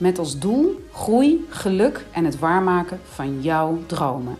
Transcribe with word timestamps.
Met 0.00 0.18
als 0.18 0.40
doel 0.40 0.76
groei, 0.92 1.44
geluk 1.50 2.06
en 2.14 2.24
het 2.24 2.38
waarmaken 2.38 2.98
van 2.98 3.40
jouw 3.40 3.86
dromen. 3.86 4.36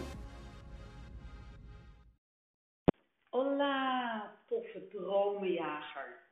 Hola, 3.28 4.36
toffe 4.46 4.88
dromenjager. 4.88 6.28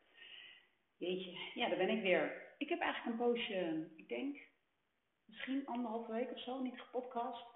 Jeetje, 0.97 1.39
ja, 1.55 1.69
daar 1.69 1.79
ben 1.79 1.89
ik 1.89 2.03
weer. 2.03 2.55
Ik 2.59 2.69
heb 2.69 2.81
eigenlijk 2.81 3.21
een 3.21 3.27
poosje, 3.27 3.91
ik 3.97 4.09
denk, 4.09 4.37
misschien 5.25 5.67
anderhalve 5.67 6.13
week 6.13 6.31
of 6.33 6.41
zo, 6.41 6.63
niet 6.63 6.81
gepodcast. 6.81 7.56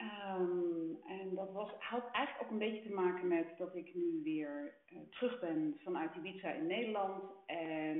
Um, 0.00 0.98
en 1.06 1.34
dat 1.34 1.52
was, 1.52 1.70
had 1.78 2.10
eigenlijk 2.12 2.44
ook 2.44 2.50
een 2.50 2.58
beetje 2.58 2.82
te 2.82 2.94
maken 2.94 3.28
met 3.28 3.58
dat 3.58 3.74
ik 3.74 3.94
nu 3.94 4.20
weer 4.22 4.74
uh, 4.92 4.98
terug 5.10 5.40
ben 5.40 5.76
vanuit 5.78 6.14
Ibiza 6.14 6.50
in 6.50 6.66
Nederland. 6.66 7.22
En 7.46 7.98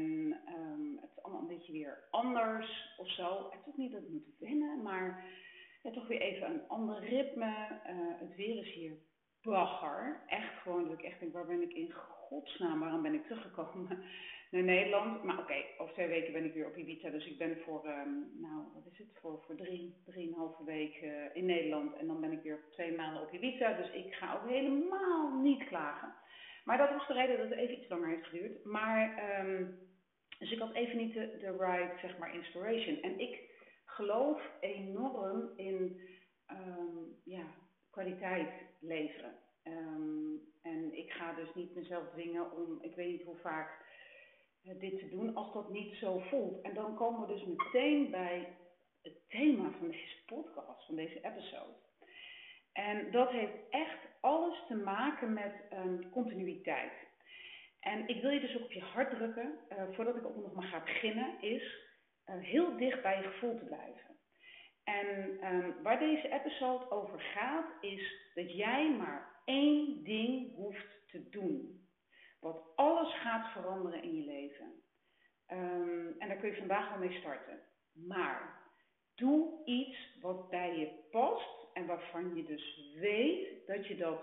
um, 0.56 0.98
het 1.01 1.11
is 1.16 1.23
allemaal 1.23 1.42
een 1.42 1.56
beetje 1.56 1.73
weer 1.73 2.09
anders 2.11 2.95
of 2.98 3.11
zo. 3.11 3.48
Het 3.51 3.61
is 3.61 3.66
ook 3.69 3.77
niet 3.77 3.92
dat 3.92 4.03
ik 4.03 4.09
moet 4.09 4.39
wennen, 4.39 4.83
maar 4.83 5.25
ja, 5.83 5.91
toch 5.91 6.06
weer 6.06 6.20
even 6.20 6.51
een 6.51 6.69
ander 6.69 6.98
ritme. 6.98 7.47
Uh, 7.47 8.20
het 8.20 8.37
weer 8.37 8.59
is 8.67 8.72
hier 8.75 8.97
bagger. 9.42 10.22
Echt 10.27 10.62
gewoon 10.62 10.84
dat 10.84 10.98
ik 10.98 11.05
echt 11.05 11.20
denk, 11.20 11.33
waar 11.33 11.47
ben 11.47 11.62
ik 11.62 11.72
in 11.72 11.92
godsnaam, 11.92 12.81
waarom 12.81 13.03
ben 13.03 13.15
ik 13.15 13.27
teruggekomen? 13.27 14.03
Naar 14.50 14.62
Nederland. 14.62 15.22
Maar 15.22 15.38
oké, 15.38 15.64
over 15.78 15.94
twee 15.94 16.08
weken 16.08 16.32
ben 16.32 16.44
ik 16.44 16.54
weer 16.54 16.66
op 16.66 16.77
Ibiza. 16.77 17.10
Dus 17.10 17.27
ik 17.27 17.38
ben 17.38 17.58
voor, 17.64 17.86
um, 17.86 18.30
nou, 18.41 18.64
wat 18.74 18.86
is 18.92 18.98
het, 18.98 19.18
voor, 19.20 19.42
voor 19.46 19.56
drie, 19.56 20.02
drieënhalve 20.04 20.64
week 20.64 21.02
uh, 21.02 21.36
in 21.36 21.46
Nederland. 21.46 21.96
En 21.96 22.06
dan 22.06 22.20
ben 22.20 22.32
ik 22.32 22.42
weer 22.42 22.64
twee 22.70 22.96
maanden 22.96 23.22
op 23.22 23.32
Ibiza. 23.32 23.72
Dus 23.72 23.91
ik 23.91 24.14
ga 24.14 24.34
ook 24.34 24.48
helemaal 24.48 25.41
niet 25.41 25.64
klagen. 25.64 26.14
Maar 26.64 26.78
dat 26.78 26.91
was 26.91 27.06
de 27.06 27.12
reden 27.12 27.38
dat 27.38 27.48
het 27.48 27.58
even 27.58 27.78
iets 27.78 27.88
langer 27.88 28.08
heeft 28.08 28.26
geduurd. 28.26 28.64
Maar, 28.64 29.30
um, 29.46 29.78
dus 30.38 30.50
ik 30.50 30.58
had 30.58 30.74
even 30.74 30.96
niet 30.96 31.14
de, 31.14 31.36
de 31.41 31.56
right, 31.58 32.00
zeg 32.00 32.19
maar, 32.19 32.34
inspiration. 32.34 33.02
En 33.02 33.20
ik 33.20 33.41
geloof 33.84 34.42
enorm 34.60 35.52
in, 35.56 36.00
um, 36.50 37.20
ja, 37.24 37.44
kwaliteit 37.91 38.50
leveren. 38.80 39.38
En 40.62 40.91
ik 40.92 41.10
ga 41.10 41.32
dus 41.32 41.54
niet 41.54 41.74
mezelf 41.74 42.10
dwingen 42.10 42.52
om, 42.52 42.78
ik 42.80 42.94
weet 42.94 43.10
niet 43.10 43.22
hoe 43.22 43.36
vaak 43.36 43.86
dit 44.62 44.98
te 44.98 45.09
doen 45.09 45.34
als 45.34 45.53
dat 45.53 45.70
niet 45.70 45.95
zo 45.95 46.19
voelt. 46.19 46.61
En 46.61 46.75
dan 46.75 46.97
komen 46.97 47.27
we 47.27 47.34
dus 47.34 47.45
meteen 47.45 48.11
bij 48.11 48.56
het 49.03 49.28
thema 49.28 49.70
van 49.70 49.89
deze 49.89 50.25
podcast, 50.27 50.87
van 50.87 50.97
deze 50.97 51.20
episode. 51.25 51.77
En 52.73 53.11
dat 53.11 53.31
heeft 53.31 53.69
echt 53.70 53.98
alles 54.20 54.65
te 54.69 54.75
maken 54.75 55.33
met 55.33 55.55
um, 55.73 56.11
continuïteit. 56.11 56.92
En 57.81 58.09
ik 58.09 58.23
wil 58.23 58.31
je 58.31 58.41
dus 58.41 58.56
ook 58.56 58.65
op 58.65 58.73
je 58.73 58.81
hart 58.81 59.11
drukken, 59.11 59.59
uh, 59.73 59.83
voordat 59.92 60.17
ik 60.17 60.27
ook 60.27 60.37
nog 60.37 60.55
maar 60.55 60.69
ga 60.69 60.83
beginnen, 60.83 61.41
is 61.41 61.87
uh, 62.27 62.34
heel 62.39 62.77
dicht 62.77 63.03
bij 63.03 63.17
je 63.17 63.28
gevoel 63.28 63.59
te 63.59 63.65
blijven. 63.65 64.17
En 64.84 65.39
um, 65.55 65.83
waar 65.83 65.98
deze 65.98 66.33
episode 66.33 66.91
over 66.91 67.20
gaat, 67.20 67.67
is 67.81 68.31
dat 68.34 68.53
jij 68.56 68.91
maar 68.91 69.41
één 69.45 70.05
ding 70.05 70.55
hoeft 70.55 71.11
te 71.11 71.28
doen 71.28 71.78
wat 72.41 72.62
alles 72.75 73.15
gaat 73.15 73.53
veranderen 73.53 74.03
in 74.03 74.15
je 74.15 74.25
leven. 74.25 74.82
Um, 75.53 76.15
en 76.19 76.28
daar 76.28 76.37
kun 76.37 76.50
je 76.50 76.56
vandaag 76.56 76.93
al 76.93 76.99
mee 76.99 77.19
starten. 77.19 77.60
Maar 77.93 78.62
doe 79.15 79.65
iets 79.65 80.19
wat 80.21 80.50
bij 80.50 80.78
je 80.78 81.09
past 81.10 81.66
en 81.72 81.87
waarvan 81.87 82.37
je 82.37 82.44
dus 82.44 82.93
weet 82.94 83.66
dat 83.66 83.87
je 83.87 83.97
dat 83.97 84.21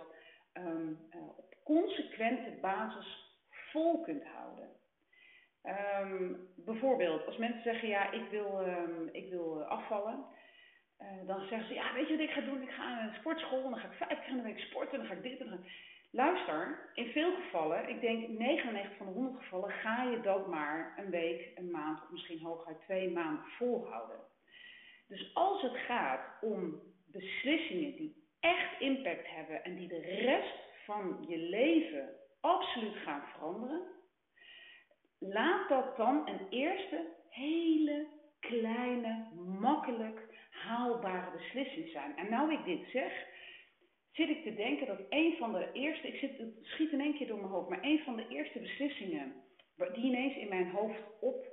um, 0.53 1.08
uh, 1.16 1.38
op 1.38 1.56
consequente 1.64 2.58
basis 2.62 3.38
vol 3.50 4.02
kunt 4.02 4.24
houden. 4.24 4.70
Um, 6.02 6.53
bijvoorbeeld, 6.56 7.26
als 7.26 7.38
mensen 7.38 7.62
zeggen, 7.62 7.88
ja, 7.88 8.12
ik 8.12 8.30
wil, 8.30 8.66
ik 9.12 9.30
wil 9.30 9.64
afvallen. 9.64 10.26
Uh, 11.00 11.28
dan 11.28 11.40
zeggen 11.40 11.68
ze, 11.68 11.74
ja, 11.74 11.94
weet 11.94 12.08
je 12.08 12.18
wat 12.18 12.26
ik 12.26 12.32
ga 12.32 12.42
doen? 12.42 12.62
Ik 12.62 12.70
ga 12.70 12.90
naar 12.90 13.08
een 13.08 13.20
sportschool, 13.20 13.70
dan 13.70 13.80
ga 13.80 13.88
ik 13.88 14.08
vijf 14.08 14.20
keer 14.20 14.30
in 14.30 14.36
de 14.38 14.44
week 14.44 14.59
sporten, 14.59 14.97
dan 14.97 15.08
ga 15.08 15.14
ik 15.14 15.24
dit 15.24 15.40
en 15.40 15.50
dan 15.50 15.66
Luister, 16.16 16.90
in 16.94 17.12
veel 17.12 17.36
gevallen, 17.36 17.90
ik 17.90 18.02
denk 18.02 18.28
99 18.28 18.98
van 18.98 19.06
de 19.06 19.12
100 19.12 19.44
gevallen, 19.44 19.72
ga 19.72 20.03
je 20.03 20.22
dat 20.22 20.48
maar 20.48 20.94
een 20.98 21.09
week, 21.09 21.52
een 21.56 21.72
maand 21.72 22.02
of 22.02 22.09
misschien 22.09 22.42
hooguit 22.42 22.81
twee 22.81 23.12
maanden 23.12 23.46
volhouden. 23.58 24.20
Dus 25.08 25.31
als 25.34 25.62
het 25.62 25.78
gaat 25.78 26.42
om 26.42 26.81
beslissingen 27.12 27.96
die 27.96 28.28
echt 28.40 28.80
impact 28.80 29.28
hebben 29.28 29.64
en 29.64 29.76
die 29.76 29.88
de 29.88 30.02
rest 30.02 30.58
van 30.86 31.26
je 31.28 31.38
leven 31.38 32.09
absoluut 32.42 32.96
gaan 32.96 33.24
veranderen, 33.34 33.82
laat 35.20 35.70
dat 35.70 35.97
dan 35.97 36.28
een 36.30 36.47
eerste 36.50 37.08
hele 37.30 38.08
kleine, 38.40 39.28
makkelijk 39.59 40.22
haalbare 40.50 41.32
beslissing 41.32 41.90
zijn. 41.90 42.18
En 42.18 42.30
nou 42.30 42.53
ik 42.53 42.66
dit 42.66 42.90
zeg, 42.92 43.34
zit 44.16 44.30
ik 44.30 44.44
te 44.44 44.56
denken 44.56 44.88
dat 44.88 45.00
een 45.09 45.36
van 45.38 45.53
de 45.53 45.70
eerste, 45.74 46.08
ik 46.08 46.16
zit, 46.16 46.31
schiet 46.62 46.92
in 46.92 47.02
één 47.02 47.18
keer 47.18 47.28
door 47.28 47.40
mijn 47.40 47.52
hoofd, 47.52 47.70
maar 47.70 47.84
een 47.84 48.00
van 48.00 48.16
de 48.16 48.28
eerste 48.28 48.59
beslissingen 48.59 49.34
die 49.76 50.03
ineens 50.03 50.36
in 50.36 50.48
mijn 50.48 50.70
hoofd 50.70 51.02
opkomt, 51.20 51.50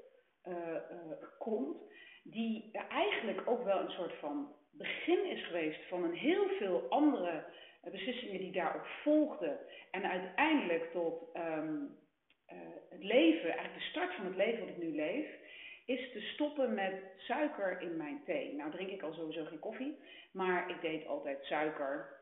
uh, 1.75 1.75
uh, 1.75 1.81
die 2.23 2.71
eigenlijk 2.89 3.49
ook 3.49 3.65
wel 3.65 3.81
een 3.81 3.91
soort 3.91 4.15
van 4.19 4.55
begin 4.71 5.25
is 5.25 5.47
geweest 5.47 5.89
van 5.89 6.05
een 6.05 6.15
heel 6.15 6.49
veel 6.49 6.87
andere 6.89 7.45
beslissingen 7.91 8.39
die 8.39 8.53
daarop 8.53 8.87
volgden. 9.03 9.59
En 9.91 10.11
uiteindelijk 10.11 10.93
tot 10.93 11.29
uh, 11.35 11.43
het 12.89 13.05
leven, 13.05 13.51
eigenlijk 13.51 13.79
de 13.79 13.91
start 13.91 14.15
van 14.15 14.25
het 14.25 14.37
leven 14.37 14.61
wat 14.61 14.69
ik 14.69 14.83
nu 14.83 14.95
leef, 14.95 15.27
is 15.87 16.13
te 16.13 16.21
stoppen 16.21 16.75
met 16.75 17.03
suiker 17.17 17.81
in 17.81 17.97
mijn 17.97 18.23
thee. 18.25 18.55
Nou 18.55 18.71
drink 18.71 18.91
ik 18.91 19.03
al 19.03 19.13
sowieso 19.13 19.45
geen 19.45 19.59
koffie, 19.59 19.99
maar 20.33 20.71
ik 20.71 20.81
deed 20.81 21.07
altijd 21.07 21.45
suiker 21.45 22.21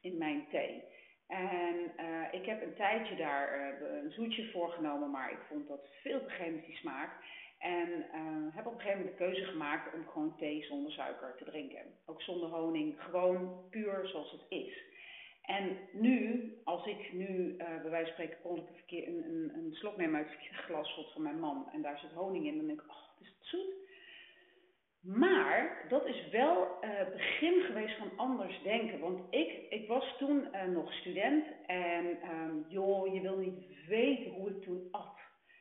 in 0.00 0.18
mijn 0.18 0.46
thee. 0.50 0.82
En 1.30 1.92
uh, 2.00 2.40
ik 2.40 2.46
heb 2.46 2.62
een 2.62 2.74
tijdje 2.74 3.16
daar 3.16 3.58
uh, 3.58 4.02
een 4.02 4.10
zoetje 4.10 4.50
voor 4.50 4.70
genomen, 4.70 5.10
maar 5.10 5.32
ik 5.32 5.38
vond 5.48 5.68
dat 5.68 5.88
veel 6.02 6.24
te 6.24 6.30
chemisch 6.30 6.64
die 6.64 6.76
smaak. 6.76 7.10
En 7.58 7.88
uh, 7.88 8.54
heb 8.54 8.66
op 8.66 8.72
een 8.72 8.80
gegeven 8.80 8.98
moment 8.98 9.18
de 9.18 9.24
keuze 9.24 9.44
gemaakt 9.44 9.94
om 9.94 10.06
gewoon 10.06 10.36
thee 10.36 10.62
zonder 10.62 10.92
suiker 10.92 11.34
te 11.38 11.44
drinken. 11.44 11.82
Ook 12.06 12.22
zonder 12.22 12.48
honing, 12.48 13.02
gewoon 13.02 13.68
puur 13.70 14.06
zoals 14.06 14.30
het 14.30 14.44
is. 14.48 14.88
En 15.42 15.76
nu, 15.92 16.52
als 16.64 16.86
ik 16.86 17.12
nu 17.12 17.56
bij 17.56 17.90
wijze 17.90 18.12
van 18.12 18.12
spreken 18.12 18.42
kon 18.42 18.56
ik 18.56 19.06
een, 19.06 19.24
een, 19.24 19.52
een, 19.54 19.72
slok 19.72 19.96
nemen 19.96 20.16
uit 20.16 20.30
het 20.30 20.56
glas 20.56 21.10
van 21.12 21.22
mijn 21.22 21.40
man 21.40 21.68
en 21.72 21.82
daar 21.82 21.98
zit 21.98 22.12
honing 22.12 22.46
in, 22.46 22.56
dan 22.56 22.66
denk 22.66 22.80
ik, 22.80 22.90
oh, 22.90 23.20
is 23.20 23.26
het 23.26 23.46
zoet? 23.46 23.79
Maar 25.02 25.84
dat 25.88 26.06
is 26.06 26.28
wel 26.30 26.78
uh, 26.84 26.90
begin 27.12 27.60
geweest 27.60 27.96
van 27.96 28.10
anders 28.16 28.62
denken. 28.62 28.98
Want 28.98 29.20
ik, 29.30 29.66
ik 29.70 29.88
was 29.88 30.16
toen 30.18 30.48
uh, 30.52 30.64
nog 30.64 30.92
student 30.92 31.44
en 31.66 32.06
um, 32.06 32.64
joh, 32.68 33.14
je 33.14 33.20
wil 33.20 33.36
niet 33.36 33.86
weten 33.86 34.30
hoe 34.30 34.50
ik 34.50 34.62
toen 34.62 34.88
at. 34.90 35.18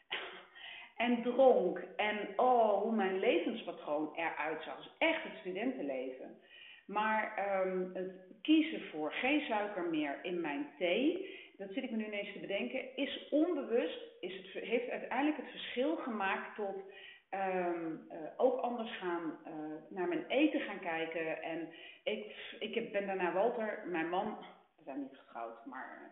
en 1.06 1.22
dronk. 1.22 1.84
En 1.96 2.28
oh, 2.36 2.82
hoe 2.82 2.96
mijn 2.96 3.20
levenspatroon 3.20 4.16
eruit 4.16 4.64
zag. 4.64 4.78
Dus 4.78 4.92
echt 4.98 5.24
het 5.24 5.38
studentenleven. 5.40 6.38
Maar 6.86 7.50
um, 7.66 7.92
het 7.94 8.12
kiezen 8.42 8.82
voor 8.82 9.12
geen 9.12 9.42
suiker 9.42 9.90
meer 9.90 10.20
in 10.22 10.42
mijn 10.42 10.70
thee, 10.78 11.38
dat 11.58 11.70
zit 11.74 11.84
ik 11.84 11.92
me 11.92 11.98
nu 11.98 12.06
ineens 12.06 12.34
te 12.34 12.40
bedenken, 12.40 12.96
is 12.96 13.28
onbewust, 13.30 14.00
is 14.20 14.36
het, 14.36 14.64
heeft 14.64 14.90
uiteindelijk 14.90 15.38
het 15.38 15.52
verschil 15.52 15.96
gemaakt 15.96 16.56
tot 16.56 16.84
Um, 17.32 18.08
uh, 18.12 18.18
ook 18.38 18.60
anders 18.60 18.98
gaan 18.98 19.40
uh, 19.48 19.54
naar 19.90 20.08
mijn 20.08 20.26
eten 20.28 20.60
gaan 20.60 20.80
kijken. 20.80 21.42
En 21.42 21.70
ik, 22.04 22.36
ik 22.60 22.92
ben 22.92 23.06
daarna 23.08 23.34
Walter, 23.34 23.84
mijn 23.88 24.10
man, 24.10 24.38
zijn 24.84 25.00
niet 25.00 25.18
getrouwd, 25.18 25.66
maar 25.66 26.00
uh, 26.02 26.08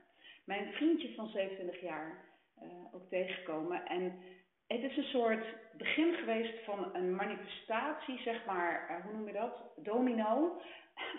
mijn 0.46 0.74
vriendje 0.74 1.14
van 1.14 1.28
27 1.28 1.82
jaar 1.82 2.26
ook 2.92 3.10
tegengekomen. 3.10 3.86
En 3.86 4.20
het 4.68 4.84
is 4.84 4.98
een 4.98 5.04
soort 5.04 5.46
begin 5.78 6.14
geweest 6.14 6.64
van 6.64 6.96
een 6.96 7.16
manifestatie, 7.16 8.18
zeg 8.18 8.46
maar, 8.46 9.02
hoe 9.04 9.14
noem 9.14 9.28
je 9.28 9.34
dat? 9.34 9.64
Domino. 9.76 10.62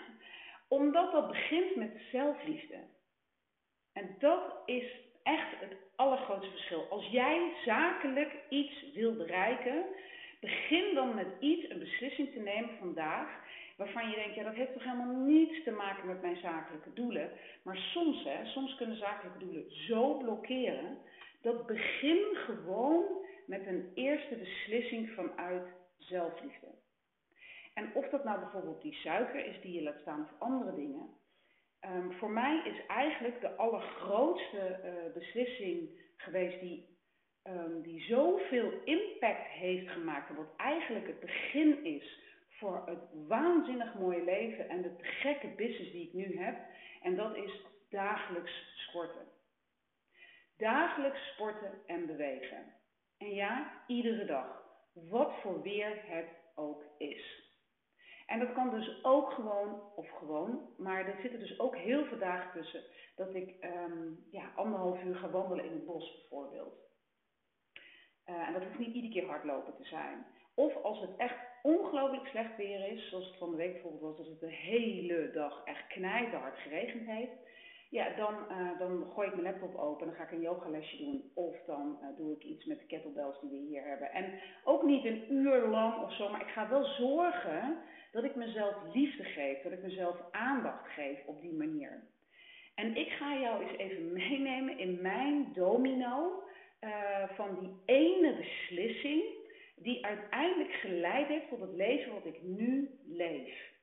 Omdat 0.69 1.13
dat 1.13 1.29
begint 1.29 1.77
met 1.77 2.01
zelfliefde. 2.13 2.79
En 3.93 4.17
dat 4.19 4.63
is 4.65 5.08
echt 5.35 5.61
het 5.61 5.77
allergrootste 5.97 6.51
verschil. 6.51 6.87
Als 6.91 7.07
jij 7.07 7.53
zakelijk 7.65 8.33
iets 8.49 8.93
wil 8.95 9.17
bereiken, 9.17 9.85
Begin 10.41 10.95
dan 10.95 11.15
met 11.15 11.27
iets, 11.41 11.71
een 11.71 11.79
beslissing 11.79 12.33
te 12.33 12.39
nemen 12.39 12.71
vandaag, 12.79 13.29
waarvan 13.77 14.11
je 14.11 14.17
denkt, 14.17 14.35
ja 14.35 14.43
dat 14.43 14.55
heeft 14.55 14.73
toch 14.73 14.85
helemaal 14.85 15.15
niets 15.17 15.65
te 15.65 15.71
maken 15.71 16.07
met 16.07 16.23
mijn 16.23 16.37
zakelijke 16.37 16.93
doelen. 16.93 17.31
Maar 17.63 17.77
soms, 17.77 18.25
hè, 18.25 18.47
soms 18.47 18.77
kunnen 18.77 18.97
zakelijke 18.97 19.39
doelen 19.39 19.71
zo 19.71 20.17
blokkeren, 20.17 20.99
dat 21.41 21.67
begin 21.67 22.25
gewoon 22.33 23.05
met 23.47 23.67
een 23.67 23.91
eerste 23.95 24.35
beslissing 24.35 25.11
vanuit 25.11 25.69
zelfliefde. 25.99 26.67
En 27.75 27.91
of 27.95 28.09
dat 28.09 28.25
nou 28.25 28.41
bijvoorbeeld 28.41 28.83
die 28.83 28.95
suiker 28.95 29.47
is 29.47 29.61
die 29.61 29.73
je 29.73 29.83
laat 29.83 30.01
staan 30.01 30.21
of 30.21 30.41
andere 30.41 30.75
dingen. 30.75 31.09
Um, 31.81 32.13
voor 32.13 32.31
mij 32.31 32.63
is 32.65 32.87
eigenlijk 32.87 33.41
de 33.41 33.57
allergrootste 33.57 34.81
uh, 34.85 35.13
beslissing 35.15 36.01
geweest 36.17 36.61
die, 36.61 36.99
um, 37.45 37.83
die 37.83 38.01
zoveel 38.01 38.73
impact 38.85 39.47
heeft 39.47 39.89
gemaakt. 39.89 40.37
Wat 40.37 40.57
eigenlijk 40.57 41.07
het 41.07 41.21
begin 41.21 41.85
is 41.85 42.27
voor 42.51 42.83
het 42.87 43.27
waanzinnig 43.29 43.95
mooie 43.95 44.25
leven 44.25 44.69
en 44.69 44.83
de 44.83 44.97
gekke 45.01 45.49
business 45.49 45.93
die 45.93 46.07
ik 46.07 46.13
nu 46.13 46.39
heb. 46.39 46.57
En 47.03 47.17
dat 47.17 47.37
is 47.37 47.63
dagelijks 47.91 48.53
sporten. 48.77 49.27
Dagelijks 50.57 51.33
sporten 51.33 51.73
en 51.87 52.07
bewegen. 52.07 52.75
En 53.19 53.35
ja, 53.35 53.83
iedere 53.87 54.25
dag. 54.25 54.63
Wat 54.93 55.35
voor 55.43 55.63
weer 55.63 56.03
het 56.07 56.29
ook 56.55 56.85
is. 56.99 57.48
En 58.29 58.39
dat 58.39 58.53
kan 58.53 58.71
dus 58.71 59.05
ook 59.05 59.33
gewoon, 59.33 59.83
of 59.95 60.11
gewoon, 60.11 60.75
maar 60.77 61.07
er 61.07 61.21
zitten 61.21 61.41
dus 61.41 61.59
ook 61.59 61.77
heel 61.77 62.05
veel 62.05 62.19
dagen 62.19 62.61
tussen 62.61 62.83
dat 63.17 63.35
ik 63.35 63.55
um, 63.65 64.27
ja, 64.31 64.53
anderhalf 64.57 65.03
uur 65.03 65.17
ga 65.17 65.31
wandelen 65.31 65.65
in 65.65 65.73
het 65.73 65.87
bos 65.87 66.17
bijvoorbeeld. 66.19 66.75
Uh, 68.27 68.47
en 68.47 68.53
dat 68.53 68.63
hoeft 68.63 68.79
niet 68.79 68.95
iedere 68.95 69.13
keer 69.13 69.27
hardlopen 69.27 69.75
te 69.77 69.85
zijn. 69.85 70.27
Of 70.55 70.83
als 70.83 71.01
het 71.01 71.17
echt 71.17 71.37
ongelooflijk 71.63 72.27
slecht 72.27 72.57
weer 72.57 72.93
is, 72.93 73.09
zoals 73.09 73.27
het 73.27 73.39
van 73.39 73.51
de 73.51 73.57
week 73.57 73.73
bijvoorbeeld 73.73 74.03
was, 74.03 74.17
dat 74.17 74.27
het 74.27 74.41
de 74.41 74.57
hele 74.57 75.31
dag 75.31 75.65
echt 75.65 75.87
knijterhard 75.87 76.59
geregend 76.59 77.07
heeft. 77.07 77.47
Ja, 77.91 78.17
dan, 78.17 78.35
uh, 78.51 78.79
dan 78.79 79.11
gooi 79.15 79.29
ik 79.29 79.35
mijn 79.35 79.47
laptop 79.53 79.75
open, 79.75 80.07
dan 80.07 80.17
ga 80.17 80.23
ik 80.23 80.31
een 80.31 80.41
yogalesje 80.41 80.97
doen. 80.97 81.31
Of 81.35 81.57
dan 81.67 81.99
uh, 82.03 82.17
doe 82.17 82.33
ik 82.33 82.43
iets 82.43 82.65
met 82.65 82.79
de 82.79 82.87
kettlebells 82.87 83.41
die 83.41 83.51
we 83.51 83.57
hier 83.57 83.85
hebben. 83.85 84.13
En 84.13 84.41
ook 84.65 84.83
niet 84.83 85.05
een 85.05 85.33
uur 85.33 85.67
lang 85.67 86.03
of 86.03 86.13
zo, 86.13 86.31
maar 86.31 86.41
ik 86.41 86.53
ga 86.53 86.69
wel 86.69 86.85
zorgen 86.85 87.79
dat 88.13 88.25
ik 88.25 88.35
mezelf 88.35 88.75
liefde 88.95 89.25
geef, 89.25 89.63
dat 89.63 89.73
ik 89.73 89.83
mezelf 89.83 90.17
aandacht 90.31 90.93
geef 90.93 91.19
op 91.27 91.41
die 91.41 91.53
manier. 91.53 92.03
En 92.75 92.97
ik 92.97 93.09
ga 93.09 93.39
jou 93.39 93.63
eens 93.63 93.79
even 93.79 94.13
meenemen 94.29 94.79
in 94.79 94.99
mijn 95.03 95.53
domino 95.55 96.43
uh, 96.81 97.29
van 97.29 97.59
die 97.61 97.97
ene 97.97 98.37
beslissing 98.37 99.23
die 99.77 100.07
uiteindelijk 100.07 100.73
geleid 100.73 101.29
heeft 101.29 101.49
tot 101.49 101.61
het 101.61 101.75
leven 101.75 102.13
wat 102.13 102.27
ik 102.27 102.43
nu 102.43 102.99
leef. 103.07 103.77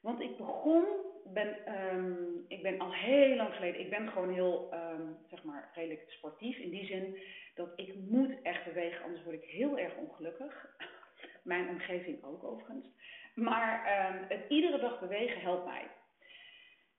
Want 0.00 0.20
ik 0.20 0.36
begon, 0.36 0.84
ben, 1.24 1.74
um, 1.94 2.44
ik 2.48 2.62
ben 2.62 2.78
al 2.78 2.94
heel 2.94 3.36
lang 3.36 3.54
geleden, 3.54 3.80
ik 3.80 3.90
ben 3.90 4.08
gewoon 4.08 4.32
heel, 4.32 4.70
um, 4.72 5.16
zeg 5.30 5.44
maar, 5.44 5.70
redelijk 5.74 6.04
sportief. 6.06 6.56
In 6.58 6.70
die 6.70 6.86
zin 6.86 7.18
dat 7.54 7.68
ik 7.76 7.94
moet 8.08 8.42
echt 8.42 8.64
bewegen, 8.64 9.02
anders 9.02 9.24
word 9.24 9.42
ik 9.42 9.48
heel 9.48 9.78
erg 9.78 9.96
ongelukkig. 9.96 10.66
Mijn 11.42 11.68
omgeving 11.68 12.24
ook 12.24 12.44
overigens. 12.44 12.86
Maar 13.36 13.74
um, 14.12 14.24
het 14.28 14.48
iedere 14.48 14.78
dag 14.78 15.00
bewegen 15.00 15.40
helpt 15.40 15.64
mij. 15.64 15.90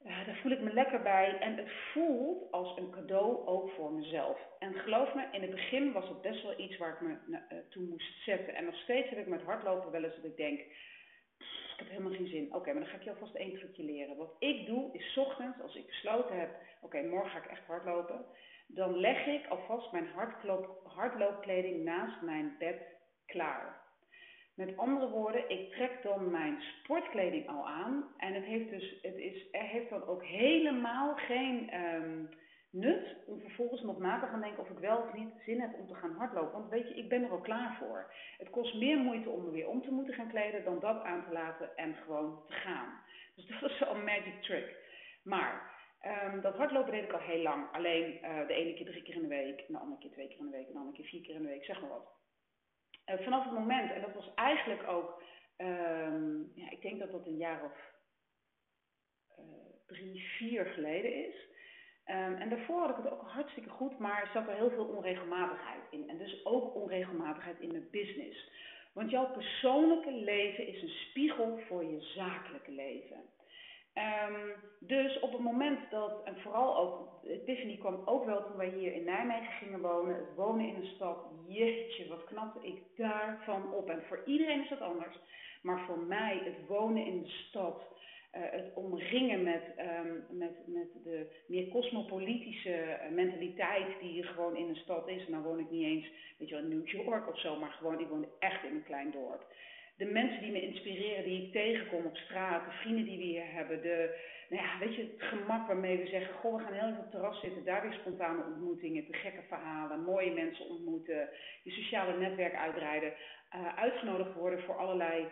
Uh, 0.06 0.26
daar 0.26 0.40
voel 0.42 0.52
ik 0.52 0.62
me 0.62 0.74
lekker 0.74 1.02
bij 1.02 1.38
en 1.40 1.58
het 1.58 1.72
voelt 1.94 2.52
als 2.52 2.78
een 2.78 2.92
cadeau 2.92 3.48
ook 3.48 3.70
voor 3.70 3.94
mezelf. 3.94 4.40
En 4.60 4.74
geloof 4.74 5.14
me, 5.14 5.28
in 5.32 5.42
het 5.42 5.52
begin 5.52 5.92
was 5.92 6.10
het 6.10 6.22
best 6.22 6.44
wel 6.44 6.60
iets 6.60 6.78
waar 6.78 6.94
ik 6.94 7.02
me 7.02 7.18
uh, 7.30 7.58
toe 7.70 7.84
moest 7.84 8.24
zetten. 8.24 8.56
En 8.56 8.66
nog 8.66 8.76
steeds 8.76 9.10
heb 9.10 9.20
ik 9.20 9.28
met 9.28 9.42
hardlopen 9.42 9.92
wel 9.92 10.04
eens 10.04 10.16
dat 10.16 10.26
ik 10.26 10.38
denk, 10.38 10.60
ik 10.60 11.76
heb 11.78 11.90
helemaal 11.90 12.14
geen 12.14 12.28
zin. 12.28 12.54
Oké, 12.54 12.72
maar 12.72 12.82
dan 12.82 12.90
ga 12.90 12.96
ik 12.96 13.04
je 13.04 13.10
alvast 13.10 13.36
één 13.36 13.58
trucje 13.58 13.84
leren. 13.84 14.18
Wat 14.18 14.36
ik 14.40 14.66
doe 14.66 14.94
is 14.94 15.18
ochtends, 15.18 15.62
als 15.62 15.76
ik 15.76 15.86
besloten 15.86 16.40
heb, 16.40 16.50
oké, 16.82 17.02
morgen 17.02 17.32
ga 17.32 17.38
ik 17.38 17.52
echt 17.52 17.66
hardlopen. 17.66 18.26
Dan 18.68 18.98
leg 18.98 19.26
ik 19.26 19.48
alvast 19.48 19.92
mijn 19.92 20.08
hardloop, 20.08 20.82
hardloopkleding 20.84 21.84
naast 21.84 22.22
mijn 22.22 22.56
bed 22.60 22.82
klaar. 23.26 23.87
Met 24.58 24.78
andere 24.78 25.10
woorden, 25.10 25.50
ik 25.50 25.72
trek 25.72 26.04
dan 26.04 26.32
mijn 26.32 26.62
sportkleding 26.62 27.48
al 27.48 27.68
aan. 27.68 28.06
En 28.18 28.34
het 28.34 28.44
heeft 28.44 28.70
dus, 28.70 29.00
het 29.02 29.16
is, 29.16 29.48
er 29.52 29.64
heeft 29.64 29.90
dan 29.90 30.08
ook 30.08 30.24
helemaal 30.24 31.16
geen 31.16 31.86
um, 31.86 32.30
nut 32.70 33.16
om 33.26 33.40
vervolgens 33.40 33.82
nog 33.82 34.00
na 34.00 34.20
te 34.20 34.26
gaan 34.26 34.42
denken 34.42 34.64
of 34.64 34.70
ik 34.70 34.78
wel 34.80 34.98
of 34.98 35.14
niet 35.14 35.34
zin 35.46 35.62
heb 35.62 35.74
om 35.74 35.88
te 35.88 35.96
gaan 35.96 36.16
hardlopen. 36.16 36.52
Want 36.52 36.70
weet 36.70 36.88
je, 36.88 36.96
ik 36.96 37.10
ben 37.10 37.24
er 37.24 37.32
al 37.32 37.42
klaar 37.42 37.76
voor. 37.80 38.14
Het 38.38 38.50
kost 38.50 38.76
meer 38.76 38.98
moeite 38.98 39.30
om 39.30 39.46
me 39.46 39.52
weer 39.52 39.68
om 39.68 39.82
te 39.82 39.92
moeten 39.92 40.14
gaan 40.14 40.30
kleden 40.30 40.64
dan 40.64 40.80
dat 40.80 41.04
aan 41.04 41.24
te 41.28 41.34
laten 41.34 41.76
en 41.76 41.96
gewoon 41.96 42.44
te 42.48 42.54
gaan. 42.54 43.02
Dus 43.36 43.48
dat 43.48 43.70
is 43.70 43.80
een 43.80 44.04
magic 44.04 44.42
trick. 44.42 44.76
Maar 45.24 45.72
um, 46.34 46.42
dat 46.42 46.56
hardlopen 46.56 46.92
deed 46.92 47.04
ik 47.04 47.14
al 47.14 47.20
heel 47.20 47.42
lang. 47.42 47.66
Alleen 47.72 48.20
uh, 48.24 48.48
de 48.48 48.54
ene 48.54 48.74
keer 48.74 48.86
drie 48.86 49.04
keer 49.04 49.16
in 49.16 49.22
de 49.22 49.28
week, 49.28 49.64
de 49.68 49.78
andere 49.78 50.02
keer 50.02 50.12
twee 50.12 50.28
keer 50.28 50.40
in 50.40 50.46
de 50.46 50.58
week, 50.58 50.68
en 50.68 50.74
de 50.74 50.80
andere 50.80 50.98
keer 50.98 51.06
vier 51.06 51.22
keer 51.22 51.36
in 51.36 51.42
de 51.42 51.48
week, 51.48 51.64
zeg 51.64 51.82
maar 51.82 51.90
wat. 51.90 52.17
Uh, 53.10 53.16
vanaf 53.24 53.44
het 53.44 53.54
moment, 53.54 53.92
en 53.92 54.02
dat 54.02 54.14
was 54.14 54.34
eigenlijk 54.36 54.88
ook, 54.88 55.22
um, 55.58 56.52
ja, 56.56 56.70
ik 56.70 56.82
denk 56.82 57.00
dat 57.00 57.12
dat 57.12 57.26
een 57.26 57.38
jaar 57.38 57.64
of 57.64 57.78
uh, 59.40 59.46
drie, 59.86 60.22
vier 60.38 60.66
geleden 60.66 61.14
is. 61.28 61.36
Um, 62.06 62.36
en 62.36 62.50
daarvoor 62.50 62.80
had 62.80 62.90
ik 62.90 63.04
het 63.04 63.12
ook 63.12 63.28
hartstikke 63.28 63.70
goed, 63.70 64.00
maar 64.00 64.30
zat 64.34 64.48
er 64.48 64.56
heel 64.56 64.70
veel 64.70 64.86
onregelmatigheid 64.86 65.84
in. 65.90 66.10
En 66.10 66.18
dus 66.18 66.46
ook 66.46 66.76
onregelmatigheid 66.76 67.60
in 67.60 67.72
mijn 67.72 67.90
business. 67.92 68.52
Want 68.94 69.10
jouw 69.10 69.32
persoonlijke 69.32 70.12
leven 70.12 70.68
is 70.68 70.82
een 70.82 70.98
spiegel 71.10 71.60
voor 71.68 71.86
je 71.86 72.02
zakelijke 72.02 72.72
leven. 72.72 73.24
Um, 73.98 74.54
dus 74.80 75.20
op 75.20 75.32
het 75.32 75.42
moment 75.42 75.80
dat, 75.90 76.24
en 76.24 76.38
vooral 76.40 76.78
ook, 76.78 77.10
Tiffany 77.46 77.78
kwam 77.78 78.02
ook 78.06 78.26
wel 78.26 78.46
toen 78.46 78.58
wij 78.58 78.70
hier 78.70 78.94
in 78.94 79.04
Nijmegen 79.04 79.54
gingen 79.54 79.82
wonen, 79.82 80.16
het 80.16 80.36
wonen 80.36 80.68
in 80.68 80.76
een 80.76 80.96
stad, 80.96 81.18
jeetje, 81.48 82.08
wat 82.08 82.24
knapte 82.24 82.68
ik 82.68 82.82
daarvan 82.96 83.74
op. 83.74 83.90
En 83.90 84.04
voor 84.08 84.22
iedereen 84.26 84.64
is 84.64 84.70
dat 84.70 84.82
anders, 84.82 85.20
maar 85.62 85.86
voor 85.86 86.00
mij 86.00 86.42
het 86.44 86.68
wonen 86.68 87.06
in 87.06 87.22
de 87.22 87.30
stad, 87.30 87.82
uh, 88.36 88.42
het 88.52 88.74
omringen 88.76 89.44
met, 89.44 89.64
um, 89.80 90.38
met, 90.38 90.68
met 90.68 90.88
de 91.04 91.44
meer 91.48 91.68
cosmopolitische 91.68 93.00
mentaliteit 93.12 94.00
die 94.02 94.22
er 94.22 94.28
gewoon 94.28 94.56
in 94.56 94.70
een 94.70 94.76
stad 94.76 95.08
is. 95.08 95.26
En 95.26 95.32
dan 95.32 95.44
woon 95.44 95.60
ik 95.60 95.70
niet 95.70 95.86
eens, 95.86 96.08
weet 96.38 96.50
je 96.50 96.56
wel, 96.56 96.64
in 96.64 96.70
New 96.70 96.88
York 96.88 97.30
of 97.30 97.40
zo, 97.40 97.56
maar 97.56 97.72
gewoon, 97.72 98.00
ik 98.00 98.08
woon 98.08 98.26
echt 98.40 98.64
in 98.64 98.76
een 98.76 98.84
klein 98.84 99.12
dorp 99.12 99.46
de 99.98 100.06
mensen 100.06 100.42
die 100.42 100.52
me 100.52 100.62
inspireren, 100.62 101.24
die 101.24 101.44
ik 101.44 101.52
tegenkom 101.52 102.06
op 102.06 102.18
straat, 102.18 102.66
de 102.66 102.72
vrienden 102.72 103.06
die 103.06 103.18
we 103.18 103.24
hier 103.24 103.52
hebben, 103.52 103.82
de, 103.82 104.20
nou 104.50 104.64
ja, 104.64 104.78
weet 104.80 104.96
je, 104.96 105.02
het 105.02 105.30
gemak 105.30 105.68
waarmee 105.68 105.98
we 105.98 106.08
zeggen, 106.08 106.34
goh, 106.34 106.56
we 106.58 106.64
gaan 106.64 106.74
heel 106.74 106.88
even 106.88 106.98
op 106.98 107.02
het 107.02 107.12
terras 107.12 107.40
zitten, 107.40 107.66
daar 107.66 107.82
weer 107.82 107.94
spontane 107.94 108.44
ontmoetingen, 108.44 109.06
te 109.06 109.14
gekke 109.14 109.42
verhalen, 109.48 110.04
mooie 110.04 110.32
mensen 110.32 110.70
ontmoeten, 110.70 111.30
je 111.64 111.72
sociale 111.72 112.18
netwerk 112.18 112.56
uitbreiden, 112.56 113.14
uh, 113.56 113.78
uitgenodigd 113.78 114.34
worden 114.34 114.64
voor 114.64 114.78
allerlei 114.78 115.28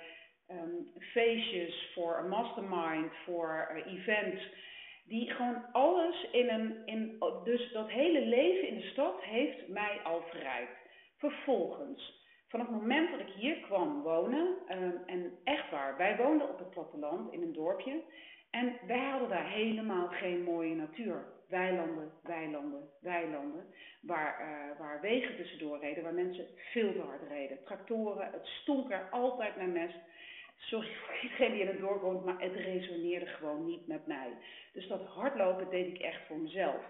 um, 0.51 0.91
feestjes, 0.99 1.91
voor 1.93 2.17
een 2.17 2.29
mastermind, 2.29 3.11
voor 3.25 3.71
uh, 3.75 3.93
events, 3.93 4.49
die 5.05 5.31
gewoon 5.31 5.65
alles 5.71 6.27
in 6.31 6.49
een, 6.49 6.81
in, 6.85 7.23
dus 7.43 7.71
dat 7.71 7.89
hele 7.89 8.21
leven 8.21 8.67
in 8.67 8.75
de 8.75 8.89
stad 8.91 9.23
heeft 9.23 9.67
mij 9.67 9.99
al 10.03 10.23
verrijkt. 10.29 10.77
Vervolgens, 11.17 12.24
Vanaf 12.47 12.67
het 12.67 12.75
moment 12.75 13.11
dat 13.11 13.19
ik 13.19 13.33
hier 13.33 13.57
kwam 13.59 14.01
wonen, 14.01 14.55
um, 14.69 15.01
en 15.05 15.37
echt 15.43 15.71
waar, 15.71 15.97
wij 15.97 16.17
woonden 16.17 16.49
op 16.49 16.59
het 16.59 16.69
platteland 16.69 17.33
in 17.33 17.41
een 17.41 17.53
dorpje. 17.53 18.01
En 18.49 18.77
wij 18.87 19.09
hadden 19.09 19.29
daar 19.29 19.49
helemaal 19.49 20.07
geen 20.07 20.43
mooie 20.43 20.75
natuur. 20.75 21.25
Weilanden, 21.49 22.11
weilanden, 22.23 22.89
weilanden. 23.01 23.65
Waar, 24.01 24.41
uh, 24.41 24.79
waar 24.79 25.01
wegen 25.01 25.35
tussendoor 25.35 25.79
reden, 25.79 26.03
waar 26.03 26.13
mensen 26.13 26.45
veel 26.55 26.93
te 26.93 27.01
hard 27.01 27.29
reden. 27.29 27.63
Tractoren, 27.63 28.31
het 28.31 28.45
stonk 28.45 28.91
er 28.91 29.07
altijd 29.11 29.55
naar 29.55 29.67
mest. 29.67 29.97
Sorry 30.57 30.89
voor 30.95 31.19
iedereen 31.21 31.51
die 31.51 31.61
in 31.61 31.67
het 31.67 31.79
dorp 31.79 32.01
woont, 32.01 32.25
maar 32.25 32.41
het 32.41 32.55
resoneerde 32.55 33.25
gewoon 33.25 33.65
niet 33.65 33.87
met 33.87 34.07
mij. 34.07 34.29
Dus 34.73 34.87
dat 34.87 35.05
hardlopen 35.05 35.69
deed 35.69 35.87
ik 35.87 36.01
echt 36.01 36.27
voor 36.27 36.37
mezelf. 36.37 36.83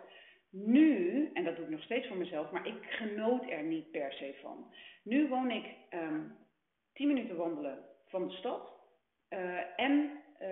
Nu, 0.64 1.30
en 1.34 1.44
dat 1.44 1.56
doe 1.56 1.66
ik 1.66 1.72
nog 1.72 1.84
steeds 1.84 2.08
voor 2.08 2.18
mezelf, 2.18 2.52
maar 2.52 2.68
ik 2.68 2.84
genoot 2.84 3.50
er 3.50 3.64
niet 3.64 3.92
per 3.92 4.14
se 4.14 4.36
van. 4.42 4.72
Nu 5.04 5.28
woon 5.28 5.52
ik 5.52 5.66
um, 5.94 6.36
10 6.94 7.08
minuten 7.08 7.36
wandelen 7.36 7.80
van 8.08 8.28
de 8.28 8.34
stad 8.34 8.74
uh, 9.30 9.80
en 9.80 10.12
uh, 10.42 10.48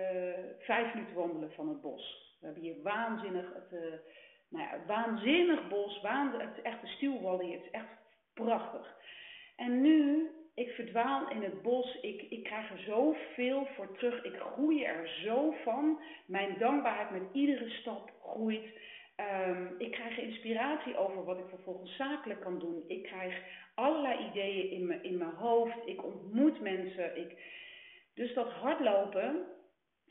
5 0.58 0.94
minuten 0.94 1.14
wandelen 1.14 1.52
van 1.52 1.68
het 1.68 1.80
bos. 1.80 2.36
We 2.40 2.46
hebben 2.46 2.62
hier 2.62 2.82
waanzinnig, 2.82 3.54
het, 3.54 3.72
uh, 3.72 3.94
nou 4.48 4.64
ja, 4.64 4.84
waanzinnig 4.86 5.68
bos, 5.68 6.00
waanzinnig, 6.00 6.48
het 6.48 6.56
is 6.56 6.62
echt 6.62 6.80
het 6.80 7.64
is 7.64 7.70
echt 7.70 7.86
prachtig. 8.34 8.96
En 9.56 9.80
nu, 9.80 10.30
ik 10.54 10.68
verdwaal 10.70 11.30
in 11.30 11.42
het 11.42 11.62
bos, 11.62 12.00
ik, 12.00 12.22
ik 12.22 12.44
krijg 12.44 12.70
er 12.70 12.78
zoveel 12.78 13.66
voor 13.76 13.96
terug, 13.96 14.24
ik 14.24 14.36
groei 14.36 14.84
er 14.84 15.08
zo 15.08 15.54
van. 15.64 16.00
Mijn 16.26 16.58
dankbaarheid 16.58 17.10
met 17.10 17.32
iedere 17.32 17.70
stap 17.70 18.10
groeit. 18.22 18.66
Ehm, 19.16 19.66
ik 19.78 19.92
krijg 19.92 20.18
inspiratie 20.18 20.96
over 20.96 21.24
wat 21.24 21.38
ik 21.38 21.48
vervolgens 21.48 21.96
zakelijk 21.96 22.40
kan 22.40 22.58
doen. 22.58 22.84
Ik 22.86 23.02
krijg 23.02 23.42
allerlei 23.74 24.26
ideeën 24.28 24.70
in, 24.70 24.86
me, 24.86 25.00
in 25.02 25.18
mijn 25.18 25.34
hoofd. 25.34 25.76
Ik 25.84 26.04
ontmoet 26.04 26.60
mensen. 26.60 27.16
Ik... 27.16 27.36
Dus 28.14 28.34
dat 28.34 28.52
hardlopen 28.52 29.46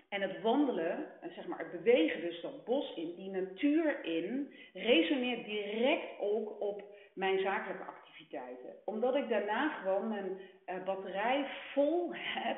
en 0.09 0.21
het 0.21 0.41
wandelen, 0.41 1.07
zeg 1.35 1.47
maar 1.47 1.59
het 1.59 1.71
bewegen, 1.71 2.21
dus 2.21 2.41
dat 2.41 2.65
bos 2.65 2.95
in, 2.95 3.15
die 3.15 3.29
natuur 3.29 4.05
in, 4.05 4.53
resoneert 4.73 5.45
direct 5.45 6.19
ook 6.19 6.61
op 6.61 6.83
mijn 7.13 7.39
zakelijke 7.39 7.83
activiteiten. 7.83 8.75
Omdat 8.85 9.15
ik 9.15 9.29
daarna 9.29 9.69
gewoon 9.69 10.07
mijn 10.07 10.39
uh, 10.65 10.83
batterij 10.83 11.45
vol 11.73 12.09
heb 12.13 12.57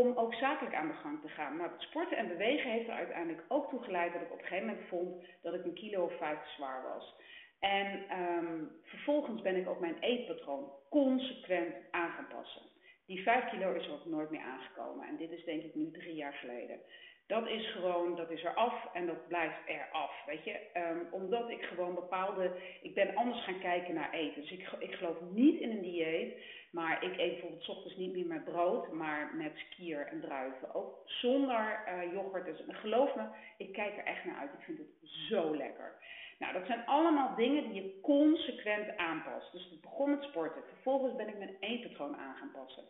om 0.00 0.16
ook 0.16 0.34
zakelijk 0.34 0.74
aan 0.74 0.88
de 0.88 1.00
gang 1.02 1.20
te 1.20 1.28
gaan. 1.28 1.60
Het 1.60 1.80
sporten 1.80 2.16
en 2.16 2.28
bewegen 2.28 2.70
heeft 2.70 2.88
er 2.88 2.94
uiteindelijk 2.94 3.44
ook 3.48 3.68
toe 3.70 3.82
geleid 3.82 4.12
dat 4.12 4.22
ik 4.22 4.32
op 4.32 4.38
een 4.38 4.44
gegeven 4.44 4.66
moment 4.66 4.88
vond 4.88 5.24
dat 5.42 5.54
ik 5.54 5.64
een 5.64 5.74
kilo 5.74 6.04
of 6.04 6.16
vijf 6.16 6.38
te 6.42 6.54
zwaar 6.56 6.82
was. 6.82 7.14
En 7.60 8.18
um, 8.20 8.70
vervolgens 8.82 9.42
ben 9.42 9.56
ik 9.56 9.68
ook 9.68 9.80
mijn 9.80 9.98
eetpatroon 10.00 10.72
consequent 10.90 11.74
aan 11.90 12.10
gaan 12.10 12.28
passen. 12.28 12.62
Die 13.06 13.22
vijf 13.22 13.50
kilo 13.50 13.72
is 13.72 13.90
ook 13.90 14.04
nooit 14.04 14.30
meer 14.30 14.40
aangekomen. 14.40 15.06
En 15.08 15.16
dit 15.16 15.30
is 15.30 15.44
denk 15.44 15.62
ik 15.62 15.74
nu 15.74 15.90
drie 15.90 16.14
jaar 16.14 16.32
geleden. 16.32 16.80
Dat 17.26 17.48
is 17.48 17.70
gewoon, 17.72 18.16
dat 18.16 18.30
is 18.30 18.44
er 18.44 18.54
af 18.54 18.88
en 18.92 19.06
dat 19.06 19.28
blijft 19.28 19.68
er 19.68 19.88
af, 19.92 20.24
weet 20.26 20.44
je. 20.44 20.60
Um, 20.76 21.08
omdat 21.10 21.50
ik 21.50 21.62
gewoon 21.62 21.94
bepaalde, 21.94 22.50
ik 22.82 22.94
ben 22.94 23.14
anders 23.14 23.44
gaan 23.44 23.60
kijken 23.60 23.94
naar 23.94 24.12
eten. 24.12 24.40
Dus 24.40 24.50
ik, 24.50 24.68
ik 24.78 24.94
geloof 24.94 25.20
niet 25.20 25.60
in 25.60 25.70
een 25.70 25.82
dieet, 25.82 26.36
maar 26.70 27.04
ik 27.04 27.18
eet 27.18 27.32
bijvoorbeeld 27.32 27.68
ochtends 27.68 27.96
niet 27.96 28.12
meer 28.12 28.26
met 28.26 28.44
brood, 28.44 28.92
maar 28.92 29.30
met 29.34 29.52
skier 29.56 30.06
en 30.06 30.20
druiven. 30.20 30.74
Ook 30.74 31.02
zonder 31.04 31.84
uh, 31.88 32.12
yoghurt. 32.12 32.44
Dus 32.44 32.76
geloof 32.76 33.14
me, 33.14 33.22
ik 33.56 33.72
kijk 33.72 33.96
er 33.96 34.04
echt 34.04 34.24
naar 34.24 34.38
uit. 34.38 34.52
Ik 34.52 34.64
vind 34.64 34.78
het 34.78 35.10
zo 35.28 35.56
lekker. 35.56 35.94
Nou, 36.38 36.52
dat 36.52 36.66
zijn 36.66 36.86
allemaal 36.86 37.34
dingen 37.36 37.62
die 37.68 37.82
je 37.82 38.00
consequent 38.02 38.96
aanpast. 38.96 39.52
Dus 39.52 39.70
het 39.70 39.80
begon 39.80 40.10
met 40.10 40.22
sporten. 40.22 40.62
Vervolgens 40.72 41.16
ben 41.16 41.28
ik 41.28 41.38
mijn 41.38 41.56
eetpatroon 41.60 42.16
aan 42.16 42.36
gaan 42.36 42.50
passen. 42.52 42.84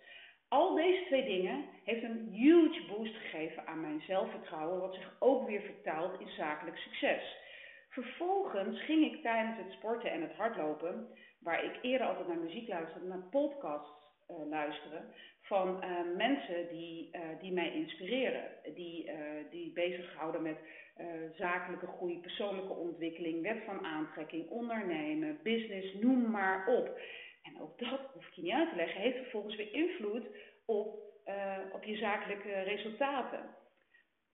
Al 0.55 0.75
deze 0.75 1.05
twee 1.07 1.25
dingen 1.25 1.65
heeft 1.85 2.03
een 2.03 2.29
huge 2.33 2.83
boost 2.89 3.15
gegeven 3.15 3.67
aan 3.67 3.81
mijn 3.81 4.03
zelfvertrouwen, 4.07 4.81
wat 4.81 4.95
zich 4.95 5.17
ook 5.19 5.47
weer 5.49 5.61
vertaalt 5.61 6.21
in 6.21 6.29
zakelijk 6.29 6.77
succes. 6.77 7.37
Vervolgens 7.89 8.85
ging 8.85 9.05
ik 9.13 9.23
tijdens 9.23 9.57
het 9.59 9.73
sporten 9.73 10.11
en 10.11 10.23
het 10.23 10.33
hardlopen, 10.33 11.09
waar 11.41 11.65
ik 11.65 11.79
eerder 11.83 12.07
altijd 12.07 12.29
naar 12.29 12.37
muziek 12.37 12.69
luisterde, 12.69 13.07
naar 13.07 13.29
podcasts 13.31 13.91
uh, 14.31 14.37
luisteren 14.49 15.05
van 15.41 15.85
uh, 15.85 16.17
mensen 16.17 16.69
die, 16.69 17.11
uh, 17.13 17.21
die 17.41 17.53
mij 17.53 17.73
inspireren. 17.73 18.45
Die, 18.75 19.11
die 19.51 19.73
bezighouden 19.73 20.43
met 20.43 20.59
zakelijke 21.37 21.87
groei, 21.87 22.21
persoonlijke 22.21 22.73
ontwikkeling, 22.73 23.43
wet 23.43 23.63
van 23.67 23.85
aantrekking, 23.85 24.49
ondernemen, 24.49 25.39
business, 25.43 25.95
noem 25.95 26.31
maar 26.31 26.67
op. 26.67 26.99
En 27.45 27.61
ook 27.61 27.79
dat, 27.79 28.01
hoef 28.13 28.27
ik 28.27 28.33
je 28.33 28.43
niet 28.43 28.53
uit 28.53 28.69
te 28.71 28.77
leggen, 28.77 29.01
heeft 29.01 29.17
vervolgens 29.17 29.57
weer 29.57 29.73
invloed 29.73 30.27
op, 30.67 30.99
uh, 31.27 31.59
op 31.73 31.85
je 31.85 31.97
zakelijke 31.97 32.53
resultaten. 32.53 33.55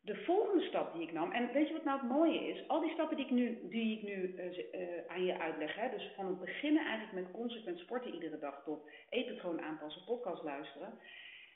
De 0.03 0.17
volgende 0.17 0.65
stap 0.65 0.93
die 0.93 1.03
ik 1.03 1.13
nam, 1.13 1.33
en 1.33 1.53
weet 1.53 1.67
je 1.67 1.73
wat 1.73 1.85
nou 1.85 2.01
het 2.01 2.09
mooie 2.09 2.49
is? 2.49 2.69
Al 2.69 2.81
die 2.81 2.91
stappen 2.91 3.17
die 3.17 3.25
ik 3.25 3.31
nu, 3.31 3.47
ik 3.93 4.03
nu 4.03 4.35
uh, 4.37 4.59
uh, 4.59 4.89
aan 5.07 5.25
je 5.25 5.39
uitleg, 5.39 5.75
hè, 5.75 5.91
dus 5.91 6.13
van 6.17 6.27
het 6.27 6.41
beginnen 6.41 6.85
eigenlijk 6.85 7.13
met 7.13 7.41
consequent 7.41 7.79
sporten 7.79 8.15
iedere 8.15 8.39
dag 8.39 8.63
tot 8.65 8.91
eetpatroon 9.09 9.61
aanpassen, 9.61 10.05
podcast 10.05 10.43
luisteren. 10.43 10.99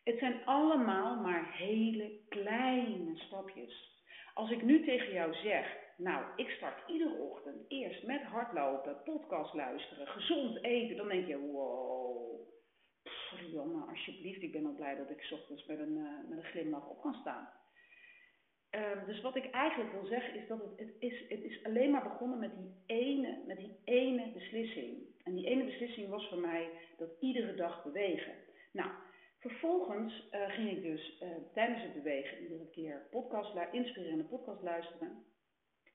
Het 0.04 0.18
zijn 0.18 0.44
allemaal 0.44 1.16
maar 1.16 1.52
hele 1.56 2.10
kleine 2.28 3.16
stapjes. 3.16 4.02
Als 4.34 4.50
ik 4.50 4.62
nu 4.62 4.84
tegen 4.84 5.12
jou 5.12 5.34
zeg, 5.34 5.76
nou, 5.96 6.24
ik 6.36 6.50
start 6.50 6.88
iedere 6.88 7.14
ochtend 7.14 7.64
eerst 7.68 8.06
met 8.06 8.22
hardlopen, 8.22 9.02
podcast 9.04 9.54
luisteren, 9.54 10.06
gezond 10.06 10.64
eten. 10.64 10.96
Dan 10.96 11.08
denk 11.08 11.26
je, 11.26 11.38
wow, 11.38 12.48
Janne, 13.52 13.84
alsjeblieft, 13.88 14.42
ik 14.42 14.52
ben 14.52 14.66
al 14.66 14.74
blij 14.74 14.96
dat 14.96 15.10
ik 15.10 15.22
s 15.22 15.32
ochtends 15.32 15.66
met 15.66 15.78
een, 15.78 15.96
uh, 15.96 16.28
met 16.28 16.38
een 16.38 16.50
glimlach 16.50 16.88
op 16.88 17.00
kan 17.00 17.14
staan. 17.14 17.48
Um, 18.70 19.06
dus 19.06 19.20
wat 19.20 19.36
ik 19.36 19.50
eigenlijk 19.50 19.92
wil 19.92 20.06
zeggen 20.06 20.34
is 20.34 20.48
dat 20.48 20.60
het, 20.60 20.78
het, 20.78 20.94
is, 20.98 21.24
het 21.28 21.42
is 21.42 21.64
alleen 21.64 21.90
maar 21.90 22.02
begonnen 22.02 22.38
met 22.38 22.56
die, 22.56 22.82
ene, 22.86 23.42
met 23.46 23.56
die 23.56 23.78
ene 23.84 24.32
beslissing. 24.32 25.12
En 25.22 25.34
die 25.34 25.46
ene 25.46 25.64
beslissing 25.64 26.08
was 26.08 26.28
voor 26.28 26.38
mij 26.38 26.70
dat 26.98 27.10
iedere 27.20 27.54
dag 27.54 27.84
bewegen. 27.84 28.34
Nou, 28.72 28.90
vervolgens 29.38 30.28
uh, 30.32 30.50
ging 30.50 30.70
ik 30.70 30.82
dus 30.82 31.20
uh, 31.22 31.28
tijdens 31.52 31.82
het 31.82 31.94
bewegen 31.94 32.42
iedere 32.42 32.70
keer 32.70 33.06
podcast, 33.10 33.56
inspirerende 33.72 34.24
podcast 34.24 34.62
luisteren. 34.62 35.24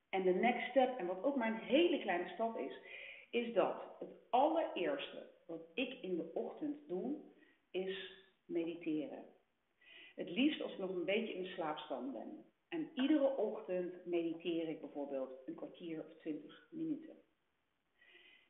En 0.09 0.23
de 0.23 0.33
next 0.33 0.69
step, 0.69 0.97
en 0.97 1.05
wat 1.05 1.23
ook 1.23 1.35
maar 1.35 1.47
een 1.47 1.67
hele 1.67 1.99
kleine 1.99 2.29
stap 2.29 2.57
is, 2.57 2.73
is 3.29 3.53
dat 3.53 3.83
het 3.99 4.09
allereerste 4.29 5.27
wat 5.47 5.61
ik 5.73 6.01
in 6.01 6.17
de 6.17 6.31
ochtend 6.33 6.87
doe, 6.87 7.17
is 7.71 8.11
mediteren. 8.45 9.25
Het 10.15 10.29
liefst 10.29 10.61
als 10.61 10.71
ik 10.71 10.77
nog 10.77 10.89
een 10.89 11.05
beetje 11.05 11.33
in 11.33 11.45
slaapstand 11.45 12.13
ben. 12.13 12.45
En 12.69 12.89
iedere 12.93 13.37
ochtend 13.37 14.05
mediteer 14.05 14.69
ik 14.69 14.81
bijvoorbeeld 14.81 15.41
een 15.45 15.55
kwartier 15.55 15.99
of 15.99 16.19
twintig 16.19 16.67
minuten. 16.71 17.17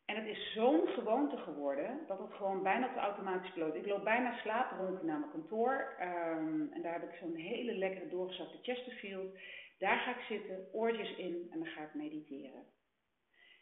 En 0.05 0.15
het 0.15 0.27
is 0.27 0.53
zo'n 0.53 0.87
gewoonte 0.87 1.37
geworden 1.37 1.99
dat 2.07 2.19
het 2.19 2.33
gewoon 2.33 2.63
bijna 2.63 2.87
op 2.87 2.93
de 2.93 2.99
automatische. 2.99 3.77
Ik 3.77 3.85
loop 3.85 4.03
bijna 4.03 4.37
slaaprond 4.37 5.03
naar 5.03 5.19
mijn 5.19 5.31
kantoor. 5.31 5.95
Um, 6.01 6.71
en 6.73 6.81
daar 6.81 6.93
heb 6.93 7.09
ik 7.09 7.17
zo'n 7.19 7.35
hele 7.35 7.73
lekkere 7.73 8.07
doorgezakte 8.07 8.57
Chesterfield. 8.61 9.37
Daar 9.79 9.97
ga 9.97 10.17
ik 10.17 10.25
zitten, 10.25 10.67
oortjes 10.71 11.15
in 11.15 11.47
en 11.51 11.59
dan 11.59 11.67
ga 11.67 11.83
ik 11.83 11.93
mediteren. 11.93 12.65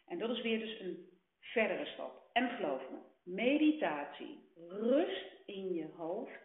En 0.06 0.18
dat 0.18 0.30
is 0.30 0.42
weer 0.42 0.58
dus 0.58 0.80
een 0.80 1.08
verdere 1.40 1.86
stap. 1.86 2.30
En 2.32 2.48
geloof 2.48 2.82
me, 2.90 2.98
meditatie, 3.22 4.52
rust 4.68 5.32
in 5.46 5.72
je 5.72 5.86
hoofd, 5.96 6.40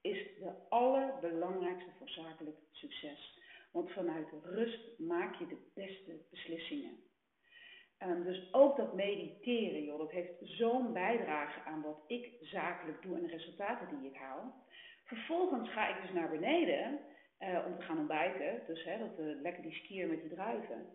is 0.00 0.18
de 0.38 0.52
allerbelangrijkste 0.68 1.90
voor 1.98 2.08
zakelijk 2.08 2.56
succes. 2.70 3.38
Want 3.72 3.90
vanuit 3.90 4.28
rust 4.42 4.98
maak 4.98 5.38
je 5.38 5.46
de 5.46 5.70
beste 5.74 6.26
beslissingen. 6.30 7.06
Um, 8.02 8.24
dus 8.24 8.52
ook 8.52 8.76
dat 8.76 8.94
mediteren, 8.94 9.84
joh, 9.84 9.98
dat 9.98 10.10
heeft 10.10 10.32
zo'n 10.40 10.92
bijdrage 10.92 11.60
aan 11.60 11.82
wat 11.82 12.04
ik 12.06 12.30
zakelijk 12.40 13.02
doe 13.02 13.16
en 13.16 13.22
de 13.22 13.28
resultaten 13.28 14.00
die 14.00 14.10
ik 14.10 14.16
haal. 14.16 14.66
Vervolgens 15.04 15.70
ga 15.70 15.96
ik 15.96 16.02
dus 16.02 16.12
naar 16.12 16.30
beneden 16.30 17.00
uh, 17.40 17.64
om 17.66 17.76
te 17.76 17.82
gaan 17.82 17.98
ontbijten. 17.98 18.62
Dus 18.66 18.84
hè, 18.84 18.98
dat, 18.98 19.18
uh, 19.18 19.40
lekker 19.42 19.62
die 19.62 19.74
skier 19.74 20.08
met 20.08 20.20
die 20.20 20.30
druiven. 20.30 20.86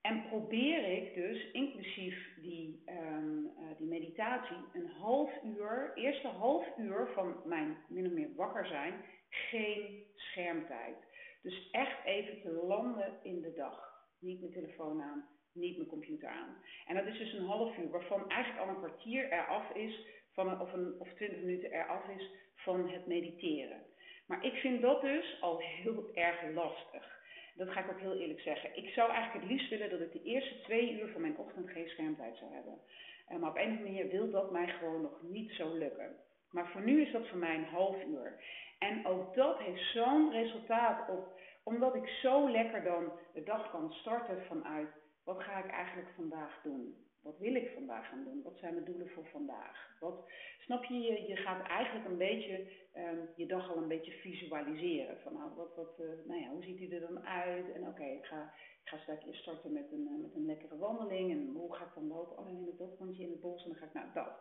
En 0.00 0.28
probeer 0.28 0.84
ik 0.84 1.14
dus, 1.14 1.50
inclusief 1.50 2.38
die, 2.40 2.82
um, 2.86 3.52
uh, 3.58 3.76
die 3.78 3.88
meditatie, 3.88 4.56
een 4.72 4.86
half 4.86 5.30
uur, 5.44 5.92
eerste 5.94 6.28
half 6.28 6.66
uur 6.76 7.08
van 7.14 7.40
mijn 7.44 7.76
min 7.88 8.06
of 8.06 8.12
meer 8.12 8.34
wakker 8.34 8.66
zijn, 8.66 8.94
geen 9.28 10.04
schermtijd. 10.14 10.96
Dus 11.42 11.70
echt 11.70 12.04
even 12.04 12.40
te 12.40 12.50
landen 12.50 13.18
in 13.22 13.40
de 13.40 13.52
dag. 13.52 13.94
Niet 14.20 14.40
mijn 14.40 14.52
telefoon 14.52 15.02
aan, 15.02 15.28
niet 15.52 15.76
mijn 15.76 15.88
computer 15.88 16.28
aan. 16.28 16.56
En 16.86 16.94
dat 16.94 17.06
is 17.06 17.18
dus 17.18 17.32
een 17.32 17.46
half 17.46 17.78
uur, 17.78 17.90
waarvan 17.90 18.28
eigenlijk 18.30 18.62
al 18.62 18.68
een 18.68 18.82
kwartier 18.82 19.32
eraf 19.32 19.74
is, 19.74 20.06
van, 20.32 20.60
of, 20.60 20.72
een, 20.72 20.94
of 20.98 21.12
twintig 21.12 21.38
minuten 21.38 21.72
eraf 21.72 22.08
is 22.08 22.30
van 22.54 22.88
het 22.88 23.06
mediteren. 23.06 23.85
Maar 24.26 24.44
ik 24.44 24.54
vind 24.54 24.82
dat 24.82 25.00
dus 25.00 25.40
al 25.40 25.58
heel 25.58 26.10
erg 26.14 26.52
lastig. 26.54 27.14
Dat 27.54 27.68
ga 27.68 27.80
ik 27.80 27.90
ook 27.90 28.00
heel 28.00 28.18
eerlijk 28.18 28.40
zeggen. 28.40 28.76
Ik 28.76 28.88
zou 28.88 29.10
eigenlijk 29.10 29.44
het 29.44 29.52
liefst 29.52 29.70
willen 29.70 29.90
dat 29.90 30.00
ik 30.00 30.12
de 30.12 30.22
eerste 30.22 30.60
twee 30.60 31.00
uur 31.00 31.08
van 31.08 31.20
mijn 31.20 31.36
ochtend 31.36 31.70
geen 31.70 31.88
schermtijd 31.88 32.36
zou 32.36 32.52
hebben. 32.52 32.80
Uh, 33.28 33.38
maar 33.38 33.50
op 33.50 33.56
een 33.56 33.74
manier 33.74 34.08
wil 34.08 34.30
dat 34.30 34.50
mij 34.50 34.68
gewoon 34.68 35.02
nog 35.02 35.22
niet 35.22 35.50
zo 35.52 35.74
lukken. 35.74 36.16
Maar 36.50 36.68
voor 36.68 36.82
nu 36.82 37.02
is 37.02 37.12
dat 37.12 37.28
voor 37.28 37.38
mij 37.38 37.54
een 37.54 37.64
half 37.64 38.04
uur. 38.04 38.42
En 38.78 39.06
ook 39.06 39.34
dat 39.34 39.58
heeft 39.58 39.92
zo'n 39.92 40.30
resultaat 40.32 41.08
op, 41.08 41.40
omdat 41.62 41.94
ik 41.94 42.08
zo 42.08 42.50
lekker 42.50 42.82
dan 42.82 43.12
de 43.34 43.42
dag 43.42 43.70
kan 43.70 43.92
starten 43.92 44.44
vanuit 44.46 44.88
wat 45.24 45.42
ga 45.42 45.64
ik 45.64 45.70
eigenlijk 45.70 46.08
vandaag 46.16 46.60
doen. 46.62 47.05
Wat 47.26 47.38
wil 47.38 47.54
ik 47.54 47.70
vandaag 47.74 48.08
gaan 48.08 48.24
doen? 48.24 48.42
Wat 48.42 48.58
zijn 48.58 48.72
mijn 48.72 48.84
doelen 48.84 49.08
voor 49.08 49.26
vandaag? 49.26 49.96
Wat, 50.00 50.30
snap 50.58 50.84
je, 50.84 51.24
je, 51.28 51.36
gaat 51.36 51.68
eigenlijk 51.68 52.06
een 52.06 52.18
beetje 52.18 52.56
um, 52.96 53.28
je 53.36 53.46
dag 53.46 53.70
al 53.70 53.76
een 53.76 53.88
beetje 53.88 54.12
visualiseren. 54.12 55.20
Van 55.20 55.32
nou, 55.32 55.54
wat, 55.54 55.74
wat, 55.76 56.00
uh, 56.00 56.26
nou 56.26 56.40
ja, 56.40 56.48
hoe 56.48 56.62
ziet 56.62 56.78
die 56.78 56.94
er 56.94 57.00
dan 57.00 57.26
uit? 57.26 57.72
En 57.72 57.86
oké, 57.86 58.04
ik 58.04 58.24
ga, 58.24 58.52
ik 58.82 58.88
ga 58.88 58.98
straks 58.98 59.38
starten 59.38 59.72
met 59.72 59.92
een, 59.92 60.08
uh, 60.12 60.22
met 60.22 60.34
een 60.34 60.46
lekkere 60.46 60.78
wandeling. 60.78 61.30
En 61.30 61.50
hoe 61.54 61.74
ga 61.74 61.84
ik 61.84 61.94
dan 61.94 62.06
lopen? 62.06 62.38
Oh, 62.38 62.44
dan 62.44 62.54
neem 62.54 62.76
dat 62.76 62.98
rondje 62.98 63.22
in 63.22 63.30
het 63.30 63.40
bos 63.40 63.62
en 63.62 63.68
dan 63.68 63.78
ga 63.78 63.86
ik 63.86 63.92
naar 63.92 64.10
dat. 64.14 64.32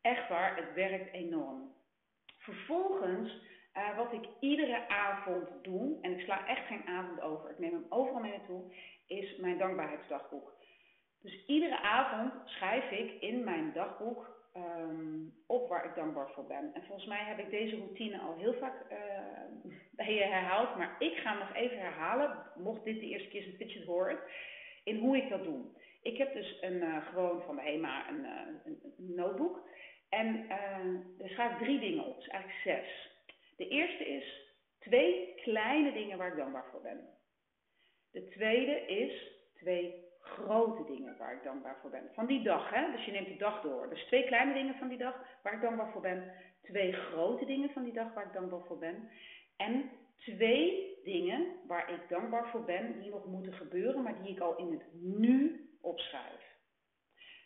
Echt 0.00 0.28
waar, 0.28 0.56
het 0.56 0.74
werkt 0.74 1.12
enorm. 1.12 1.74
Vervolgens, 2.38 3.42
uh, 3.76 3.96
wat 3.96 4.12
ik 4.12 4.28
iedere 4.40 4.88
avond 4.88 5.48
doe, 5.62 5.98
en 6.00 6.12
ik 6.12 6.20
sla 6.20 6.46
echt 6.46 6.66
geen 6.66 6.86
avond 6.86 7.20
over, 7.20 7.50
ik 7.50 7.58
neem 7.58 7.72
hem 7.72 7.86
overal 7.88 8.20
mee 8.20 8.30
naartoe, 8.30 8.62
is 9.06 9.36
mijn 9.36 9.58
dankbaarheidsdagboek. 9.58 10.60
Dus 11.22 11.46
iedere 11.46 11.78
avond 11.78 12.32
schrijf 12.44 12.90
ik 12.90 13.20
in 13.20 13.44
mijn 13.44 13.72
dagboek 13.72 14.42
um, 14.56 15.34
op 15.46 15.68
waar 15.68 15.84
ik 15.84 15.94
dankbaar 15.94 16.30
voor 16.30 16.46
ben. 16.46 16.74
En 16.74 16.82
volgens 16.82 17.06
mij 17.06 17.24
heb 17.24 17.38
ik 17.38 17.50
deze 17.50 17.76
routine 17.76 18.18
al 18.18 18.36
heel 18.36 18.54
vaak 18.54 18.90
uh, 18.92 18.98
bij 19.90 20.14
je 20.14 20.22
herhaald, 20.22 20.76
maar 20.76 20.96
ik 20.98 21.16
ga 21.16 21.30
hem 21.30 21.38
nog 21.38 21.54
even 21.54 21.78
herhalen, 21.78 22.46
mocht 22.56 22.84
dit 22.84 23.00
de 23.00 23.06
eerste 23.06 23.28
keer 23.28 23.42
zijn 23.42 23.56
fidget 23.56 23.84
hoort. 23.84 24.30
in 24.84 24.98
hoe 24.98 25.16
ik 25.16 25.28
dat 25.28 25.44
doe. 25.44 25.64
Ik 26.02 26.16
heb 26.16 26.32
dus 26.32 26.58
een, 26.60 26.76
uh, 26.82 27.06
gewoon 27.06 27.42
van 27.42 27.56
de 27.56 27.62
HEMA 27.62 28.08
een, 28.08 28.20
uh, 28.20 28.40
een, 28.64 29.14
notebook. 29.14 29.68
En 30.08 30.48
er 31.18 31.28
schrijf 31.28 31.58
drie 31.58 31.80
dingen 31.80 32.04
op, 32.04 32.16
dus 32.16 32.28
eigenlijk 32.28 32.60
zes. 32.62 33.10
De 33.56 33.68
eerste 33.68 34.04
is 34.04 34.54
twee 34.78 35.34
kleine 35.34 35.92
dingen 35.92 36.18
waar 36.18 36.28
ik 36.28 36.36
dankbaar 36.36 36.66
voor 36.70 36.82
ben. 36.82 37.08
De 38.10 38.28
tweede 38.28 38.86
is 38.86 39.32
twee 39.54 40.11
grote 40.22 40.84
dingen 40.84 41.16
waar 41.18 41.32
ik 41.32 41.42
dankbaar 41.42 41.76
voor 41.80 41.90
ben. 41.90 42.10
Van 42.14 42.26
die 42.26 42.42
dag, 42.42 42.70
hè? 42.70 42.92
dus 42.92 43.04
je 43.04 43.10
neemt 43.10 43.28
de 43.28 43.36
dag 43.36 43.60
door. 43.60 43.88
Dus 43.88 44.04
twee 44.04 44.24
kleine 44.24 44.52
dingen 44.52 44.74
van 44.74 44.88
die 44.88 44.98
dag 44.98 45.14
waar 45.42 45.54
ik 45.54 45.60
dankbaar 45.60 45.90
voor 45.92 46.00
ben. 46.00 46.32
Twee 46.62 46.92
grote 46.92 47.44
dingen 47.44 47.70
van 47.70 47.84
die 47.84 47.92
dag 47.92 48.14
waar 48.14 48.26
ik 48.26 48.32
dankbaar 48.32 48.64
voor 48.66 48.78
ben. 48.78 49.10
En 49.56 49.90
twee 50.16 50.98
dingen 51.04 51.46
waar 51.66 51.92
ik 51.92 52.08
dankbaar 52.08 52.48
voor 52.48 52.64
ben, 52.64 53.00
die 53.00 53.10
nog 53.10 53.26
moeten 53.26 53.52
gebeuren, 53.52 54.02
maar 54.02 54.22
die 54.22 54.32
ik 54.32 54.40
al 54.40 54.56
in 54.56 54.72
het 54.72 54.84
nu 54.92 55.68
opschrijf. 55.80 56.50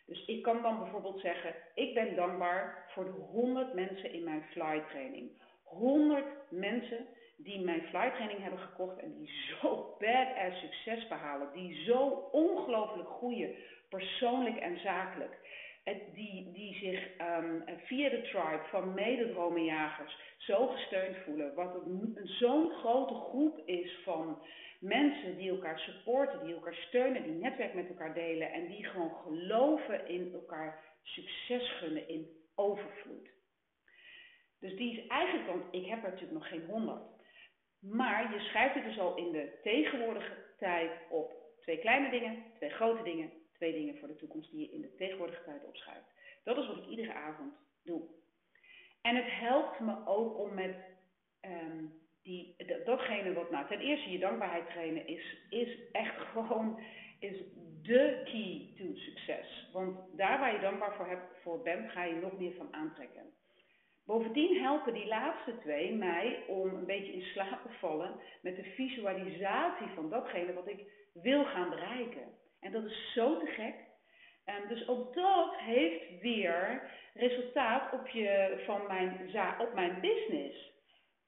Dus 0.05 0.25
ik 0.25 0.43
kan 0.43 0.61
dan 0.61 0.79
bijvoorbeeld 0.79 1.19
zeggen, 1.19 1.55
ik 1.75 1.93
ben 1.93 2.15
dankbaar 2.15 2.85
voor 2.93 3.05
de 3.05 3.11
100 3.11 3.73
mensen 3.73 4.11
in 4.11 4.23
mijn 4.23 4.43
fly 4.43 4.83
training. 4.89 5.41
100 5.63 6.25
mensen 6.49 7.07
die 7.37 7.59
mijn 7.59 7.81
fly 7.81 8.09
training 8.09 8.41
hebben 8.41 8.59
gekocht 8.59 8.99
en 8.99 9.13
die 9.17 9.29
zo 9.29 9.85
badass 9.99 10.59
succes 10.59 11.07
behalen, 11.07 11.49
die 11.53 11.83
zo 11.83 11.99
ongelooflijk 12.31 13.09
groeien, 13.09 13.55
persoonlijk 13.89 14.57
en 14.57 14.79
zakelijk. 14.79 15.45
Die, 16.13 16.51
die 16.51 16.73
zich 16.73 17.09
um, 17.21 17.63
via 17.85 18.09
de 18.09 18.21
tribe 18.21 18.61
van 18.69 18.93
mededromenjagers 18.93 20.19
zo 20.37 20.67
gesteund 20.67 21.17
voelen. 21.17 21.53
Wat 21.55 21.81
zo'n 22.23 22.69
grote 22.69 23.13
groep 23.13 23.61
is 23.65 23.99
van 24.03 24.41
mensen 24.79 25.37
die 25.37 25.49
elkaar 25.49 25.79
supporten, 25.79 26.45
die 26.45 26.53
elkaar 26.53 26.73
steunen, 26.73 27.23
die 27.23 27.33
netwerk 27.33 27.73
met 27.73 27.87
elkaar 27.87 28.13
delen 28.13 28.51
en 28.51 28.67
die 28.67 28.83
gewoon 28.83 29.15
geloven 29.23 30.07
in 30.07 30.33
elkaar 30.33 30.83
succes 31.01 31.77
gunnen 31.79 32.07
in 32.07 32.27
overvloed. 32.55 33.29
Dus 34.59 34.75
die 34.75 34.97
is 34.97 35.07
eigenlijk, 35.07 35.47
want 35.47 35.63
ik 35.71 35.85
heb 35.85 36.03
er 36.03 36.09
natuurlijk 36.09 36.39
nog 36.39 36.47
geen 36.47 36.65
honderd. 36.65 37.16
Maar 37.91 38.33
je 38.33 38.39
schrijft 38.39 38.75
het 38.75 38.83
dus 38.83 38.99
al 38.99 39.15
in 39.15 39.31
de 39.31 39.59
tegenwoordige 39.63 40.33
tijd 40.57 40.91
op 41.09 41.33
twee 41.61 41.77
kleine 41.79 42.09
dingen, 42.09 42.43
twee 42.55 42.69
grote 42.69 43.03
dingen, 43.03 43.31
twee 43.53 43.71
dingen 43.71 43.97
voor 43.97 44.07
de 44.07 44.15
toekomst 44.15 44.51
die 44.51 44.59
je 44.59 44.73
in 44.73 44.81
de 44.81 44.95
tegenwoordige 44.95 45.43
tijd 45.43 45.63
opschrijft. 45.63 46.07
Dat 46.43 46.57
is 46.57 46.67
wat 46.67 46.77
ik 46.77 46.87
iedere 46.87 47.13
avond 47.13 47.53
doe. 47.83 48.01
En 49.01 49.15
het 49.15 49.29
helpt 49.29 49.79
me 49.79 50.05
ook 50.05 50.37
om 50.37 50.53
met 50.53 50.75
um, 51.41 51.93
die, 52.23 52.55
datgene 52.85 53.33
wat, 53.33 53.51
nou 53.51 53.67
ten 53.67 53.79
eerste 53.79 54.11
je 54.11 54.19
dankbaarheid 54.19 54.69
trainen 54.69 55.07
is, 55.07 55.37
is 55.49 55.77
echt 55.91 56.15
gewoon, 56.31 56.79
is 57.19 57.37
de 57.81 58.21
key 58.23 58.73
to 58.77 58.95
succes. 58.95 59.69
Want 59.73 60.17
daar 60.17 60.39
waar 60.39 60.53
je 60.53 60.59
dankbaar 60.59 60.95
voor, 60.95 61.19
voor 61.41 61.61
bent, 61.61 61.91
ga 61.91 62.03
je 62.03 62.15
nog 62.15 62.37
meer 62.37 62.53
van 62.53 62.73
aantrekken. 62.73 63.33
Bovendien 64.07 64.61
helpen 64.61 64.93
die 64.93 65.07
laatste 65.07 65.57
twee 65.57 65.93
mij 65.93 66.43
om 66.47 66.75
een 66.75 66.85
beetje 66.85 67.13
in 67.13 67.21
slaap 67.21 67.61
te 67.61 67.77
vallen 67.79 68.19
met 68.41 68.55
de 68.55 68.63
visualisatie 68.63 69.87
van 69.87 70.09
datgene 70.09 70.53
wat 70.53 70.69
ik 70.69 70.83
wil 71.13 71.45
gaan 71.45 71.69
bereiken. 71.69 72.37
En 72.59 72.71
dat 72.71 72.83
is 72.83 73.13
zo 73.13 73.39
te 73.39 73.45
gek. 73.45 73.75
Um, 74.45 74.67
dus 74.67 74.87
ook 74.87 75.13
dat 75.13 75.55
heeft 75.55 76.21
weer 76.21 76.91
resultaat 77.13 77.93
op, 77.93 78.07
je, 78.07 78.63
van 78.65 78.87
mijn, 78.87 79.29
op 79.57 79.73
mijn 79.73 80.01
business. 80.01 80.71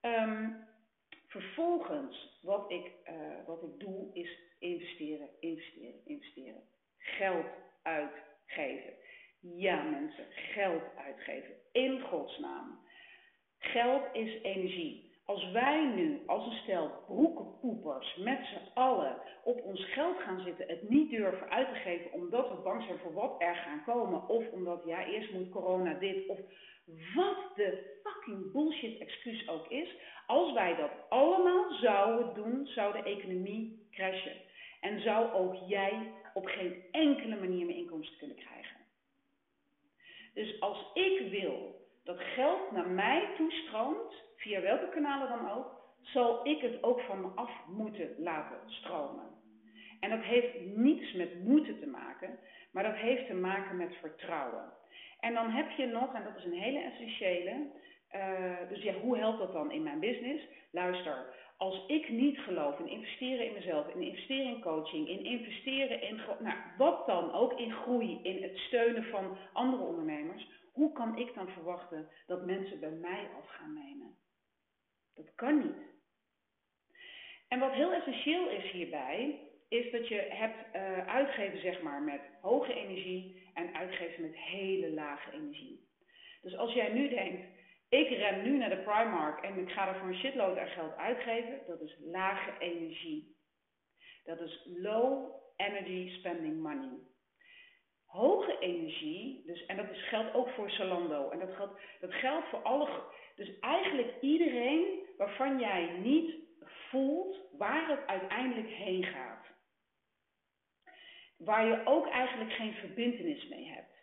Um, 0.02 0.68
vervolgens, 1.28 2.40
wat 2.42 2.72
ik, 2.72 2.92
uh, 3.06 3.46
wat 3.46 3.64
ik 3.64 3.80
doe, 3.80 4.10
is 4.14 4.40
investeren, 4.60 5.30
investeren, 5.40 6.06
investeren. 6.06 6.64
Geld 6.98 7.46
uitgeven. 7.84 8.94
Ja, 9.40 9.82
mensen, 9.82 10.26
geld 10.32 10.84
uitgeven. 10.96 11.59
In 11.72 12.02
godsnaam. 12.02 12.80
Geld 13.58 14.04
is 14.14 14.42
energie. 14.42 15.10
Als 15.26 15.52
wij 15.52 15.86
nu 15.96 16.22
als 16.26 16.46
een 16.46 16.58
stel 16.64 16.92
broekenpoepers 17.08 18.16
met 18.16 18.40
z'n 18.46 18.80
allen 18.80 19.16
op 19.44 19.62
ons 19.64 19.86
geld 19.86 20.18
gaan 20.20 20.40
zitten, 20.40 20.68
het 20.68 20.90
niet 20.90 21.10
durven 21.10 21.50
uit 21.50 21.68
te 21.68 21.80
geven 21.80 22.14
omdat 22.14 22.50
we 22.50 22.56
bang 22.56 22.84
zijn 22.84 22.98
voor 22.98 23.14
wat 23.14 23.36
er 23.42 23.56
gaan 23.56 23.84
komen, 23.86 24.28
of 24.28 24.52
omdat 24.52 24.82
ja, 24.86 25.06
eerst 25.06 25.34
moet 25.34 25.50
corona 25.50 25.94
dit, 25.94 26.28
of 26.28 26.40
wat 27.16 27.56
de 27.56 28.00
fucking 28.04 28.52
bullshit 28.52 29.00
excuus 29.00 29.50
ook 29.50 29.68
is, 29.68 29.96
als 30.28 30.54
wij 30.54 30.76
dat 30.76 30.92
allemaal 31.10 31.74
zouden 31.74 32.34
doen, 32.34 32.68
zou 32.68 32.94
de 32.94 33.04
economie 33.04 33.88
crashen. 33.92 34.36
En 34.80 35.02
zou 35.02 35.34
ook 35.34 35.56
jij 35.68 36.12
op 36.34 36.46
geen 36.46 36.84
enkele 36.92 37.40
manier 37.40 37.66
meer 37.66 37.76
inkomsten 37.76 38.18
kunnen 38.18 38.38
krijgen. 38.38 38.79
Dus 40.40 40.60
als 40.60 40.92
ik 40.94 41.30
wil 41.30 41.88
dat 42.04 42.20
geld 42.20 42.72
naar 42.72 42.88
mij 42.88 43.30
toestroomt, 43.38 44.14
via 44.36 44.62
welke 44.62 44.90
kanalen 44.90 45.30
dan 45.30 45.52
ook, 45.52 45.82
zal 46.02 46.48
ik 46.48 46.62
het 46.62 46.84
ook 46.84 47.00
van 47.00 47.22
me 47.22 47.28
af 47.28 47.52
moeten 47.68 48.10
laten 48.18 48.58
stromen. 48.66 49.26
En 50.00 50.10
dat 50.10 50.22
heeft 50.22 50.76
niets 50.76 51.14
met 51.14 51.44
moeten 51.44 51.80
te 51.80 51.88
maken, 51.88 52.40
maar 52.72 52.84
dat 52.84 52.96
heeft 52.96 53.28
te 53.28 53.34
maken 53.34 53.78
met 53.78 53.96
vertrouwen. 53.96 54.74
En 55.20 55.34
dan 55.34 55.50
heb 55.50 55.70
je 55.70 55.86
nog, 55.86 56.14
en 56.14 56.24
dat 56.24 56.38
is 56.38 56.44
een 56.44 56.60
hele 56.60 56.80
essentiële, 56.80 57.72
uh, 58.16 58.70
dus 58.70 58.82
ja, 58.82 58.94
hoe 58.94 59.18
helpt 59.18 59.40
dat 59.40 59.54
dan 59.54 59.72
in 59.72 59.84
mijn 59.84 60.00
business? 60.00 60.44
Luister, 60.72 61.34
als 61.58 61.86
ik 61.88 62.10
niet 62.10 62.38
geloof 62.38 62.80
in 62.80 62.88
investeren 62.88 63.46
in 63.46 63.54
mezelf, 63.54 63.88
in 63.88 64.02
investeren 64.02 64.54
in 64.54 64.62
coaching, 64.62 65.08
in 65.08 65.24
investeren 65.24 66.02
in, 66.02 66.22
nou, 66.40 66.58
wat 66.78 67.08
dan 67.08 67.32
ook, 67.34 67.60
in 67.60 67.72
groei, 67.72 68.20
in 68.24 68.44
het 68.44 68.58
steunen 68.58 69.04
van 69.04 69.38
andere 69.54 69.84
ondernemers, 69.84 70.48
hoe 70.72 70.92
kan 70.92 71.18
ik 71.18 71.34
dan 71.34 71.50
verwachten 71.50 72.10
dat 72.26 72.46
mensen 72.46 72.80
bij 72.80 72.92
mij 72.92 73.28
af 73.38 73.48
gaan 73.48 73.74
nemen? 73.74 74.16
Dat 75.16 75.36
kan 75.36 75.58
niet. 75.58 75.88
En 77.48 77.60
wat 77.60 77.72
heel 77.72 77.94
essentieel 77.94 78.50
is 78.50 78.72
hierbij, 78.72 79.40
is 79.70 79.92
dat 79.92 80.08
je 80.08 80.28
hebt 80.30 80.76
uh, 80.76 81.08
uitgeven 81.08 81.62
zeg 81.62 81.82
maar 81.82 82.02
met 82.02 82.22
hoge 82.42 82.74
energie 82.74 83.50
en 83.54 83.76
uitgeven 83.76 84.22
met 84.22 84.36
hele 84.36 84.94
lage 84.94 85.32
energie. 85.32 85.88
Dus 86.42 86.58
als 86.58 86.74
jij 86.74 86.94
nu 86.94 87.10
denkt, 87.10 87.42
ik 87.90 88.10
ren 88.10 88.44
nu 88.44 88.58
naar 88.58 88.70
de 88.70 88.84
Primark 88.84 89.44
en 89.44 89.58
ik 89.58 89.72
ga 89.72 89.88
er 89.88 90.00
voor 90.00 90.08
een 90.08 90.20
shitload 90.20 90.58
aan 90.58 90.68
geld 90.68 90.96
uitgeven, 90.96 91.60
dat 91.68 91.82
is 91.82 91.98
lage 92.00 92.54
energie. 92.60 93.38
Dat 94.24 94.40
is 94.40 94.66
low 94.66 95.32
energy 95.56 96.18
spending 96.18 96.62
money. 96.62 96.98
Hoge 98.06 98.60
energie, 98.60 99.44
dus, 99.46 99.66
en 99.66 99.78
dat 99.78 99.90
is, 99.90 100.08
geldt 100.08 100.34
ook 100.34 100.50
voor 100.50 100.70
Zalando. 100.70 101.30
En 101.30 101.40
dat 101.40 101.56
geldt, 101.56 101.82
dat 102.00 102.14
geldt 102.14 102.48
voor 102.48 102.62
alle. 102.62 103.04
Dus 103.36 103.60
eigenlijk 103.60 104.22
iedereen 104.22 105.00
waarvan 105.18 105.60
jij 105.60 105.98
niet 105.98 106.36
voelt 106.90 107.38
waar 107.52 107.90
het 107.90 108.08
uiteindelijk 108.08 108.70
heen 108.70 109.04
gaat. 109.04 109.46
Waar 111.38 111.66
je 111.66 111.86
ook 111.86 112.08
eigenlijk 112.08 112.52
geen 112.52 112.74
verbindenis 112.74 113.48
mee 113.48 113.68
hebt. 113.68 113.96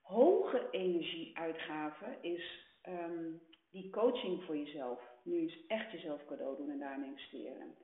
Hoge 0.00 0.68
energieuitgaven 0.70 2.22
is 2.22 2.71
um, 2.88 3.40
die 3.70 3.90
coaching 3.90 4.44
voor 4.44 4.56
jezelf. 4.56 5.00
Nu 5.22 5.38
eens 5.38 5.66
echt 5.66 5.92
jezelf 5.92 6.24
cadeau 6.26 6.56
doen 6.56 6.70
en 6.70 6.78
daarin 6.78 7.04
investeren. 7.04 7.74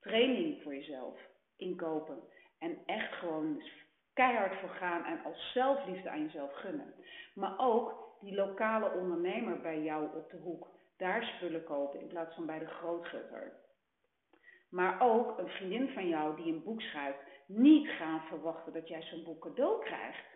Training 0.00 0.62
voor 0.62 0.74
jezelf 0.74 1.18
inkopen. 1.56 2.22
En 2.58 2.78
echt 2.86 3.12
gewoon 3.12 3.62
keihard 4.12 4.60
voor 4.60 4.68
gaan 4.68 5.04
en 5.04 5.24
als 5.24 5.52
zelfliefde 5.52 6.10
aan 6.10 6.22
jezelf 6.22 6.52
gunnen. 6.52 6.94
Maar 7.34 7.58
ook 7.58 8.16
die 8.20 8.34
lokale 8.34 8.90
ondernemer 8.90 9.60
bij 9.60 9.82
jou 9.82 10.16
op 10.16 10.30
de 10.30 10.36
hoek. 10.36 10.68
Daar 10.96 11.22
spullen 11.22 11.64
kopen 11.64 12.00
in 12.00 12.06
plaats 12.06 12.34
van 12.34 12.46
bij 12.46 12.58
de 12.58 12.66
grootgutter. 12.66 13.52
Maar 14.70 15.00
ook 15.00 15.38
een 15.38 15.48
vriendin 15.48 15.88
van 15.88 16.08
jou 16.08 16.36
die 16.36 16.52
een 16.52 16.62
boek 16.62 16.80
schrijft. 16.80 17.18
Niet 17.46 17.88
gaan 17.88 18.20
verwachten 18.20 18.72
dat 18.72 18.88
jij 18.88 19.02
zo'n 19.02 19.24
boek 19.24 19.40
cadeau 19.40 19.84
krijgt. 19.84 20.33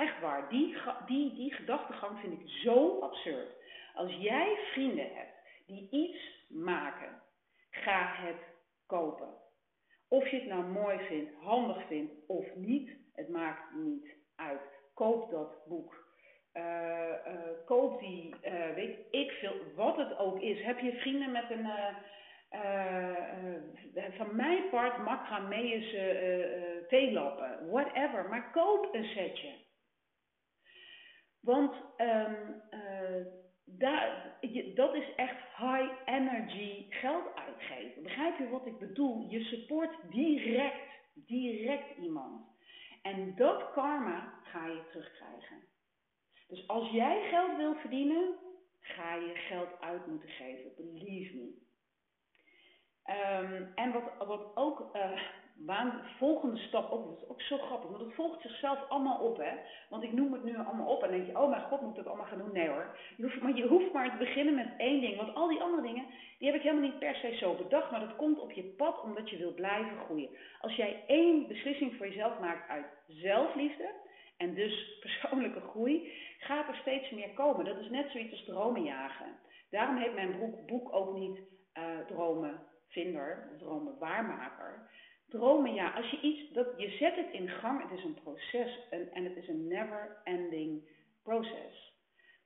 Echt 0.00 0.20
waar, 0.20 0.48
die, 0.48 0.76
die, 1.06 1.34
die 1.34 1.54
gedachtegang 1.54 2.18
vind 2.20 2.40
ik 2.40 2.48
zo 2.48 3.00
absurd. 3.00 3.48
Als 3.94 4.12
jij 4.12 4.58
vrienden 4.72 5.14
hebt 5.14 5.32
die 5.66 5.88
iets 5.90 6.46
maken, 6.48 7.22
ga 7.70 8.14
het 8.14 8.42
kopen. 8.86 9.28
Of 10.08 10.28
je 10.28 10.36
het 10.36 10.46
nou 10.46 10.64
mooi 10.64 10.98
vindt, 10.98 11.30
handig 11.40 11.86
vindt 11.86 12.12
of 12.26 12.54
niet, 12.54 12.90
het 13.14 13.28
maakt 13.28 13.74
niet 13.74 14.14
uit. 14.36 14.60
Koop 14.94 15.30
dat 15.30 15.64
boek. 15.66 16.08
Uh, 16.54 16.62
uh, 16.62 17.34
koop 17.64 18.00
die, 18.00 18.34
uh, 18.44 18.74
weet 18.74 18.98
ik 19.10 19.30
veel, 19.30 19.54
wat 19.74 19.96
het 19.96 20.18
ook 20.18 20.40
is. 20.40 20.62
Heb 20.62 20.78
je 20.78 20.92
vrienden 20.92 21.32
met 21.32 21.50
een, 21.50 21.66
van 24.12 24.36
mijn 24.36 24.68
part, 24.70 24.98
macrameus 24.98 25.90
theelappen, 26.88 27.70
whatever. 27.70 28.28
Maar 28.28 28.50
koop 28.50 28.94
een 28.94 29.04
setje. 29.04 29.68
Want 31.40 31.74
um, 31.98 32.62
uh, 32.70 33.26
daar, 33.64 34.36
dat 34.74 34.94
is 34.94 35.14
echt 35.16 35.56
high 35.56 35.92
energy 36.04 36.86
geld 36.90 37.34
uitgeven. 37.34 38.02
Begrijp 38.02 38.38
je 38.38 38.48
wat 38.48 38.66
ik 38.66 38.78
bedoel? 38.78 39.26
Je 39.28 39.44
support 39.44 39.94
direct, 40.10 40.90
direct 41.14 41.96
iemand. 41.98 42.46
En 43.02 43.34
dat 43.36 43.72
karma 43.72 44.34
ga 44.42 44.66
je 44.66 44.82
terugkrijgen. 44.90 45.68
Dus 46.48 46.68
als 46.68 46.90
jij 46.90 47.28
geld 47.28 47.56
wil 47.56 47.74
verdienen, 47.74 48.34
ga 48.80 49.14
je 49.14 49.34
geld 49.34 49.80
uit 49.80 50.06
moeten 50.06 50.28
geven. 50.28 50.74
Believe 50.76 51.36
me. 51.36 51.68
Um, 53.06 53.72
en 53.74 53.92
wat, 53.92 54.26
wat 54.26 54.56
ook 54.56 54.96
uh, 54.96 55.20
waan, 55.66 56.00
volgende 56.18 56.56
stap 56.56 56.90
ook, 56.90 57.08
dat 57.08 57.22
is 57.22 57.28
ook 57.28 57.42
zo 57.42 57.58
grappig, 57.58 57.90
want 57.90 58.02
het 58.02 58.14
volgt 58.14 58.40
zichzelf 58.42 58.88
allemaal 58.88 59.18
op, 59.18 59.36
hè. 59.36 59.52
Want 59.88 60.02
ik 60.02 60.12
noem 60.12 60.32
het 60.32 60.44
nu 60.44 60.56
allemaal 60.56 60.86
op 60.86 61.02
en 61.02 61.10
denk 61.10 61.26
je, 61.26 61.38
oh 61.38 61.50
mijn 61.50 61.62
god, 61.62 61.80
moet 61.80 61.90
ik 61.90 61.96
dat 61.96 62.06
allemaal 62.06 62.26
gaan 62.26 62.38
doen? 62.38 62.52
Nee 62.52 62.68
hoor. 62.68 62.96
Je 63.16 63.22
hoeft, 63.22 63.40
maar 63.40 63.56
je 63.56 63.66
hoeft 63.66 63.92
maar 63.92 64.10
te 64.10 64.16
beginnen 64.16 64.54
met 64.54 64.68
één 64.78 65.00
ding, 65.00 65.16
want 65.16 65.34
al 65.34 65.48
die 65.48 65.60
andere 65.60 65.82
dingen, 65.82 66.04
die 66.38 66.48
heb 66.48 66.56
ik 66.56 66.62
helemaal 66.62 66.90
niet 66.90 66.98
per 66.98 67.14
se 67.14 67.36
zo 67.36 67.54
bedacht, 67.54 67.90
maar 67.90 68.00
dat 68.00 68.16
komt 68.16 68.40
op 68.40 68.52
je 68.52 68.62
pad 68.62 69.02
omdat 69.02 69.30
je 69.30 69.36
wil 69.36 69.54
blijven 69.54 69.98
groeien. 70.04 70.30
Als 70.60 70.74
jij 70.74 71.04
één 71.06 71.46
beslissing 71.48 71.96
voor 71.96 72.06
jezelf 72.06 72.38
maakt 72.38 72.68
uit 72.68 72.86
zelfliefde, 73.06 73.92
en 74.36 74.54
dus 74.54 74.88
persoonlijke 75.00 75.60
groei, 75.60 76.12
gaat 76.38 76.68
er 76.68 76.76
steeds 76.76 77.10
meer 77.10 77.30
komen. 77.30 77.64
Dat 77.64 77.78
is 77.78 77.90
net 77.90 78.10
zoiets 78.10 78.32
als 78.32 78.44
dromen 78.44 78.82
jagen. 78.82 79.36
Daarom 79.70 79.96
heet 79.96 80.14
mijn 80.14 80.38
boek, 80.38 80.66
boek 80.66 80.94
ook 80.94 81.18
niet 81.18 81.38
uh, 81.78 81.98
dromen 82.06 82.60
vinder, 82.88 83.48
dromen 83.58 83.98
waarmaker. 83.98 84.90
Dromen, 85.30 85.74
ja, 85.74 85.90
als 85.90 86.10
je 86.10 86.20
iets, 86.20 86.52
dat, 86.52 86.66
je 86.76 86.90
zet 86.90 87.16
het 87.16 87.32
in 87.32 87.48
gang, 87.48 87.82
het 87.82 87.98
is 87.98 88.04
een 88.04 88.18
proces 88.22 88.78
en, 88.90 89.12
en 89.12 89.24
het 89.24 89.36
is 89.36 89.48
een 89.48 89.68
never 89.68 90.20
ending 90.24 90.88
proces. 91.22 91.90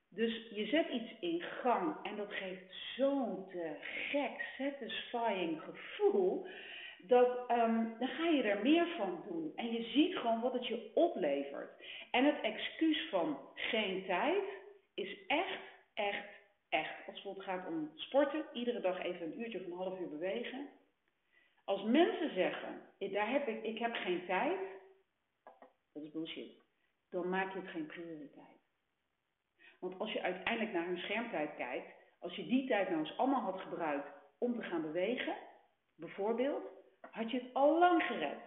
Dus 0.09 0.49
je 0.51 0.67
zet 0.67 0.89
iets 0.89 1.19
in 1.21 1.41
gang 1.41 1.97
en 2.03 2.17
dat 2.17 2.33
geeft 2.33 2.75
zo'n 2.97 3.47
te 3.49 3.73
gek, 4.11 4.41
satisfying 4.59 5.63
gevoel. 5.63 6.47
Dat, 7.07 7.51
um, 7.51 7.97
dan 7.99 8.09
ga 8.09 8.29
je 8.29 8.43
er 8.43 8.63
meer 8.63 8.87
van 8.97 9.25
doen. 9.29 9.53
En 9.57 9.73
je 9.73 9.83
ziet 9.83 10.17
gewoon 10.17 10.41
wat 10.41 10.53
het 10.53 10.67
je 10.67 10.91
oplevert. 10.95 11.71
En 12.11 12.25
het 12.25 12.41
excuus 12.41 13.09
van 13.11 13.39
geen 13.55 14.05
tijd 14.07 14.45
is 14.95 15.27
echt, 15.27 15.61
echt, 15.95 16.29
echt. 16.69 17.09
Als 17.09 17.23
het 17.23 17.45
gaat 17.45 17.67
om 17.69 17.91
sporten, 17.95 18.45
iedere 18.53 18.81
dag 18.81 19.03
even 19.03 19.27
een 19.27 19.41
uurtje 19.41 19.61
of 19.61 19.67
een 19.67 19.73
half 19.73 20.01
uur 20.01 20.09
bewegen. 20.09 20.69
Als 21.65 21.83
mensen 21.83 22.35
zeggen, 22.35 22.83
daar 22.99 23.31
heb 23.31 23.49
ik, 23.49 23.63
ik 23.63 23.79
heb 23.79 23.95
geen 23.95 24.27
tijd, 24.27 24.61
dat 25.93 26.03
is 26.03 26.11
bullshit. 26.11 26.53
Dan 27.11 27.29
maak 27.29 27.53
je 27.53 27.59
het 27.59 27.69
geen 27.69 27.87
prioriteit. 27.87 28.63
Want 29.81 29.99
als 29.99 30.13
je 30.13 30.23
uiteindelijk 30.23 30.73
naar 30.73 30.87
hun 30.87 30.99
schermtijd 30.99 31.57
kijkt, 31.57 31.93
als 32.19 32.37
je 32.37 32.47
die 32.47 32.69
tijd 32.69 32.89
nou 32.89 33.01
eens 33.01 33.19
allemaal 33.19 33.41
had 33.41 33.61
gebruikt 33.61 34.09
om 34.39 34.57
te 34.57 34.63
gaan 34.63 34.83
bewegen, 34.83 35.37
bijvoorbeeld, 35.97 36.63
had 37.11 37.31
je 37.31 37.41
het 37.41 37.55
al 37.55 37.79
lang 37.79 38.03
gered. 38.03 38.39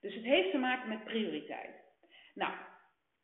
Dus 0.00 0.14
het 0.14 0.24
heeft 0.24 0.50
te 0.50 0.58
maken 0.58 0.88
met 0.88 1.04
prioriteit. 1.04 1.74
Nou, 2.34 2.52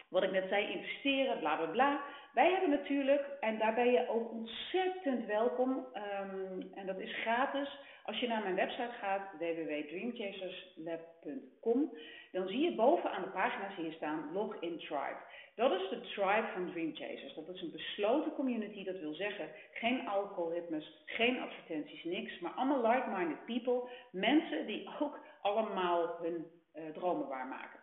wat 0.08 0.22
ik 0.22 0.30
net 0.30 0.48
zei, 0.48 0.72
investeren, 0.72 1.38
bla 1.38 1.56
bla 1.56 1.66
bla. 1.66 2.02
Wij 2.32 2.50
hebben 2.50 2.70
natuurlijk, 2.70 3.26
en 3.40 3.58
daar 3.58 3.74
ben 3.74 3.90
je 3.90 4.08
ook 4.08 4.30
ontzettend 4.30 5.26
welkom, 5.26 5.86
um, 5.94 6.72
en 6.74 6.86
dat 6.86 6.98
is 6.98 7.20
gratis. 7.20 7.78
Als 8.08 8.18
je 8.18 8.28
naar 8.28 8.42
mijn 8.42 8.54
website 8.54 8.92
gaat, 9.00 9.22
www.dreamchaserslab.com, 9.38 11.92
dan 12.32 12.48
zie 12.48 12.60
je 12.60 12.74
bovenaan 12.74 13.22
de 13.22 13.28
pagina's 13.28 13.74
hier 13.76 13.92
staan 13.92 14.32
Login 14.32 14.78
Tribe. 14.78 15.16
Dat 15.54 15.72
is 15.72 15.88
de 15.88 16.00
tribe 16.00 16.48
van 16.54 16.70
Dream 16.70 16.94
Chasers. 16.94 17.34
Dat 17.34 17.48
is 17.48 17.62
een 17.62 17.70
besloten 17.70 18.32
community, 18.32 18.84
dat 18.84 18.98
wil 18.98 19.14
zeggen 19.14 19.48
geen 19.72 20.08
algoritmes, 20.08 21.02
geen 21.04 21.40
advertenties, 21.40 22.04
niks, 22.04 22.38
maar 22.38 22.52
allemaal 22.52 22.92
like-minded 22.92 23.44
people. 23.44 23.88
Mensen 24.10 24.66
die 24.66 24.88
ook 25.00 25.20
allemaal 25.42 26.18
hun 26.22 26.46
uh, 26.74 26.82
dromen 26.92 27.28
waarmaken. 27.28 27.77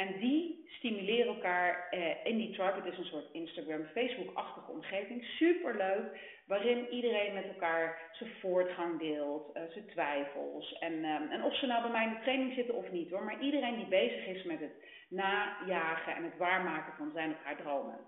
En 0.00 0.18
die 0.18 0.64
stimuleren 0.68 1.34
elkaar 1.34 1.88
eh, 1.90 2.24
in 2.24 2.36
die 2.36 2.50
tribe. 2.50 2.80
Het 2.82 2.92
is 2.92 2.98
een 2.98 3.04
soort 3.04 3.32
Instagram, 3.32 3.84
Facebook-achtige 3.84 4.70
omgeving. 4.70 5.24
Superleuk. 5.24 6.18
Waarin 6.46 6.88
iedereen 6.88 7.34
met 7.34 7.44
elkaar 7.44 8.10
zijn 8.12 8.30
voortgang 8.40 8.98
deelt, 8.98 9.56
uh, 9.56 9.62
zijn 9.72 9.86
twijfels. 9.86 10.78
En, 10.78 10.92
um, 10.92 11.30
en 11.30 11.42
of 11.42 11.56
ze 11.56 11.66
nou 11.66 11.82
bij 11.82 11.90
mij 11.90 12.04
in 12.04 12.12
de 12.14 12.20
training 12.20 12.54
zitten 12.54 12.74
of 12.74 12.90
niet 12.90 13.10
hoor. 13.10 13.24
Maar 13.24 13.40
iedereen 13.40 13.76
die 13.76 13.86
bezig 13.86 14.26
is 14.26 14.42
met 14.42 14.60
het 14.60 14.72
najagen 15.08 16.14
en 16.14 16.24
het 16.24 16.36
waarmaken 16.36 16.92
van 16.96 17.10
zijn 17.14 17.30
of 17.30 17.42
haar 17.44 17.56
dromen. 17.56 17.98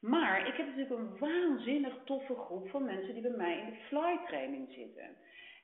Maar 0.00 0.48
ik 0.48 0.54
heb 0.54 0.66
natuurlijk 0.66 1.00
een 1.00 1.18
waanzinnig 1.18 1.94
toffe 2.04 2.34
groep 2.34 2.68
van 2.68 2.84
mensen 2.84 3.12
die 3.12 3.22
bij 3.22 3.36
mij 3.36 3.58
in 3.58 3.66
de 3.66 3.76
fly 3.88 4.18
training 4.26 4.72
zitten. 4.72 5.16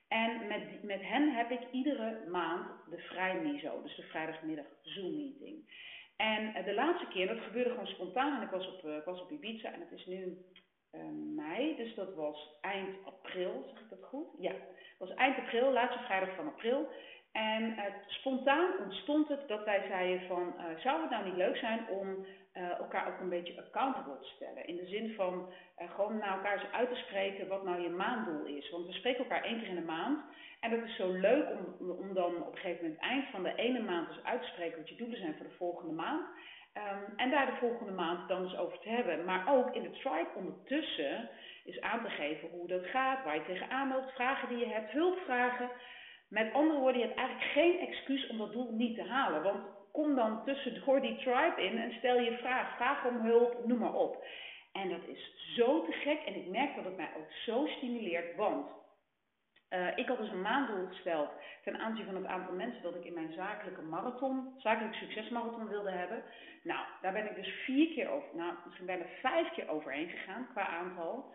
En 0.07 0.47
met, 0.47 0.83
met 0.83 1.01
hen 1.01 1.35
heb 1.35 1.51
ik 1.51 1.61
iedere 1.71 2.23
maand 2.29 2.67
de 2.89 2.97
vrijmiso, 2.97 3.81
dus 3.81 3.95
de 3.95 4.03
vrijdagmiddag 4.03 4.65
Zoom 4.81 5.15
meeting. 5.15 5.85
En 6.15 6.43
uh, 6.43 6.65
de 6.65 6.73
laatste 6.73 7.07
keer, 7.07 7.27
dat 7.27 7.43
gebeurde 7.43 7.69
gewoon 7.69 7.87
spontaan 7.87 8.37
en 8.37 8.43
ik 8.43 8.49
was 8.49 8.67
op, 8.67 8.85
ik 8.85 9.05
was 9.05 9.21
op 9.21 9.31
Ibiza 9.31 9.71
en 9.71 9.79
het 9.79 9.91
is 9.91 10.05
nu 10.05 10.37
uh, 10.91 11.01
mei, 11.35 11.75
dus 11.75 11.95
dat 11.95 12.15
was 12.15 12.57
eind 12.61 13.05
april, 13.05 13.63
zeg 13.67 13.79
ik 13.79 13.89
dat 13.89 14.03
goed? 14.03 14.27
Ja, 14.39 14.51
het 14.51 15.07
was 15.07 15.13
eind 15.13 15.37
april, 15.37 15.71
laatste 15.71 16.03
vrijdag 16.03 16.35
van 16.35 16.47
april. 16.47 16.89
En 17.31 17.75
spontaan 18.07 18.77
ontstond 18.83 19.27
het 19.27 19.47
dat 19.47 19.63
wij 19.63 19.85
zeiden 19.87 20.27
van, 20.27 20.55
zou 20.77 21.01
het 21.01 21.09
nou 21.09 21.25
niet 21.25 21.35
leuk 21.35 21.57
zijn 21.57 21.87
om 21.89 22.25
uh, 22.57 22.79
elkaar 22.79 23.07
ook 23.07 23.19
een 23.19 23.29
beetje 23.29 23.57
accountable 23.57 24.19
te 24.19 24.27
stellen. 24.35 24.67
In 24.67 24.75
de 24.75 24.85
zin 24.85 25.13
van 25.15 25.49
uh, 25.79 25.91
gewoon 25.91 26.17
naar 26.17 26.37
elkaar 26.37 26.53
eens 26.53 26.71
uit 26.71 26.89
te 26.89 26.95
spreken 26.95 27.47
wat 27.47 27.63
nou 27.63 27.81
je 27.81 27.89
maanddoel 27.89 28.45
is. 28.45 28.69
Want 28.69 28.85
we 28.85 28.93
spreken 28.93 29.23
elkaar 29.23 29.43
één 29.43 29.59
keer 29.59 29.67
in 29.67 29.75
de 29.75 29.81
maand. 29.81 30.19
En 30.59 30.69
dat 30.69 30.83
is 30.83 30.95
zo 30.95 31.11
leuk 31.11 31.47
om, 31.49 31.89
om 31.89 32.13
dan 32.13 32.35
op 32.43 32.51
een 32.51 32.59
gegeven 32.59 32.83
moment 32.83 33.01
eind 33.01 33.25
van 33.31 33.43
de 33.43 33.55
ene 33.55 33.81
maand 33.81 34.07
dus 34.07 34.23
uit 34.23 34.41
te 34.41 34.47
spreken 34.47 34.77
wat 34.77 34.89
je 34.89 34.95
doelen 34.95 35.17
zijn 35.17 35.35
voor 35.35 35.45
de 35.45 35.57
volgende 35.57 35.93
maand. 35.93 36.25
Um, 36.73 37.17
en 37.17 37.29
daar 37.29 37.45
de 37.45 37.57
volgende 37.59 37.91
maand 37.91 38.27
dan 38.27 38.43
dus 38.43 38.57
over 38.57 38.79
te 38.79 38.89
hebben. 38.89 39.25
Maar 39.25 39.55
ook 39.55 39.75
in 39.75 39.81
de 39.81 39.91
tribe 39.91 40.29
ondertussen 40.35 41.29
is 41.63 41.81
aan 41.81 42.03
te 42.03 42.09
geven 42.09 42.49
hoe 42.49 42.67
dat 42.67 42.85
gaat, 42.85 43.23
waar 43.23 43.35
je 43.35 43.45
tegenaan 43.45 43.89
loopt, 43.89 44.13
vragen 44.13 44.49
die 44.49 44.57
je 44.57 44.73
hebt, 44.73 44.91
hulpvragen. 44.91 45.69
Met 46.29 46.53
andere 46.53 46.79
woorden, 46.79 47.01
je 47.01 47.07
hebt 47.07 47.19
eigenlijk 47.19 47.51
geen 47.51 47.79
excuus 47.79 48.27
om 48.27 48.37
dat 48.37 48.51
doel 48.51 48.71
niet 48.71 48.95
te 48.95 49.03
halen. 49.03 49.43
Want 49.43 49.63
kom 49.91 50.15
dan 50.15 50.45
tussendoor 50.45 51.01
die 51.01 51.15
tribe 51.15 51.63
in 51.63 51.77
en 51.77 51.93
stel 51.93 52.19
je 52.19 52.37
vraag. 52.37 52.75
Vraag 52.75 53.05
om 53.05 53.21
hulp, 53.21 53.65
noem 53.65 53.79
maar 53.79 53.93
op. 53.93 54.25
En 54.71 54.89
dat 54.89 55.07
is 55.07 55.53
zo 55.55 55.85
te 55.85 55.91
gek 55.91 56.19
en 56.25 56.35
ik 56.35 56.47
merk 56.47 56.75
dat 56.75 56.85
het 56.85 56.97
mij 56.97 57.09
ook 57.17 57.31
zo 57.31 57.67
stimuleert, 57.67 58.35
want 58.35 58.67
uh, 59.69 59.97
ik 59.97 60.07
had 60.07 60.17
dus 60.17 60.31
een 60.31 60.41
maanddoel 60.41 60.87
gesteld 60.87 61.29
ten 61.63 61.79
aanzien 61.79 62.05
van 62.05 62.15
het 62.15 62.25
aantal 62.25 62.53
mensen 62.53 62.81
dat 62.81 62.95
ik 62.95 63.05
in 63.05 63.13
mijn 63.13 63.33
zakelijke 63.33 63.81
marathon, 63.81 64.53
zakelijk 64.57 64.95
succesmarathon 64.95 65.67
wilde 65.67 65.91
hebben. 65.91 66.23
Nou, 66.63 66.85
daar 67.01 67.13
ben 67.13 67.25
ik 67.25 67.35
dus 67.35 67.49
vier 67.65 67.93
keer 67.93 68.09
over, 68.09 68.27
nou 68.33 68.53
misschien 68.65 68.85
bijna 68.85 69.05
vijf 69.21 69.51
keer 69.51 69.69
overheen 69.69 70.09
gegaan 70.09 70.47
qua 70.51 70.67
aantal. 70.67 71.33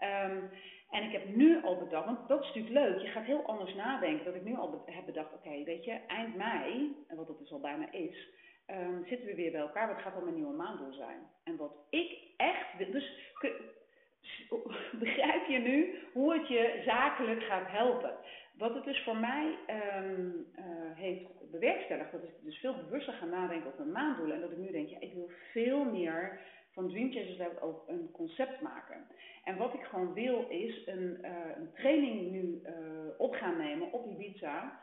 Um, 0.00 0.50
en 0.90 1.02
ik 1.02 1.12
heb 1.12 1.34
nu 1.34 1.62
al 1.62 1.76
bedacht, 1.76 2.06
want 2.06 2.28
dat 2.28 2.40
is 2.40 2.46
natuurlijk 2.46 2.74
leuk, 2.74 3.00
je 3.00 3.08
gaat 3.08 3.24
heel 3.24 3.46
anders 3.46 3.74
nadenken. 3.74 4.24
Dat 4.24 4.34
ik 4.34 4.44
nu 4.44 4.56
al 4.56 4.82
heb 4.86 5.06
bedacht, 5.06 5.34
oké, 5.34 5.64
weet 5.64 5.84
je, 5.84 6.00
eind 6.06 6.36
mei, 6.36 6.96
en 7.08 7.16
wat 7.16 7.28
het 7.28 7.38
dus 7.38 7.52
al 7.52 7.60
bijna 7.60 7.92
is, 7.92 8.28
um, 8.70 9.04
zitten 9.06 9.26
we 9.26 9.34
weer 9.34 9.50
bij 9.50 9.60
elkaar. 9.60 9.88
Wat 9.88 10.02
gaat 10.02 10.14
dan 10.14 10.24
mijn 10.24 10.34
nieuwe 10.34 10.54
maanddoel 10.54 10.92
zijn? 10.92 11.18
En 11.44 11.56
wat 11.56 11.72
ik 11.90 12.18
echt 12.36 12.76
wil, 12.78 12.90
dus 12.90 13.34
begrijp 15.04 15.46
je 15.46 15.58
nu 15.58 15.98
hoe 16.12 16.32
het 16.32 16.48
je 16.48 16.82
zakelijk 16.86 17.42
gaat 17.42 17.70
helpen? 17.70 18.14
Wat 18.52 18.74
het 18.74 18.84
dus 18.84 19.02
voor 19.02 19.16
mij 19.16 19.58
um, 19.96 20.46
uh, 20.58 20.64
heeft 20.94 21.50
bewerkstelligd, 21.50 22.12
dat 22.12 22.22
ik 22.22 22.30
dus 22.42 22.58
veel 22.58 22.74
bewuster 22.74 23.12
gaan 23.12 23.30
nadenken 23.30 23.66
over 23.66 23.86
mijn 23.86 24.04
maanddoelen. 24.04 24.34
En 24.34 24.40
dat 24.40 24.50
ik 24.50 24.56
nu 24.58 24.70
denk, 24.70 24.88
ja, 24.88 25.00
ik 25.00 25.12
wil 25.12 25.30
veel 25.52 25.84
meer 25.84 26.40
van 26.80 26.88
Dream 26.88 27.12
Chasers 27.12 27.38
Lab 27.38 27.60
ook 27.60 27.84
een 27.88 28.10
concept 28.12 28.60
maken. 28.60 29.06
En 29.44 29.56
wat 29.56 29.74
ik 29.74 29.82
gewoon 29.82 30.12
wil 30.14 30.46
is 30.48 30.86
een, 30.86 31.18
uh, 31.22 31.30
een 31.56 31.70
training 31.74 32.30
nu 32.30 32.60
uh, 32.64 32.72
op 33.18 33.34
gaan 33.34 33.56
nemen 33.56 33.92
op 33.92 34.06
Ibiza. 34.06 34.80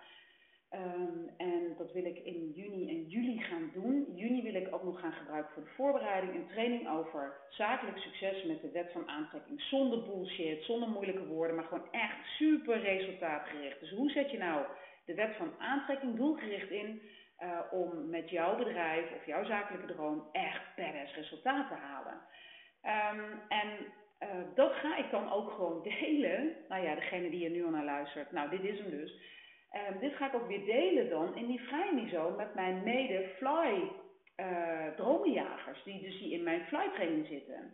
Um, 0.74 1.30
en 1.38 1.76
dat 1.78 1.92
wil 1.92 2.06
ik 2.06 2.18
in 2.18 2.52
juni 2.56 2.90
en 2.90 3.08
juli 3.08 3.40
gaan 3.40 3.70
doen. 3.74 4.06
Juni 4.16 4.42
wil 4.42 4.56
ik 4.56 4.74
ook 4.74 4.84
nog 4.84 5.00
gaan 5.00 5.12
gebruiken 5.12 5.54
voor 5.54 5.64
de 5.64 5.70
voorbereiding. 5.70 6.36
Een 6.36 6.48
training 6.48 6.90
over 6.90 7.34
zakelijk 7.50 7.98
succes 7.98 8.44
met 8.44 8.62
de 8.62 8.72
wet 8.72 8.92
van 8.92 9.08
aantrekking. 9.08 9.62
Zonder 9.62 10.04
bullshit, 10.04 10.64
zonder 10.64 10.90
moeilijke 10.90 11.26
woorden, 11.26 11.56
maar 11.56 11.66
gewoon 11.66 11.92
echt 11.92 12.26
super 12.38 12.80
resultaatgericht. 12.80 13.80
Dus 13.80 13.92
hoe 13.92 14.10
zet 14.10 14.32
je 14.32 14.38
nou 14.38 14.66
de 15.06 15.14
wet 15.14 15.36
van 15.36 15.52
aantrekking 15.58 16.16
doelgericht 16.16 16.70
in 16.70 17.02
uh, 17.44 17.60
om 17.72 18.10
met 18.10 18.30
jouw 18.30 18.58
bedrijf 18.58 19.06
of 19.16 19.26
jouw 19.26 19.44
zakelijke 19.44 19.94
droom 19.94 20.30
echt 20.32 20.76
badass 20.76 21.16
resultaten 21.16 21.78
te 21.78 21.84
halen. 21.84 22.22
Um, 22.84 23.42
en 23.48 23.68
uh, 24.20 24.56
dat 24.56 24.74
ga 24.74 24.98
ik 24.98 25.12
dan 25.12 25.32
ook 25.32 25.52
gewoon 25.52 25.84
delen. 26.00 26.56
Nou 26.70 26.84
ja, 26.84 26.96
degene 26.96 27.30
die 27.30 27.46
er 27.46 27.52
nu 27.52 27.66
al 27.66 27.72
naar 27.72 27.84
luistert, 27.84 28.32
nou 28.32 28.50
dit 28.50 28.64
is 28.64 28.80
hem 28.80 28.90
dus. 28.90 29.22
Um, 29.92 30.00
dit 30.00 30.16
ga 30.16 30.28
ik 30.28 30.36
ook 30.36 30.48
weer 30.48 30.66
delen 30.66 31.10
dan 31.10 31.36
in 31.36 31.48
die 31.48 31.62
vrijmiso 31.62 32.34
met 32.38 32.56
mijn 32.56 32.84
mede-fly 32.84 33.92
uh, 34.38 34.88
dromenjagers, 34.96 35.84
die 35.84 36.02
dus 36.02 36.20
die 36.20 36.32
in 36.32 36.44
mijn 36.44 36.66
fly 36.66 36.90
training 36.94 37.28
zitten. 37.28 37.74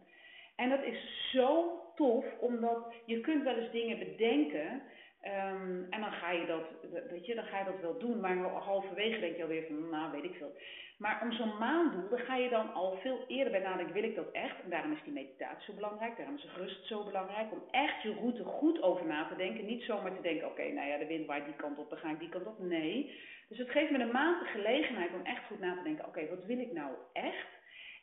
En 0.55 0.69
dat 0.69 0.83
is 0.83 1.29
zo 1.31 1.79
tof, 1.95 2.25
omdat 2.39 2.93
je 3.05 3.21
kunt 3.21 3.43
wel 3.43 3.55
eens 3.55 3.71
dingen 3.71 3.99
bedenken 3.99 4.81
Ehm, 5.23 5.83
en 5.89 6.01
dan 6.01 6.11
ga, 6.11 6.31
je 6.31 6.45
dat, 6.45 6.63
weet 7.09 7.25
je, 7.25 7.35
dan 7.35 7.43
ga 7.43 7.59
je 7.59 7.65
dat 7.65 7.81
wel 7.81 7.99
doen, 7.99 8.19
maar 8.19 8.37
halverwege 8.37 9.19
denk 9.19 9.35
je 9.35 9.41
alweer 9.41 9.65
van, 9.67 9.89
nou 9.89 10.11
weet 10.11 10.23
ik 10.23 10.35
veel. 10.35 10.55
Maar 10.97 11.21
om 11.21 11.31
zo'n 11.31 11.57
maandoel, 11.57 12.09
dan 12.09 12.19
ga 12.19 12.35
je 12.35 12.49
dan 12.49 12.73
al 12.73 12.97
veel 12.97 13.23
eerder 13.27 13.51
bij 13.51 13.61
nadenken, 13.61 13.93
wil 13.93 14.03
ik 14.03 14.15
dat 14.15 14.31
echt? 14.31 14.63
En 14.63 14.69
daarom 14.69 14.91
is 14.91 15.03
die 15.03 15.13
meditatie 15.13 15.65
zo 15.65 15.73
belangrijk, 15.73 16.17
daarom 16.17 16.35
is 16.35 16.47
rust 16.55 16.87
zo 16.87 17.03
belangrijk, 17.03 17.51
om 17.51 17.63
echt 17.71 18.01
je 18.01 18.13
route 18.13 18.43
goed 18.43 18.81
over 18.81 19.05
na 19.05 19.27
te 19.27 19.35
denken. 19.35 19.65
Niet 19.65 19.83
zomaar 19.83 20.15
te 20.15 20.21
denken, 20.21 20.47
oké, 20.47 20.71
nou 20.71 20.87
ja, 20.87 20.97
de 20.97 21.05
wind 21.05 21.25
waait 21.25 21.45
die 21.45 21.55
kant 21.55 21.77
op, 21.77 21.89
dan 21.89 21.99
ga 21.99 22.09
ik 22.09 22.19
die 22.19 22.29
kant 22.29 22.45
op. 22.45 22.59
Nee. 22.59 23.19
Dus 23.49 23.57
het 23.57 23.69
geeft 23.69 23.91
me 23.91 23.99
een 23.99 24.11
maand 24.11 24.39
de 24.39 24.45
gelegenheid 24.45 25.13
om 25.13 25.25
echt 25.25 25.45
goed 25.45 25.59
na 25.59 25.75
te 25.75 25.83
denken, 25.83 26.05
oké, 26.05 26.29
wat 26.29 26.45
wil 26.45 26.59
ik 26.59 26.71
nou 26.71 26.91
echt? 27.13 27.47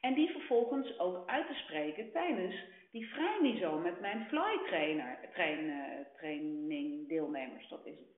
En 0.00 0.14
die 0.14 0.30
vervolgens 0.30 0.98
ook 0.98 1.28
uit 1.28 1.46
te 1.46 1.54
spreken 1.54 2.12
tijdens 2.12 2.54
die 2.90 3.09
vrijniveau 3.09 3.83
met 3.83 4.00
mijn 4.00 4.26
fly 4.29 4.61
trainer, 4.66 5.18
train, 5.33 5.64
uh, 5.64 6.07
training 6.16 7.09
deelnemers. 7.09 7.68
Dat 7.68 7.87
is 7.87 7.98
het. 7.98 8.09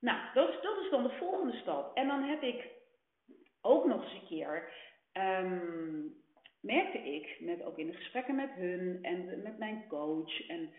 Nou, 0.00 0.18
dat 0.34 0.48
is, 0.48 0.60
dat 0.62 0.78
is 0.78 0.90
dan 0.90 1.02
de 1.02 1.16
volgende 1.18 1.56
stap. 1.56 1.96
En 1.96 2.08
dan 2.08 2.22
heb 2.22 2.42
ik 2.42 2.68
ook 3.60 3.86
nog 3.86 4.02
eens 4.02 4.12
een 4.12 4.26
keer, 4.26 4.72
um, 5.12 6.14
merkte 6.60 6.98
ik, 6.98 7.40
met, 7.40 7.62
ook 7.62 7.78
in 7.78 7.86
de 7.86 7.94
gesprekken 7.94 8.34
met 8.34 8.50
hun 8.50 8.98
en 9.02 9.42
met 9.42 9.58
mijn 9.58 9.84
coach. 9.88 10.48
En, 10.48 10.70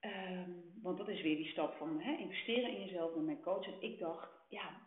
um, 0.00 0.62
want 0.82 0.98
dat 0.98 1.08
is 1.08 1.22
weer 1.22 1.36
die 1.36 1.50
stap 1.50 1.76
van 1.76 2.00
investeren 2.00 2.70
in 2.70 2.84
jezelf 2.84 3.14
met 3.14 3.24
mijn 3.24 3.42
coach. 3.42 3.66
En 3.66 3.82
ik 3.82 3.98
dacht, 3.98 4.30
ja, 4.48 4.80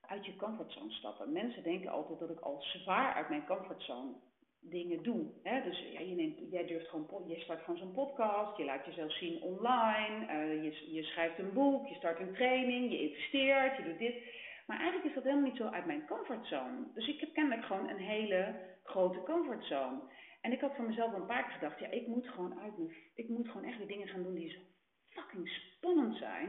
uit 0.00 0.26
je 0.26 0.36
comfortzone 0.36 0.92
stappen. 0.92 1.32
Mensen 1.32 1.62
denken 1.62 1.90
altijd 1.90 2.18
dat 2.18 2.30
ik 2.30 2.40
al 2.40 2.62
zwaar 2.62 3.14
uit 3.14 3.28
mijn 3.28 3.46
comfortzone 3.46 4.14
dingen 4.60 5.02
doe. 5.02 5.26
Hè? 5.42 5.62
Dus 5.62 5.78
ja, 5.92 6.00
je 6.00 6.14
neemt, 6.14 6.50
jij 6.50 6.66
durft 6.66 6.88
gewoon, 6.88 7.24
je 7.26 7.40
start 7.40 7.62
gewoon 7.62 7.78
zo'n 7.78 7.92
podcast, 7.92 8.56
je 8.56 8.64
laat 8.64 8.84
jezelf 8.84 9.12
zien 9.12 9.42
online, 9.42 10.26
uh, 10.32 10.64
je, 10.64 10.92
je 10.94 11.02
schrijft 11.02 11.38
een 11.38 11.52
boek, 11.52 11.88
je 11.88 11.94
start 11.94 12.20
een 12.20 12.34
training, 12.34 12.90
je 12.90 13.00
investeert, 13.00 13.76
je 13.76 13.84
doet 13.84 13.98
dit. 13.98 14.14
Maar 14.66 14.78
eigenlijk 14.78 15.08
is 15.08 15.14
dat 15.14 15.24
helemaal 15.24 15.50
niet 15.50 15.56
zo 15.56 15.68
uit 15.68 15.86
mijn 15.86 16.06
comfortzone. 16.06 16.86
Dus 16.94 17.08
ik 17.08 17.20
heb 17.20 17.32
kennelijk 17.32 17.66
gewoon 17.66 17.88
een 17.88 17.98
hele 17.98 18.54
grote 18.82 19.22
comfortzone. 19.22 20.00
En 20.40 20.52
ik 20.52 20.60
had 20.60 20.76
van 20.76 20.86
mezelf 20.86 21.12
een 21.12 21.26
paar 21.26 21.42
keer 21.42 21.52
gedacht, 21.52 21.78
ja, 21.78 21.90
ik 21.90 22.06
moet 22.06 22.28
gewoon 22.28 22.60
uit 22.60 22.78
mijn, 22.78 22.96
ik 23.14 23.28
moet 23.28 23.48
gewoon 23.48 23.64
echt 23.64 23.78
weer 23.78 23.86
dingen 23.86 24.08
gaan 24.08 24.22
doen 24.22 24.34
die 24.34 24.50
zo 24.50 24.60
fucking 25.08 25.48
spannend 25.48 26.16
zijn. 26.16 26.48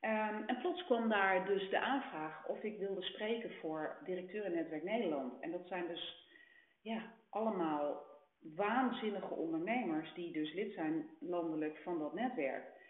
Um, 0.00 0.42
en 0.46 0.58
plots 0.60 0.84
kwam 0.84 1.08
daar 1.08 1.46
dus 1.46 1.70
de 1.70 1.80
aanvraag 1.80 2.48
of 2.48 2.62
ik 2.62 2.78
wilde 2.78 3.02
spreken 3.02 3.50
voor 3.60 4.00
directeur 4.04 4.44
in 4.44 4.52
Netwerk 4.52 4.82
Nederland. 4.82 5.40
En 5.40 5.50
dat 5.50 5.66
zijn 5.66 5.86
dus 5.88 6.30
ja, 6.82 7.02
allemaal 7.30 8.02
waanzinnige 8.56 9.34
ondernemers 9.34 10.14
die 10.14 10.32
dus 10.32 10.52
lid 10.52 10.74
zijn 10.74 11.10
landelijk 11.20 11.78
van 11.82 11.98
dat 11.98 12.14
netwerk. 12.14 12.80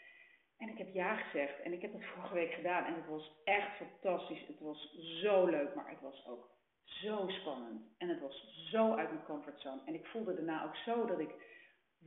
En 0.59 0.69
ik 0.69 0.79
heb 0.79 0.95
ja 0.95 1.17
gezegd 1.17 1.61
en 1.61 1.73
ik 1.73 1.83
heb 1.83 1.93
het 1.93 2.07
vorige 2.15 2.35
week 2.35 2.53
gedaan 2.53 2.85
en 2.85 2.95
het 2.95 3.07
was 3.07 3.41
echt 3.45 3.77
fantastisch. 3.77 4.47
Het 4.47 4.61
was 4.61 4.95
zo 5.21 5.47
leuk, 5.47 5.75
maar 5.75 5.91
het 5.91 6.01
was 6.01 6.27
ook 6.27 6.51
zo 6.85 7.29
spannend. 7.29 7.83
En 7.99 8.09
het 8.09 8.21
was 8.21 8.69
zo 8.71 8.95
uit 8.95 9.13
mijn 9.13 9.25
comfortzone. 9.25 9.81
En 9.85 9.95
ik 9.95 10.07
voelde 10.07 10.35
daarna 10.35 10.65
ook 10.65 10.77
zo 10.77 11.07
dat 11.07 11.19
ik 11.19 11.31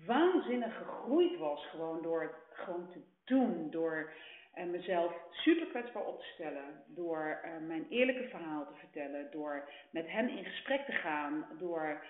waanzinnig 0.06 0.78
gegroeid 0.78 1.38
was 1.38 1.70
gewoon 1.70 2.02
door 2.02 2.22
het 2.22 2.36
gewoon 2.50 2.90
te 2.90 3.02
doen. 3.24 3.70
Door 3.70 4.14
uh, 4.58 4.64
mezelf 4.64 5.14
super 5.32 5.68
kwetsbaar 5.68 6.06
op 6.06 6.20
te 6.20 6.28
stellen. 6.34 6.84
Door 6.88 7.42
uh, 7.46 7.68
mijn 7.68 7.86
eerlijke 7.90 8.28
verhaal 8.30 8.66
te 8.66 8.80
vertellen. 8.80 9.32
Door 9.32 9.70
met 9.92 10.12
hen 10.12 10.30
in 10.30 10.44
gesprek 10.46 10.86
te 10.86 10.92
gaan. 10.92 11.46
Door 11.60 12.04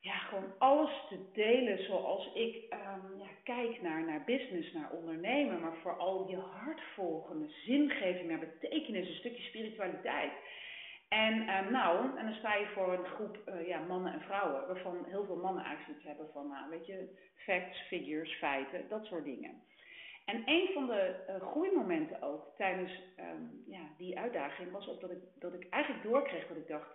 ja, 0.00 0.12
gewoon 0.12 0.52
alles 0.58 1.06
te 1.08 1.30
delen 1.32 1.84
zoals 1.84 2.32
ik 2.34 2.54
um, 2.72 3.18
ja, 3.18 3.28
kijk 3.44 3.82
naar, 3.82 4.04
naar 4.04 4.24
business, 4.24 4.72
naar 4.72 4.90
ondernemen, 4.90 5.60
maar 5.60 5.76
vooral 5.82 6.28
je 6.28 6.36
hart 6.36 6.80
volgen, 6.94 7.38
de 7.38 7.52
zingeving, 7.64 8.28
naar 8.28 8.38
betekenis, 8.38 9.08
een 9.08 9.14
stukje 9.14 9.42
spiritualiteit. 9.42 10.32
En 11.08 11.34
um, 11.34 11.72
nou, 11.72 12.18
en 12.18 12.24
dan 12.24 12.34
sta 12.34 12.54
je 12.54 12.66
voor 12.66 12.92
een 12.92 13.04
groep 13.04 13.38
uh, 13.48 13.68
ja, 13.68 13.78
mannen 13.78 14.12
en 14.12 14.20
vrouwen, 14.20 14.66
waarvan 14.66 15.04
heel 15.08 15.24
veel 15.24 15.36
mannen 15.36 15.64
eigenlijk 15.64 15.98
iets 15.98 16.06
hebben 16.06 16.28
van, 16.32 16.48
nou, 16.48 16.70
weet 16.70 16.86
je, 16.86 17.08
facts, 17.36 17.78
figures, 17.86 18.32
feiten, 18.34 18.88
dat 18.88 19.04
soort 19.04 19.24
dingen. 19.24 19.62
En 20.28 20.42
een 20.44 20.70
van 20.72 20.86
de 20.86 21.14
uh, 21.28 21.48
groeimomenten 21.48 22.22
ook 22.22 22.46
tijdens 22.56 22.92
um, 23.20 23.62
ja, 23.66 23.80
die 23.96 24.18
uitdaging 24.18 24.70
was 24.70 24.88
ook 24.88 25.00
dat 25.00 25.10
ik, 25.10 25.22
dat 25.38 25.54
ik 25.54 25.68
eigenlijk 25.68 26.04
doorkreeg 26.04 26.48
dat 26.48 26.56
ik 26.56 26.68
dacht, 26.68 26.90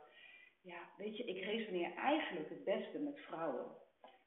ja, 0.61 0.77
weet 0.97 1.17
je, 1.17 1.23
ik 1.23 1.43
resoneer 1.43 1.93
eigenlijk 1.95 2.49
het 2.49 2.63
beste 2.63 2.99
met 2.99 3.19
vrouwen. 3.19 3.65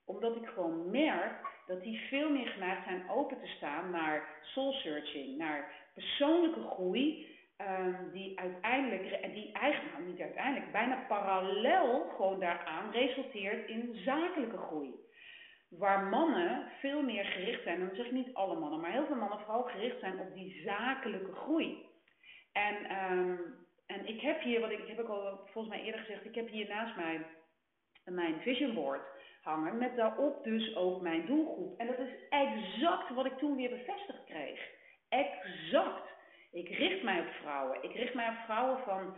Omdat 0.05 0.37
ik 0.37 0.47
gewoon 0.47 0.91
merk 0.91 1.47
dat 1.67 1.83
die 1.83 1.99
veel 1.99 2.31
meer 2.31 2.47
geneigd 2.47 2.85
zijn 2.85 3.11
open 3.11 3.41
te 3.41 3.47
staan 3.47 3.91
naar 3.91 4.29
soul 4.43 4.73
searching, 4.73 5.37
naar 5.37 5.73
persoonlijke 5.95 6.63
groei. 6.63 7.35
Um, 7.61 8.11
die 8.13 8.41
uiteindelijk, 8.41 9.33
die 9.35 9.53
eigenlijk, 9.53 9.95
nou 9.97 10.09
niet 10.09 10.21
uiteindelijk, 10.21 10.73
bijna 10.73 11.05
parallel 11.09 12.09
gewoon 12.17 12.41
daaraan 12.41 12.91
resulteert 12.91 13.69
in 13.69 13.95
zakelijke 14.05 14.59
groei. 14.59 15.06
Waar 15.69 16.05
mannen 16.05 16.71
veel 16.81 17.03
meer 17.03 17.25
gericht 17.25 17.63
zijn, 17.63 17.81
en 17.81 17.87
dan 17.87 17.97
zeg 17.97 18.07
ik 18.07 18.13
niet 18.13 18.35
alle 18.35 18.59
mannen, 18.59 18.81
maar 18.81 18.91
heel 18.91 19.07
veel 19.07 19.17
mannen 19.17 19.41
vooral 19.41 19.63
gericht 19.63 20.01
zijn 20.01 20.21
op 20.21 20.35
die 20.35 20.63
zakelijke 20.65 21.33
groei. 21.33 21.87
En 22.53 22.97
um, 23.13 23.67
en 23.87 24.07
ik 24.07 24.21
heb 24.21 24.43
hier, 24.43 24.61
wat 24.61 24.71
ik, 24.71 24.79
ik 24.79 24.89
heb 24.89 24.99
ook 24.99 25.09
al 25.09 25.49
volgens 25.53 25.75
mij 25.75 25.85
eerder 25.85 26.01
gezegd, 26.01 26.25
ik 26.25 26.35
heb 26.35 26.49
hier 26.49 26.69
naast 26.69 26.97
mij 26.97 27.27
mijn 28.05 28.41
vision 28.41 28.75
board 28.75 29.03
hangen. 29.43 29.79
Met 29.79 29.97
daarop 29.97 30.45
dus 30.45 30.77
ook 30.77 31.01
mijn 31.01 31.27
doelgroep. 31.27 31.79
En 31.79 31.87
dat 31.87 31.99
is 31.99 32.29
exact 32.29 33.15
wat 33.15 33.27
ik 33.27 33.39
toen 33.39 33.57
weer 33.57 33.71
bevestigd 33.71 34.25
kreeg. 34.25 34.61
Exact. 35.09 36.09
Ik 36.53 36.69
richt 36.69 37.03
mij 37.03 37.21
op 37.21 37.29
vrouwen. 37.41 37.83
Ik 37.83 37.93
richt 37.93 38.15
mij 38.15 38.29
op 38.29 38.45
vrouwen 38.45 38.79
van 38.85 39.17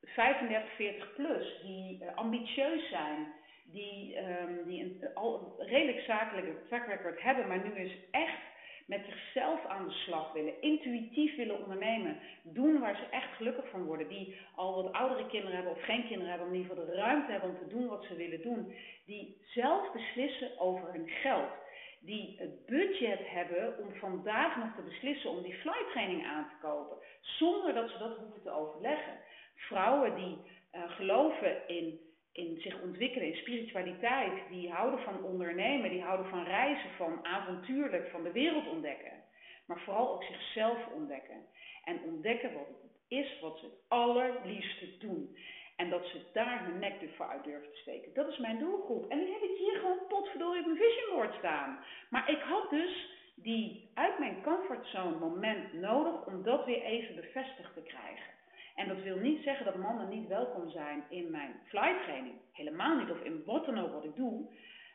35, 0.00 0.74
40 0.74 1.14
plus. 1.14 1.60
Die 1.62 2.02
uh, 2.02 2.14
ambitieus 2.14 2.88
zijn. 2.88 3.34
Die, 3.64 4.16
um, 4.18 4.64
die 4.66 4.82
een 4.82 5.14
al 5.14 5.54
redelijk 5.58 6.00
zakelijke 6.00 6.66
track 6.68 6.86
record 6.86 7.22
hebben. 7.22 7.48
Maar 7.48 7.64
nu 7.64 7.74
is 7.74 7.96
echt 8.10 8.42
met 8.86 9.00
zichzelf 9.08 9.64
aan 9.66 9.88
de 9.88 9.94
slag 9.94 10.32
willen, 10.32 10.62
intuïtief 10.62 11.36
willen 11.36 11.62
ondernemen, 11.62 12.18
doen 12.42 12.80
waar 12.80 12.96
ze 12.96 13.06
echt 13.10 13.36
gelukkig 13.36 13.68
van 13.70 13.84
worden, 13.84 14.08
die 14.08 14.36
al 14.54 14.82
wat 14.82 14.92
oudere 14.92 15.26
kinderen 15.26 15.54
hebben 15.54 15.72
of 15.72 15.82
geen 15.82 16.06
kinderen 16.06 16.28
hebben, 16.28 16.46
om 16.46 16.54
in 16.54 16.60
ieder 16.60 16.76
geval 16.76 16.94
de 16.94 17.00
ruimte 17.00 17.32
hebben 17.32 17.50
om 17.50 17.58
te 17.58 17.74
doen 17.74 17.86
wat 17.86 18.04
ze 18.04 18.16
willen 18.16 18.42
doen, 18.42 18.74
die 19.04 19.40
zelf 19.44 19.92
beslissen 19.92 20.58
over 20.58 20.92
hun 20.92 21.08
geld, 21.08 21.50
die 22.00 22.34
het 22.38 22.66
budget 22.66 23.20
hebben 23.24 23.78
om 23.78 23.94
vandaag 23.94 24.56
nog 24.56 24.74
te 24.74 24.82
beslissen 24.82 25.30
om 25.30 25.42
die 25.42 25.54
flight 25.54 25.90
training 25.90 26.26
aan 26.26 26.48
te 26.48 26.66
kopen, 26.66 26.96
zonder 27.20 27.74
dat 27.74 27.90
ze 27.90 27.98
dat 27.98 28.16
hoeven 28.16 28.42
te 28.42 28.50
overleggen. 28.50 29.18
Vrouwen 29.54 30.14
die 30.14 30.38
uh, 30.74 30.90
geloven 30.90 31.68
in 31.68 32.00
in 32.34 32.60
zich 32.60 32.80
ontwikkelen 32.80 33.28
in 33.28 33.36
spiritualiteit, 33.36 34.32
die 34.50 34.70
houden 34.70 35.00
van 35.00 35.22
ondernemen, 35.22 35.90
die 35.90 36.02
houden 36.02 36.26
van 36.26 36.44
reizen, 36.44 36.90
van 36.96 37.24
avontuurlijk, 37.24 38.10
van 38.10 38.22
de 38.22 38.32
wereld 38.32 38.68
ontdekken. 38.68 39.22
Maar 39.66 39.80
vooral 39.80 40.14
ook 40.14 40.22
zichzelf 40.22 40.78
ontdekken. 40.94 41.46
En 41.84 42.02
ontdekken 42.02 42.52
wat 42.52 42.66
het 42.66 42.92
is 43.08 43.40
wat 43.40 43.58
ze 43.58 43.64
het 43.64 43.74
allerliefste 43.88 44.96
doen. 44.98 45.36
En 45.76 45.90
dat 45.90 46.06
ze 46.06 46.20
daar 46.32 46.64
hun 46.64 46.78
nek 46.78 46.94
voor 47.16 47.28
uit 47.28 47.44
durven 47.44 47.70
te 47.70 47.78
steken. 47.78 48.14
Dat 48.14 48.28
is 48.28 48.38
mijn 48.38 48.58
doelgroep. 48.58 49.10
En 49.10 49.18
die 49.18 49.32
heb 49.32 49.42
ik 49.42 49.58
hier 49.58 49.78
gewoon 49.78 50.06
potverdorie 50.08 50.60
op 50.60 50.66
mijn 50.66 50.78
vision 50.78 51.14
board 51.14 51.34
staan. 51.34 51.84
Maar 52.10 52.30
ik 52.30 52.40
had 52.40 52.70
dus 52.70 53.08
die 53.34 53.90
uit 53.94 54.18
mijn 54.18 54.42
comfortzone 54.42 55.18
moment 55.18 55.72
nodig 55.72 56.26
om 56.26 56.42
dat 56.42 56.64
weer 56.64 56.82
even 56.82 57.14
bevestigd 57.14 57.74
te 57.74 57.82
krijgen. 57.82 58.33
En 58.74 58.88
dat 58.88 59.02
wil 59.02 59.16
niet 59.16 59.42
zeggen 59.42 59.64
dat 59.64 59.76
mannen 59.76 60.08
niet 60.08 60.28
welkom 60.28 60.70
zijn 60.70 61.04
in 61.08 61.30
mijn 61.30 61.60
flight 61.64 62.02
training. 62.02 62.34
Helemaal 62.52 62.96
niet, 62.96 63.10
of 63.10 63.20
in 63.20 63.42
wat 63.44 63.66
dan 63.66 63.78
ook 63.78 63.92
wat 63.92 64.04
ik 64.04 64.16
doe. 64.16 64.46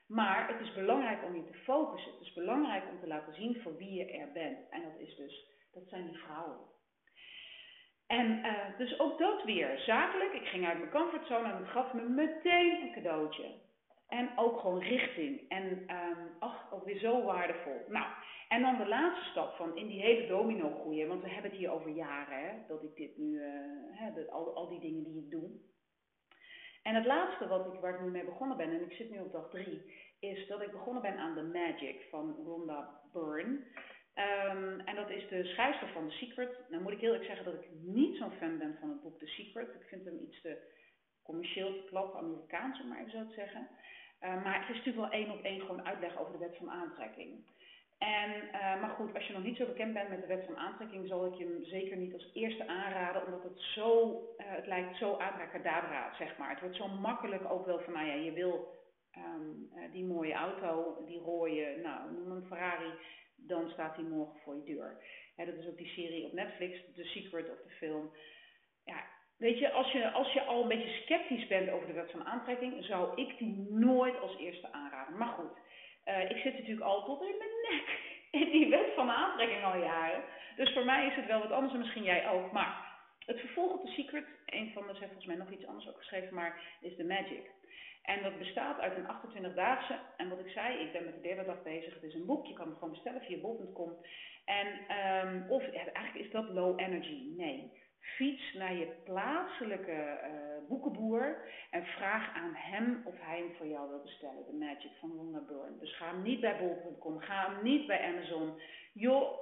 Maar 0.07 0.47
het 0.47 0.59
is 0.61 0.73
belangrijk 0.73 1.23
om 1.25 1.35
je 1.35 1.45
te 1.45 1.57
focussen. 1.57 2.11
Het 2.11 2.21
is 2.21 2.33
belangrijk 2.33 2.83
om 2.91 2.99
te 2.99 3.07
laten 3.07 3.33
zien 3.33 3.61
voor 3.61 3.77
wie 3.77 3.93
je 3.93 4.05
er 4.05 4.31
bent. 4.31 4.69
En 4.69 4.81
dat 4.81 4.99
is 5.07 5.15
dus, 5.15 5.47
dat 5.73 5.83
zijn 5.87 6.05
die 6.05 6.17
vrouwen. 6.17 6.57
En 8.07 8.45
uh, 8.45 8.77
dus 8.77 8.99
ook 8.99 9.19
dat 9.19 9.43
weer, 9.43 9.79
zakelijk. 9.79 10.33
Ik 10.33 10.47
ging 10.47 10.67
uit 10.67 10.77
mijn 10.77 10.91
comfortzone 10.91 11.53
en 11.53 11.67
gaf 11.67 11.93
me 11.93 12.01
meteen 12.01 12.81
een 12.81 12.93
cadeautje. 12.93 13.51
En 14.09 14.29
ook 14.35 14.59
gewoon 14.59 14.79
richting. 14.79 15.49
En 15.49 15.65
um, 15.71 16.29
ach, 16.39 16.73
ook 16.73 16.85
weer 16.85 16.99
zo 16.99 17.23
waardevol. 17.23 17.81
Nou, 17.87 18.07
en 18.47 18.61
dan 18.61 18.77
de 18.77 18.87
laatste 18.87 19.29
stap 19.29 19.55
van 19.55 19.77
in 19.77 19.87
die 19.87 20.01
hele 20.01 20.27
domino 20.27 20.79
groeien. 20.79 21.07
Want 21.07 21.21
we 21.21 21.29
hebben 21.29 21.51
het 21.51 21.59
hier 21.59 21.71
over 21.71 21.91
jaren, 21.91 22.37
hè, 22.37 22.57
dat 22.67 22.83
ik 22.83 22.95
dit 22.95 23.17
nu, 23.17 23.33
uh, 23.33 23.45
hè, 23.91 24.13
dat, 24.13 24.29
al, 24.29 24.55
al 24.55 24.69
die 24.69 24.79
dingen 24.79 25.03
die 25.03 25.23
ik 25.23 25.31
doe. 25.31 25.49
En 26.83 26.95
het 26.95 27.05
laatste 27.05 27.47
wat 27.47 27.73
ik, 27.73 27.79
waar 27.79 27.93
ik 27.93 28.01
nu 28.01 28.09
mee 28.09 28.25
begonnen 28.25 28.57
ben, 28.57 28.69
en 28.69 28.81
ik 28.81 28.91
zit 28.91 29.09
nu 29.11 29.19
op 29.19 29.31
dag 29.31 29.49
drie, 29.49 29.81
is 30.19 30.47
dat 30.47 30.61
ik 30.61 30.71
begonnen 30.71 31.01
ben 31.01 31.17
aan 31.17 31.35
The 31.35 31.43
Magic 31.43 32.07
van 32.09 32.35
Rhonda 32.45 33.01
Byrne. 33.13 33.59
Um, 34.15 34.79
en 34.79 34.95
dat 34.95 35.09
is 35.09 35.27
de 35.27 35.43
schrijfster 35.43 35.87
van 35.87 36.07
The 36.07 36.15
Secret. 36.15 36.59
Nou 36.69 36.83
moet 36.83 36.91
ik 36.91 36.99
heel 36.99 37.13
erg 37.13 37.25
zeggen 37.25 37.45
dat 37.45 37.53
ik 37.53 37.67
niet 37.81 38.17
zo'n 38.17 38.31
fan 38.31 38.57
ben 38.57 38.77
van 38.79 38.89
het 38.89 39.01
boek 39.01 39.19
The 39.19 39.27
Secret. 39.27 39.67
Ik 39.67 39.87
vind 39.87 40.05
hem 40.05 40.19
iets 40.27 40.41
te 40.41 40.57
commercieel 41.29 41.71
te 41.85 42.17
Amerikaans, 42.17 42.81
om 42.81 42.87
maar 42.87 42.99
even 42.99 43.11
zo 43.11 43.27
te 43.27 43.33
zeggen. 43.33 43.67
Uh, 44.23 44.43
maar 44.43 44.59
het 44.59 44.69
is 44.69 44.77
natuurlijk 44.77 45.05
wel 45.05 45.19
één 45.19 45.31
op 45.31 45.43
één 45.43 45.59
gewoon 45.61 45.85
uitleg 45.85 46.19
over 46.19 46.31
de 46.31 46.45
wet 46.45 46.57
van 46.57 46.69
aantrekking. 46.69 47.29
En, 47.97 48.31
uh, 48.31 48.81
maar 48.81 48.89
goed, 48.89 49.13
als 49.15 49.27
je 49.27 49.33
nog 49.33 49.43
niet 49.43 49.57
zo 49.57 49.65
bekend 49.65 49.93
bent 49.93 50.09
met 50.09 50.21
de 50.21 50.27
wet 50.27 50.45
van 50.45 50.57
aantrekking, 50.57 51.07
zal 51.07 51.25
ik 51.25 51.33
je 51.33 51.43
hem 51.43 51.63
zeker 51.63 51.97
niet 51.97 52.13
als 52.13 52.29
eerste 52.33 52.67
aanraden, 52.67 53.25
omdat 53.25 53.43
het 53.43 53.59
zo, 53.59 54.11
uh, 54.11 54.45
het 54.59 54.67
lijkt 54.67 54.97
zo 54.97 55.11
abracadabra, 55.11 56.15
zeg 56.15 56.37
maar. 56.37 56.49
Het 56.49 56.59
wordt 56.61 56.75
zo 56.75 56.87
makkelijk 56.87 57.51
ook 57.51 57.65
wel 57.65 57.79
van, 57.79 57.93
nou 57.93 58.07
ja, 58.07 58.13
je 58.13 58.31
wil 58.31 58.77
uh, 59.17 59.91
die 59.91 60.05
mooie 60.05 60.33
auto, 60.33 61.03
die 61.05 61.19
rode, 61.19 61.79
nou, 61.83 62.11
noem 62.11 62.31
een 62.31 62.47
Ferrari, 62.47 62.91
dan 63.35 63.69
staat 63.69 63.95
die 63.95 64.05
morgen 64.05 64.39
voor 64.39 64.55
je 64.55 64.63
deur. 64.63 65.03
Dat 65.35 65.55
is 65.55 65.67
ook 65.67 65.77
die 65.77 65.87
serie 65.87 66.25
op 66.25 66.33
Netflix, 66.33 66.79
The 66.95 67.03
Secret 67.03 67.49
of 67.49 67.61
the 67.61 67.69
Film. 67.69 68.11
Ja, 68.83 69.03
weet 69.39 69.59
je 69.59 69.71
als, 69.71 69.91
je, 69.91 70.11
als 70.11 70.33
je 70.33 70.43
al 70.43 70.61
een 70.61 70.67
beetje 70.67 71.01
sceptisch 71.03 71.47
bent 71.47 71.69
over 71.69 71.87
de 71.87 71.93
wet 71.93 72.11
van 72.11 72.25
aantrekking, 72.25 72.85
zou 72.85 73.21
ik 73.21 73.37
die 73.37 73.67
nooit 73.69 74.21
als 74.21 74.37
eerste 74.37 74.71
aanraden. 74.71 75.17
Maar 75.17 75.33
goed, 75.33 75.57
uh, 76.05 76.29
ik 76.29 76.37
zit 76.37 76.53
natuurlijk 76.53 76.85
al 76.85 77.05
tot 77.05 77.21
in 77.21 77.35
mijn 77.37 77.49
nek 77.69 77.87
in 78.41 78.51
die 78.51 78.69
wet 78.69 78.93
van 78.95 79.09
aantrekking 79.09 79.63
al 79.63 79.77
jaren. 79.77 80.23
Dus 80.55 80.73
voor 80.73 80.85
mij 80.85 81.07
is 81.07 81.15
het 81.15 81.25
wel 81.25 81.39
wat 81.39 81.51
anders 81.51 81.73
en 81.73 81.79
misschien 81.79 82.03
jij 82.03 82.29
ook. 82.29 82.51
Maar 82.51 82.89
het 83.25 83.39
vervolg 83.39 83.73
op 83.73 83.85
The 83.85 83.91
Secret, 83.91 84.25
een 84.45 84.71
van 84.73 84.87
de, 84.87 84.93
ze 84.93 84.99
heeft 84.99 85.11
volgens 85.11 85.25
mij 85.25 85.35
nog 85.35 85.51
iets 85.51 85.65
anders 85.65 85.89
ook 85.89 85.97
geschreven, 85.97 86.33
maar 86.35 86.61
is 86.81 86.95
The 86.95 87.03
Magic. 87.03 87.51
En 88.03 88.23
dat 88.23 88.37
bestaat 88.37 88.79
uit 88.79 88.97
een 88.97 89.07
28-daagse. 89.07 89.99
En 90.17 90.29
wat 90.29 90.39
ik 90.39 90.51
zei, 90.51 90.77
ik 90.77 90.91
ben 90.91 91.05
met 91.05 91.15
de 91.15 91.21
derde 91.21 91.45
dag 91.45 91.63
bezig. 91.63 91.93
Het 91.93 92.03
is 92.03 92.13
een 92.13 92.25
boek, 92.25 92.45
je 92.45 92.53
kan 92.53 92.67
het 92.67 92.77
gewoon 92.77 92.93
bestellen 92.93 93.21
via 93.21 93.37
bol.com. 93.37 93.91
En, 94.45 94.67
um, 95.27 95.45
of 95.49 95.63
eigenlijk 95.71 96.25
is 96.25 96.31
dat 96.31 96.49
low 96.49 96.79
energy. 96.79 97.23
Nee. 97.37 97.71
Fiets 97.99 98.53
naar 98.53 98.73
je 98.73 98.85
plaatselijke 99.03 99.91
uh, 99.91 100.67
boekenboer 100.67 101.37
en 101.69 101.85
vraag 101.85 102.35
aan 102.35 102.53
hem 102.53 103.01
of 103.05 103.15
hij 103.19 103.37
hem 103.37 103.55
voor 103.55 103.67
jou 103.67 103.89
wil 103.89 104.01
bestellen. 104.01 104.45
De 104.45 104.53
Magic 104.53 104.91
van 104.99 105.45
Byrne. 105.47 105.77
Dus 105.79 105.95
ga 105.95 106.05
hem 106.05 106.21
niet 106.21 106.39
bij 106.39 106.57
bol.com, 106.57 107.19
ga 107.19 107.51
hem 107.51 107.63
niet 107.63 107.87
bij 107.87 108.13
Amazon. 108.13 108.61
Joh, 108.93 109.39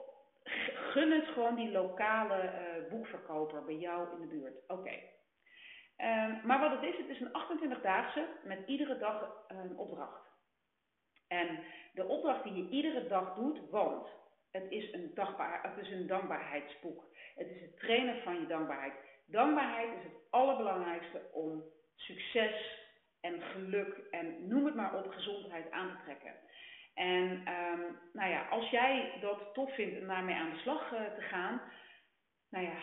gun 0.91 1.11
het 1.11 1.27
gewoon 1.27 1.55
die 1.55 1.71
lokale 1.71 2.43
uh, 2.43 2.89
boekverkoper 2.89 3.65
bij 3.65 3.75
jou 3.75 4.07
in 4.13 4.21
de 4.21 4.27
buurt. 4.27 4.55
Oké. 4.67 4.93
Um, 5.97 6.41
maar 6.43 6.59
wat 6.59 6.71
het 6.71 6.83
is, 6.83 6.97
het 6.97 7.09
is 7.09 7.19
een 7.19 7.79
28-daagse 7.79 8.27
met 8.43 8.67
iedere 8.67 8.97
dag 8.97 9.45
een 9.47 9.77
opdracht. 9.77 10.27
En 11.27 11.59
de 11.93 12.07
opdracht 12.07 12.43
die 12.43 12.53
je 12.53 12.69
iedere 12.69 13.07
dag 13.07 13.35
doet, 13.35 13.69
want 13.69 14.07
het 14.61 14.71
is 14.71 14.93
een, 14.93 15.11
dagbaar, 15.13 15.59
het 15.75 15.85
is 15.85 15.91
een 15.91 16.07
dankbaarheidsboek. 16.07 17.03
Het 17.35 17.47
is 17.49 17.61
het 17.61 17.79
trainen 17.79 18.21
van 18.23 18.39
je 18.39 18.47
dankbaarheid. 18.47 18.93
Dankbaarheid 19.25 19.89
is 19.97 20.03
het 20.03 20.21
allerbelangrijkste 20.29 21.21
om 21.33 21.63
succes 21.95 22.85
en 23.21 23.41
geluk 23.41 24.01
en 24.11 24.47
noem 24.47 24.65
het 24.65 24.75
maar 24.75 24.95
op, 24.95 25.11
gezondheid 25.11 25.71
aan 25.71 25.89
te 25.89 26.03
trekken. 26.03 26.33
En 26.93 27.23
um, 27.31 27.99
nou 28.13 28.29
ja, 28.29 28.47
als 28.49 28.69
jij 28.69 29.13
dat 29.21 29.53
tof 29.53 29.75
vindt 29.75 29.99
om 29.99 30.07
daarmee 30.07 30.35
aan 30.35 30.49
de 30.49 30.59
slag 30.59 30.93
uh, 30.93 30.99
te 31.15 31.21
gaan, 31.21 31.61
nou 32.49 32.65
ja, 32.65 32.77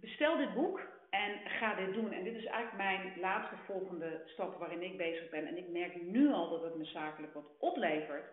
bestel 0.00 0.36
dit 0.36 0.54
boek 0.54 0.80
en 1.10 1.50
ga 1.50 1.74
dit 1.74 1.94
doen. 1.94 2.12
En 2.12 2.24
dit 2.24 2.34
is 2.34 2.44
eigenlijk 2.44 2.76
mijn 2.76 3.20
laatste 3.20 3.56
volgende 3.66 4.22
stap 4.26 4.58
waarin 4.58 4.82
ik 4.82 4.96
bezig 4.96 5.30
ben. 5.30 5.46
En 5.46 5.56
ik 5.56 5.68
merk 5.68 6.02
nu 6.02 6.32
al 6.32 6.50
dat 6.50 6.62
het 6.62 6.74
me 6.74 6.84
zakelijk 6.84 7.34
wat 7.34 7.56
oplevert, 7.58 8.24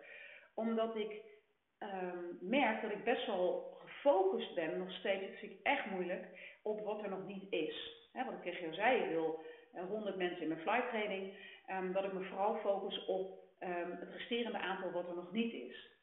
omdat 0.54 0.96
ik 0.96 1.22
um, 1.82 2.38
merk 2.40 2.82
dat 2.82 2.90
ik 2.90 3.04
best 3.04 3.26
wel 3.26 3.76
gefocust 3.84 4.54
ben, 4.54 4.78
nog 4.78 4.92
steeds, 4.92 5.26
dat 5.26 5.38
vind 5.38 5.52
ik 5.52 5.58
echt 5.62 5.90
moeilijk, 5.90 6.26
op 6.62 6.84
wat 6.84 7.02
er 7.02 7.10
nog 7.10 7.26
niet 7.26 7.52
is. 7.52 7.96
Wat 8.12 8.34
ik 8.34 8.42
tegen 8.42 8.60
jou 8.60 8.74
zei, 8.74 9.08
wil 9.08 9.40
uh, 9.74 9.80
eh, 9.80 9.88
100 9.88 10.16
mensen 10.16 10.42
in 10.42 10.48
mijn 10.48 10.60
flight 10.60 10.88
training, 10.88 11.32
um, 11.70 11.92
dat 11.92 12.04
ik 12.04 12.12
me 12.12 12.24
vooral 12.24 12.56
focus 12.56 13.04
op 13.04 13.38
um, 13.60 13.90
het 13.90 14.12
resterende 14.16 14.58
aantal 14.58 14.90
wat 14.90 15.08
er 15.08 15.14
nog 15.14 15.32
niet 15.32 15.52
is. 15.52 15.96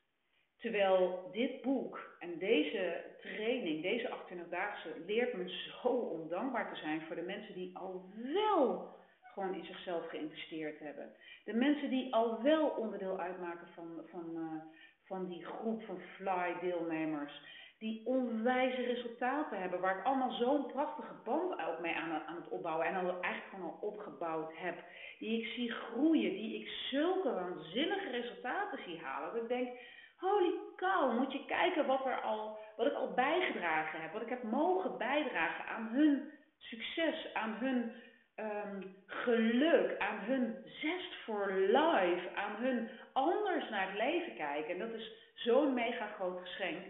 Terwijl 0.57 1.29
dit 1.31 1.61
boek 1.61 2.15
en 2.19 2.38
deze 2.38 3.03
training, 3.21 3.81
deze 3.81 4.09
28-daagse, 4.09 4.89
leert 5.05 5.33
me 5.33 5.69
zo 5.81 5.88
om 5.88 6.29
dankbaar 6.29 6.73
te 6.73 6.79
zijn 6.79 7.01
voor 7.01 7.15
de 7.15 7.21
mensen 7.21 7.53
die 7.53 7.77
al 7.77 8.09
wel 8.33 8.95
gewoon 9.21 9.55
in 9.55 9.65
zichzelf 9.65 10.09
geïnvesteerd 10.09 10.79
hebben. 10.79 11.13
De 11.43 11.53
mensen 11.53 11.89
die 11.89 12.13
al 12.13 12.41
wel 12.41 12.67
onderdeel 12.67 13.19
uitmaken 13.19 13.67
van, 13.67 14.01
van, 14.05 14.29
uh, 14.35 14.61
van 15.07 15.27
die 15.27 15.45
groep 15.45 15.83
van 15.83 15.99
fly-deelnemers. 16.15 17.41
Die 17.79 18.05
onwijze 18.05 18.81
resultaten 18.81 19.59
hebben, 19.59 19.79
waar 19.79 19.97
ik 19.97 20.05
allemaal 20.05 20.31
zo'n 20.31 20.65
prachtige 20.65 21.13
band 21.23 21.51
ook 21.51 21.79
mee 21.79 21.95
aan, 21.95 22.11
aan 22.27 22.35
het 22.35 22.49
opbouwen 22.49 22.85
en 22.85 22.95
al 22.95 23.21
eigenlijk 23.21 23.53
gewoon 23.53 23.79
opgebouwd 23.81 24.51
heb. 24.55 24.83
Die 25.19 25.41
ik 25.41 25.47
zie 25.47 25.71
groeien, 25.71 26.31
die 26.31 26.59
ik 26.61 26.67
zulke 26.67 27.33
waanzinnige 27.33 28.09
resultaten 28.09 28.79
zie 28.83 28.99
halen. 28.99 29.33
Dat 29.33 29.41
ik 29.41 29.47
denk, 29.47 29.77
Holy 30.17 30.53
cow, 30.75 31.17
moet 31.17 31.31
je 31.31 31.45
kijken 31.45 31.85
wat, 31.85 32.05
er 32.05 32.21
al, 32.21 32.57
wat 32.77 32.87
ik 32.87 32.93
al 32.93 33.13
bijgedragen 33.13 34.01
heb. 34.01 34.13
Wat 34.13 34.21
ik 34.21 34.29
heb 34.29 34.43
mogen 34.43 34.97
bijdragen 34.97 35.65
aan 35.65 35.87
hun 35.87 36.31
succes, 36.57 37.33
aan 37.33 37.55
hun 37.59 37.91
um, 38.35 38.95
geluk, 39.05 39.99
aan 39.99 40.19
hun 40.19 40.55
zest 40.65 41.15
voor 41.25 41.51
life, 41.51 42.29
aan 42.35 42.55
hun 42.55 42.89
anders 43.15 43.69
naar 43.69 43.88
het 43.88 43.97
leven 43.97 44.36
kijken. 44.36 44.71
En 44.71 44.80
dat 44.80 44.93
is 44.93 45.12
zo'n 45.36 45.73
mega 45.73 46.08
groot 46.08 46.39
geschenk. 46.39 46.86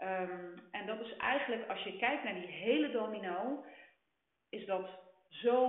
Um, 0.00 0.54
en 0.70 0.86
dat 0.86 1.00
is 1.00 1.16
eigenlijk, 1.16 1.68
als 1.68 1.82
je 1.82 1.96
kijkt 1.96 2.24
naar 2.24 2.34
die 2.34 2.46
hele 2.46 2.90
domino, 2.90 3.64
is 4.48 4.66
dat 4.66 4.88
zo 5.28 5.64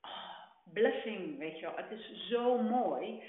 oh, 0.00 0.38
blessing, 0.72 1.38
weet 1.38 1.58
je 1.58 1.66
wel. 1.66 1.76
Het 1.76 1.90
is 1.90 2.28
zo 2.28 2.62
mooi. 2.62 3.22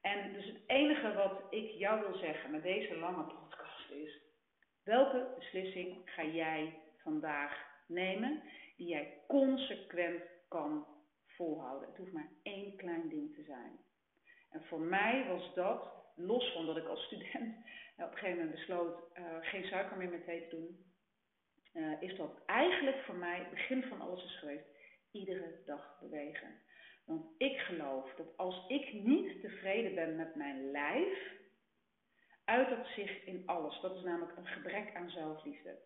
En 0.00 0.32
dus 0.32 0.46
het 0.46 0.60
enige 0.66 1.14
wat 1.14 1.42
ik 1.50 1.70
jou 1.70 2.00
wil 2.00 2.18
zeggen 2.18 2.50
met 2.50 2.62
deze 2.62 2.96
lange 2.96 3.24
podcast 3.24 3.90
is: 3.90 4.20
welke 4.84 5.34
beslissing 5.38 6.00
ga 6.04 6.24
jij 6.24 6.78
vandaag 7.02 7.66
nemen 7.86 8.42
die 8.76 8.88
jij 8.88 9.22
consequent 9.28 10.22
kan 10.48 10.86
volhouden? 11.26 11.88
Het 11.88 11.98
hoeft 11.98 12.12
maar 12.12 12.30
één 12.42 12.76
klein 12.76 13.08
ding 13.08 13.34
te 13.34 13.42
zijn. 13.42 13.87
En 14.50 14.64
voor 14.64 14.80
mij 14.80 15.26
was 15.28 15.54
dat, 15.54 15.92
los 16.16 16.52
van 16.52 16.66
dat 16.66 16.76
ik 16.76 16.86
als 16.86 17.04
student 17.04 17.56
op 17.96 18.12
een 18.12 18.18
gegeven 18.18 18.36
moment 18.36 18.54
besloot 18.54 18.98
uh, 19.18 19.24
geen 19.40 19.64
suiker 19.64 19.96
meer 19.96 20.10
met 20.10 20.24
thee 20.24 20.48
te 20.48 20.56
doen, 20.56 20.86
uh, 21.74 22.02
is 22.02 22.16
dat 22.16 22.44
eigenlijk 22.46 23.02
voor 23.04 23.14
mij 23.14 23.38
het 23.38 23.50
begin 23.50 23.82
van 23.82 24.00
alles 24.00 24.24
is 24.24 24.38
geweest. 24.38 24.66
Iedere 25.12 25.62
dag 25.64 25.98
bewegen. 26.00 26.60
Want 27.06 27.26
ik 27.38 27.58
geloof 27.58 28.14
dat 28.14 28.36
als 28.36 28.68
ik 28.68 28.92
niet 28.92 29.40
tevreden 29.40 29.94
ben 29.94 30.16
met 30.16 30.34
mijn 30.34 30.70
lijf, 30.70 31.36
uit 32.44 32.68
dat 32.68 32.86
zich 32.86 33.24
in 33.24 33.42
alles. 33.46 33.80
Dat 33.80 33.96
is 33.96 34.02
namelijk 34.02 34.36
een 34.36 34.46
gebrek 34.46 34.94
aan 34.94 35.10
zelfliefde. 35.10 35.78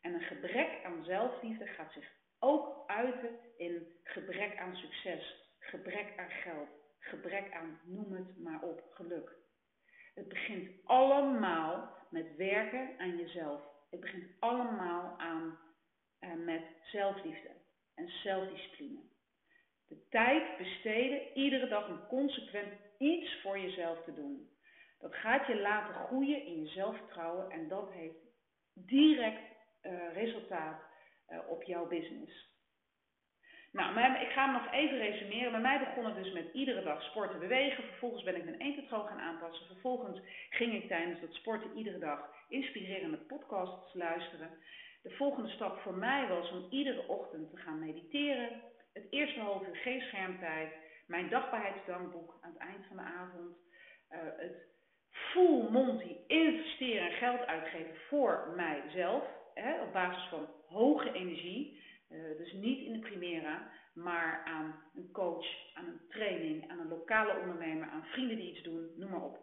En 0.00 0.14
een 0.14 0.20
gebrek 0.20 0.84
aan 0.84 1.04
zelfliefde 1.04 1.66
gaat 1.66 1.92
zich 1.92 2.12
ook 2.38 2.84
uiten 2.86 3.38
in 3.56 3.86
gebrek 4.04 4.56
aan 4.56 4.76
succes, 4.76 5.50
gebrek 5.58 6.12
aan 6.16 6.30
geld, 6.30 6.68
gebrek 7.02 7.52
aan, 7.52 7.80
noem 7.84 8.12
het 8.12 8.38
maar 8.38 8.62
op, 8.62 8.82
geluk. 8.90 9.32
Het 10.14 10.28
begint 10.28 10.70
allemaal 10.84 11.96
met 12.10 12.36
werken 12.36 12.98
aan 12.98 13.16
jezelf. 13.16 13.62
Het 13.90 14.00
begint 14.00 14.30
allemaal 14.38 15.18
aan 15.18 15.58
uh, 16.20 16.34
met 16.44 16.62
zelfliefde 16.82 17.50
en 17.94 18.08
zelfdiscipline. 18.08 19.00
De 19.88 20.06
tijd 20.08 20.58
besteden, 20.58 21.20
iedere 21.34 21.68
dag 21.68 21.88
een 21.88 22.06
consequent 22.06 22.72
iets 22.98 23.40
voor 23.42 23.58
jezelf 23.58 24.04
te 24.04 24.14
doen. 24.14 24.50
Dat 24.98 25.14
gaat 25.14 25.46
je 25.46 25.60
laten 25.60 25.94
groeien 25.94 26.44
in 26.44 26.60
je 26.60 26.68
zelfvertrouwen 26.68 27.50
en 27.50 27.68
dat 27.68 27.92
heeft 27.92 28.18
direct 28.74 29.52
uh, 29.82 30.12
resultaat 30.12 30.82
uh, 31.28 31.38
op 31.48 31.62
jouw 31.62 31.88
business. 31.88 32.51
Nou, 33.72 34.20
ik 34.20 34.28
ga 34.28 34.44
hem 34.44 34.52
nog 34.52 34.72
even 34.72 34.98
resumeren. 34.98 35.52
Bij 35.52 35.60
mij 35.60 35.78
begon 35.78 36.04
het 36.04 36.14
dus 36.14 36.32
met 36.32 36.52
iedere 36.52 36.82
dag 36.82 37.02
sporten, 37.02 37.38
bewegen. 37.38 37.84
Vervolgens 37.84 38.22
ben 38.22 38.36
ik 38.36 38.44
mijn 38.44 38.60
eetpatroon 38.60 39.06
gaan 39.06 39.20
aanpassen. 39.20 39.66
Vervolgens 39.66 40.20
ging 40.50 40.74
ik 40.74 40.88
tijdens 40.88 41.20
dat 41.20 41.32
sporten 41.32 41.76
iedere 41.76 41.98
dag 41.98 42.30
inspirerende 42.48 43.16
podcasts 43.16 43.94
luisteren. 43.94 44.50
De 45.02 45.10
volgende 45.10 45.48
stap 45.48 45.80
voor 45.80 45.94
mij 45.94 46.28
was 46.28 46.50
om 46.50 46.66
iedere 46.70 47.08
ochtend 47.08 47.50
te 47.50 47.56
gaan 47.56 47.78
mediteren. 47.78 48.60
Het 48.92 49.06
eerste 49.10 49.40
half 49.40 49.66
uur 49.66 49.76
geen 49.76 50.00
schermtijd. 50.00 50.72
Mijn 51.06 51.28
dankbaarheidsdankboek 51.28 52.38
aan 52.40 52.52
het 52.52 52.60
eind 52.60 52.86
van 52.86 52.96
de 52.96 53.02
avond. 53.02 53.56
Uh, 54.10 54.18
het 54.36 54.66
full 55.10 55.70
monty 55.70 56.16
investeren 56.26 57.10
en 57.10 57.16
geld 57.16 57.46
uitgeven 57.46 57.94
voor 58.08 58.52
mijzelf. 58.56 59.24
Hè, 59.54 59.82
op 59.82 59.92
basis 59.92 60.28
van 60.28 60.48
hoge 60.66 61.12
energie. 61.12 61.80
Uh, 62.12 62.36
dus 62.36 62.52
niet 62.52 62.86
in 62.86 62.92
de 62.92 62.98
Primera, 62.98 63.70
maar 63.94 64.42
aan 64.44 64.82
een 64.94 65.10
coach, 65.12 65.46
aan 65.74 65.86
een 65.86 66.00
training, 66.08 66.70
aan 66.70 66.78
een 66.78 66.88
lokale 66.88 67.38
ondernemer, 67.40 67.88
aan 67.88 68.04
vrienden 68.04 68.36
die 68.36 68.50
iets 68.50 68.62
doen, 68.62 68.90
noem 68.96 69.10
maar 69.10 69.22
op. 69.22 69.38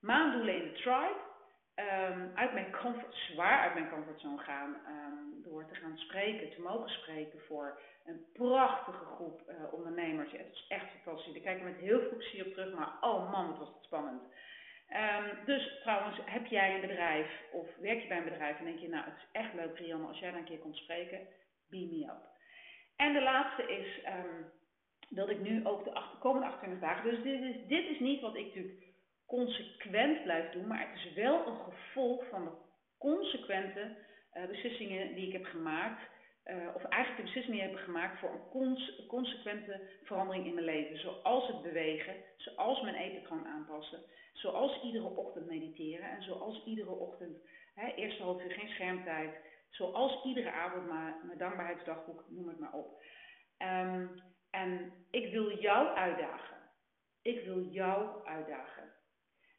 Maandoelen 0.00 0.54
in 0.54 0.62
de 0.62 0.72
tribe. 0.72 1.26
Um, 2.12 2.30
uit 2.34 2.52
mijn 2.52 2.72
comfort, 2.72 3.14
zwaar 3.14 3.60
uit 3.60 3.74
mijn 3.74 3.90
comfortzone 3.90 4.38
gaan 4.38 4.76
um, 4.88 5.42
door 5.42 5.66
te 5.66 5.74
gaan 5.74 5.98
spreken, 5.98 6.50
te 6.50 6.60
mogen 6.60 6.88
spreken 6.90 7.40
voor 7.40 7.80
een 8.04 8.26
prachtige 8.32 9.04
groep 9.04 9.42
uh, 9.48 9.72
ondernemers. 9.72 10.32
Het 10.32 10.52
is 10.52 10.64
echt 10.68 10.86
fantastisch. 10.90 11.34
Ik 11.34 11.42
kijk 11.42 11.58
er 11.58 11.64
met 11.64 11.76
heel 11.76 12.00
veel 12.00 12.16
plezier 12.16 12.46
op 12.46 12.52
terug, 12.52 12.74
maar 12.74 12.96
oh 13.00 13.30
man, 13.30 13.48
wat 13.48 13.58
was 13.58 13.68
het 13.68 13.84
spannend. 13.84 14.22
Ehm, 14.88 15.44
dus 15.44 15.80
trouwens, 15.82 16.18
heb 16.24 16.46
jij 16.46 16.74
een 16.74 16.80
bedrijf 16.80 17.30
of 17.52 17.66
werk 17.76 18.00
je 18.00 18.08
bij 18.08 18.18
een 18.18 18.24
bedrijf 18.24 18.58
en 18.58 18.64
denk 18.64 18.78
je, 18.78 18.88
nou 18.88 19.04
het 19.04 19.16
is 19.16 19.28
echt 19.32 19.54
leuk 19.54 19.78
Rianne 19.78 20.06
als 20.06 20.18
jij 20.18 20.30
daar 20.30 20.38
een 20.38 20.44
keer 20.44 20.58
komt 20.58 20.76
spreken, 20.76 21.26
beam 21.70 21.88
me 21.88 22.04
up. 22.04 22.26
En 22.96 23.12
de 23.12 23.22
laatste 23.22 23.62
is 23.62 24.04
um, 24.06 24.52
dat 25.08 25.28
ik 25.28 25.40
nu 25.40 25.66
ook 25.66 25.84
de 25.84 26.00
komende 26.18 26.46
28 26.46 26.80
dagen, 26.80 27.10
dus 27.10 27.22
dit 27.22 27.42
is, 27.42 27.56
dit 27.66 27.88
is 27.88 28.00
niet 28.00 28.20
wat 28.20 28.36
ik 28.36 28.46
natuurlijk 28.46 28.86
consequent 29.26 30.22
blijf 30.22 30.50
doen, 30.50 30.66
maar 30.66 30.88
het 30.88 30.98
is 30.98 31.12
wel 31.14 31.46
een 31.46 31.56
gevolg 31.56 32.24
van 32.30 32.44
de 32.44 32.50
consequente 32.98 33.96
uh, 34.34 34.46
beslissingen 34.46 35.14
die 35.14 35.26
ik 35.26 35.32
heb 35.32 35.44
gemaakt. 35.44 36.00
Uh, 36.44 36.56
of 36.74 36.84
eigenlijk 36.84 37.16
de 37.16 37.22
beslissingen 37.22 37.60
die 37.60 37.70
ik 37.70 37.76
heb 37.76 37.84
gemaakt 37.84 38.18
voor 38.18 38.30
een 38.30 38.48
cons 38.50 39.06
consequente 39.06 39.80
verandering 40.04 40.46
in 40.46 40.54
mijn 40.54 40.66
leven. 40.66 40.98
Zoals 40.98 41.46
het 41.46 41.62
bewegen, 41.62 42.14
zoals 42.36 42.82
mijn 42.82 42.94
eetpatroon 42.94 43.46
aanpassen, 43.46 44.02
zoals 44.32 44.82
iedere 44.82 45.16
ochtend 45.16 45.46
mediteren 45.46 46.10
en 46.10 46.22
zoals 46.22 46.64
iedere 46.64 46.90
ochtend, 46.90 47.36
hè, 47.74 47.92
eerste 47.94 48.22
half 48.22 48.42
uur 48.42 48.50
geen 48.50 48.68
schermtijd, 48.68 49.34
zoals 49.70 50.24
iedere 50.24 50.50
avond 50.50 50.86
mijn 50.86 51.38
dankbaarheidsdagboek, 51.38 52.24
noem 52.28 52.48
het 52.48 52.58
maar 52.58 52.72
op. 52.72 53.02
Um, 53.58 54.22
en 54.50 54.92
ik 55.10 55.32
wil 55.32 55.58
jou 55.58 55.96
uitdagen. 55.96 56.56
Ik 57.22 57.44
wil 57.44 57.60
jou 57.60 58.26
uitdagen. 58.26 58.92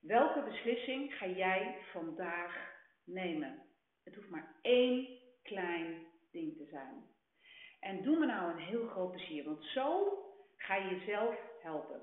Welke 0.01 0.41
beslissing 0.41 1.13
ga 1.13 1.27
jij 1.27 1.77
vandaag 1.91 2.71
nemen? 3.03 3.61
Het 4.03 4.15
hoeft 4.15 4.29
maar 4.29 4.55
één 4.61 5.07
klein 5.43 6.05
ding 6.31 6.57
te 6.57 6.65
zijn. 6.65 7.03
En 7.79 8.01
doe 8.01 8.19
me 8.19 8.25
nou 8.25 8.51
een 8.51 8.65
heel 8.65 8.87
groot 8.87 9.11
plezier, 9.11 9.43
want 9.43 9.63
zo 9.63 10.17
ga 10.57 10.75
je 10.75 10.95
jezelf 10.95 11.35
helpen. 11.61 12.01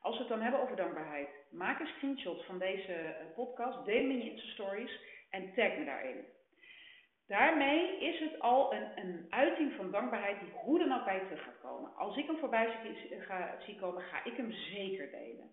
Als 0.00 0.14
we 0.14 0.20
het 0.20 0.28
dan 0.28 0.40
hebben 0.40 0.60
over 0.60 0.76
dankbaarheid, 0.76 1.28
maak 1.50 1.80
een 1.80 1.86
screenshot 1.86 2.44
van 2.44 2.58
deze 2.58 2.92
eh, 2.92 3.34
podcast, 3.34 3.84
deel 3.84 4.00
hem 4.00 4.10
in 4.10 4.24
je 4.24 4.38
Stories 4.38 5.00
en 5.30 5.54
tag 5.54 5.76
me 5.78 5.84
daarin. 5.84 6.24
Daarmee 7.38 7.98
is 7.98 8.18
het 8.18 8.40
al 8.40 8.74
een, 8.74 8.86
een 8.94 9.26
uiting 9.30 9.72
van 9.72 9.90
dankbaarheid 9.90 10.40
die 10.40 10.52
hoe 10.52 10.78
dan 10.78 10.92
ook 10.92 11.04
bij 11.04 11.14
je 11.14 11.24
terug 11.24 11.44
gaat 11.44 11.60
komen. 11.60 11.96
Als 11.96 12.16
ik 12.16 12.26
hem 12.26 12.38
voorbij 12.38 12.78
zie, 12.82 13.20
ga, 13.20 13.56
komen, 13.80 14.02
ga 14.02 14.24
ik 14.24 14.36
hem 14.36 14.52
zeker 14.52 15.10
delen. 15.10 15.50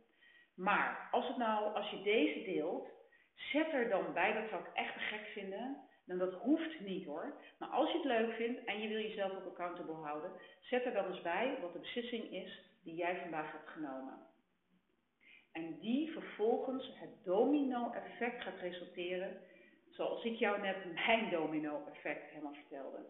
Maar 0.55 1.07
als, 1.11 1.27
het 1.27 1.37
nou, 1.37 1.75
als 1.75 1.89
je 1.89 2.01
deze 2.01 2.43
deelt, 2.43 2.89
zet 3.35 3.73
er 3.73 3.89
dan 3.89 4.13
bij, 4.13 4.33
dat 4.33 4.49
zou 4.49 4.61
ik 4.61 4.69
echt 4.73 4.93
te 4.93 4.99
gek 4.99 5.25
vinden. 5.25 5.77
Dan 6.05 6.17
dat 6.17 6.33
hoeft 6.33 6.79
niet 6.79 7.05
hoor. 7.05 7.33
Maar 7.59 7.69
als 7.69 7.91
je 7.91 7.97
het 7.97 8.05
leuk 8.05 8.33
vindt 8.33 8.63
en 8.65 8.81
je 8.81 8.87
wil 8.87 9.01
jezelf 9.01 9.31
ook 9.31 9.45
accountable 9.45 9.93
houden, 9.93 10.31
zet 10.61 10.85
er 10.85 10.93
dan 10.93 11.05
eens 11.05 11.21
bij 11.21 11.57
wat 11.61 11.73
de 11.73 11.79
beslissing 11.79 12.31
is 12.31 12.61
die 12.83 12.95
jij 12.95 13.19
vandaag 13.21 13.51
hebt 13.51 13.69
genomen. 13.69 14.17
En 15.51 15.79
die 15.79 16.11
vervolgens 16.11 16.91
het 16.95 17.23
domino-effect 17.23 18.41
gaat 18.41 18.59
resulteren 18.59 19.41
Zoals 19.99 20.23
ik 20.23 20.35
jou 20.35 20.61
net 20.61 20.93
mijn 20.93 21.29
domino-effect 21.29 22.29
helemaal 22.29 22.53
vertelde. 22.53 23.05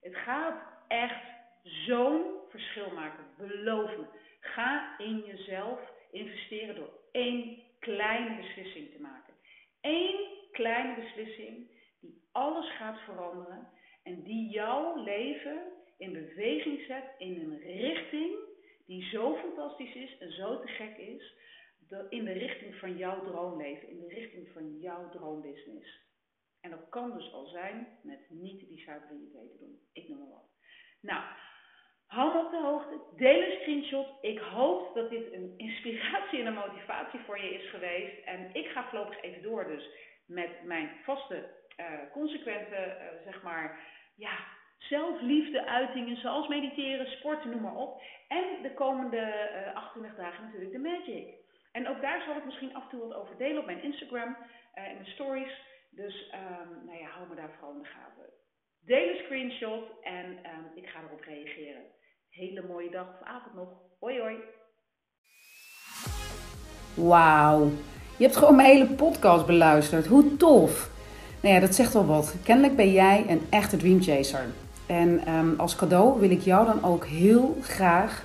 Het 0.00 0.16
gaat 0.16 0.62
echt 0.88 1.24
zo'n 1.62 2.24
verschil 2.48 2.90
maken. 2.90 3.24
Beloof 3.36 3.96
me. 3.96 4.04
Ga 4.40 4.98
in 4.98 5.18
jezelf 5.18 5.80
investeren 6.10 6.74
door 6.74 6.90
één 7.12 7.62
kleine 7.78 8.36
beslissing 8.36 8.90
te 8.90 9.00
maken. 9.00 9.34
Eén 9.80 10.28
kleine 10.52 10.94
beslissing 10.94 11.70
die 12.00 12.28
alles 12.32 12.76
gaat 12.76 13.00
veranderen 13.00 13.68
en 14.02 14.22
die 14.22 14.50
jouw 14.50 15.02
leven 15.02 15.62
in 15.96 16.12
beweging 16.12 16.80
zet 16.86 17.04
in 17.18 17.40
een 17.40 17.60
richting 17.60 18.36
die 18.86 19.02
zo 19.02 19.36
fantastisch 19.36 19.94
is 19.94 20.18
en 20.18 20.32
zo 20.32 20.60
te 20.60 20.68
gek 20.68 20.96
is, 20.96 21.34
in 22.08 22.24
de 22.24 22.32
richting 22.32 22.74
van 22.74 22.96
jouw 22.96 23.24
droomleven, 23.24 23.88
in 23.88 24.00
de 24.00 24.14
richting 24.14 24.48
van 24.52 24.78
jouw 24.78 25.08
droombusiness. 25.08 26.06
En 26.60 26.70
dat 26.70 26.88
kan 26.88 27.12
dus 27.16 27.32
al 27.32 27.46
zijn 27.46 27.86
met 28.02 28.20
niet 28.28 28.68
die 28.68 28.84
thee 28.84 29.48
te 29.50 29.56
doen. 29.58 29.78
Ik 29.92 30.08
noem 30.08 30.18
maar 30.18 30.28
wat. 30.28 30.50
Nou, 31.00 31.22
hou 32.06 32.44
op 32.44 32.50
de 32.50 32.60
hoogte. 32.60 33.00
Deel 33.16 33.42
een 33.42 33.58
screenshot. 33.60 34.08
Ik 34.20 34.38
hoop 34.38 34.94
dat 34.94 35.10
dit 35.10 35.32
een 35.32 35.54
inspiratie 35.56 36.40
en 36.40 36.46
een 36.46 36.54
motivatie 36.54 37.20
voor 37.20 37.38
je 37.40 37.54
is 37.54 37.70
geweest. 37.70 38.24
En 38.24 38.54
ik 38.54 38.66
ga 38.66 38.88
voorlopig 38.88 39.22
even 39.22 39.42
door 39.42 39.66
dus 39.66 39.88
met 40.26 40.64
mijn 40.64 40.90
vaste, 41.04 41.50
uh, 41.80 41.86
consequente, 42.12 42.76
uh, 42.76 43.24
zeg 43.24 43.42
maar, 43.42 43.80
ja, 44.16 44.38
zelfliefde 44.78 45.66
uitingen 45.66 46.16
zoals 46.16 46.48
mediteren, 46.48 47.06
sporten, 47.06 47.50
noem 47.50 47.62
maar 47.62 47.76
op. 47.76 48.02
En 48.28 48.62
de 48.62 48.74
komende 48.74 49.50
uh, 49.66 49.74
28 49.74 50.16
dagen 50.16 50.44
natuurlijk 50.44 50.72
de 50.72 50.78
magic. 50.78 51.46
En 51.72 51.88
ook 51.88 52.00
daar 52.00 52.22
zal 52.26 52.36
ik 52.36 52.44
misschien 52.44 52.74
af 52.74 52.82
en 52.82 52.88
toe 52.88 53.08
wat 53.08 53.14
over 53.14 53.36
delen 53.36 53.58
op 53.58 53.66
mijn 53.66 53.82
Instagram 53.82 54.36
en 54.74 54.84
uh, 54.84 54.90
in 54.90 54.96
mijn 54.96 55.10
stories. 55.10 55.66
Dus 55.90 56.34
um, 56.34 56.86
nou 56.86 56.98
ja, 56.98 57.08
hou 57.08 57.28
me 57.28 57.34
daar 57.34 57.50
vooral 57.54 57.76
in 57.76 57.82
de 57.82 57.88
gaten. 57.88 58.30
Deel 58.80 59.08
een 59.08 59.24
screenshot 59.24 59.84
en 60.02 60.26
um, 60.26 60.66
ik 60.74 60.88
ga 60.88 60.98
erop 60.98 61.20
reageren. 61.20 61.82
Hele 62.30 62.62
mooie 62.62 62.90
dag 62.90 63.08
of 63.08 63.26
avond 63.26 63.54
nog. 63.54 63.68
Hoi 64.00 64.20
hoi. 64.20 64.36
Wauw. 66.94 67.70
Je 68.16 68.24
hebt 68.24 68.36
gewoon 68.36 68.56
mijn 68.56 68.68
hele 68.68 68.94
podcast 68.94 69.46
beluisterd. 69.46 70.06
Hoe 70.06 70.36
tof. 70.36 70.90
Nou 71.42 71.54
ja, 71.54 71.60
dat 71.60 71.74
zegt 71.74 71.92
wel 71.92 72.06
wat. 72.06 72.36
Kennelijk 72.44 72.76
ben 72.76 72.92
jij 72.92 73.24
een 73.28 73.46
echte 73.50 73.76
dreamchaser. 73.76 74.46
En 74.86 75.34
um, 75.34 75.60
als 75.60 75.76
cadeau 75.76 76.20
wil 76.20 76.30
ik 76.30 76.40
jou 76.40 76.66
dan 76.66 76.84
ook 76.84 77.06
heel 77.06 77.56
graag 77.60 78.24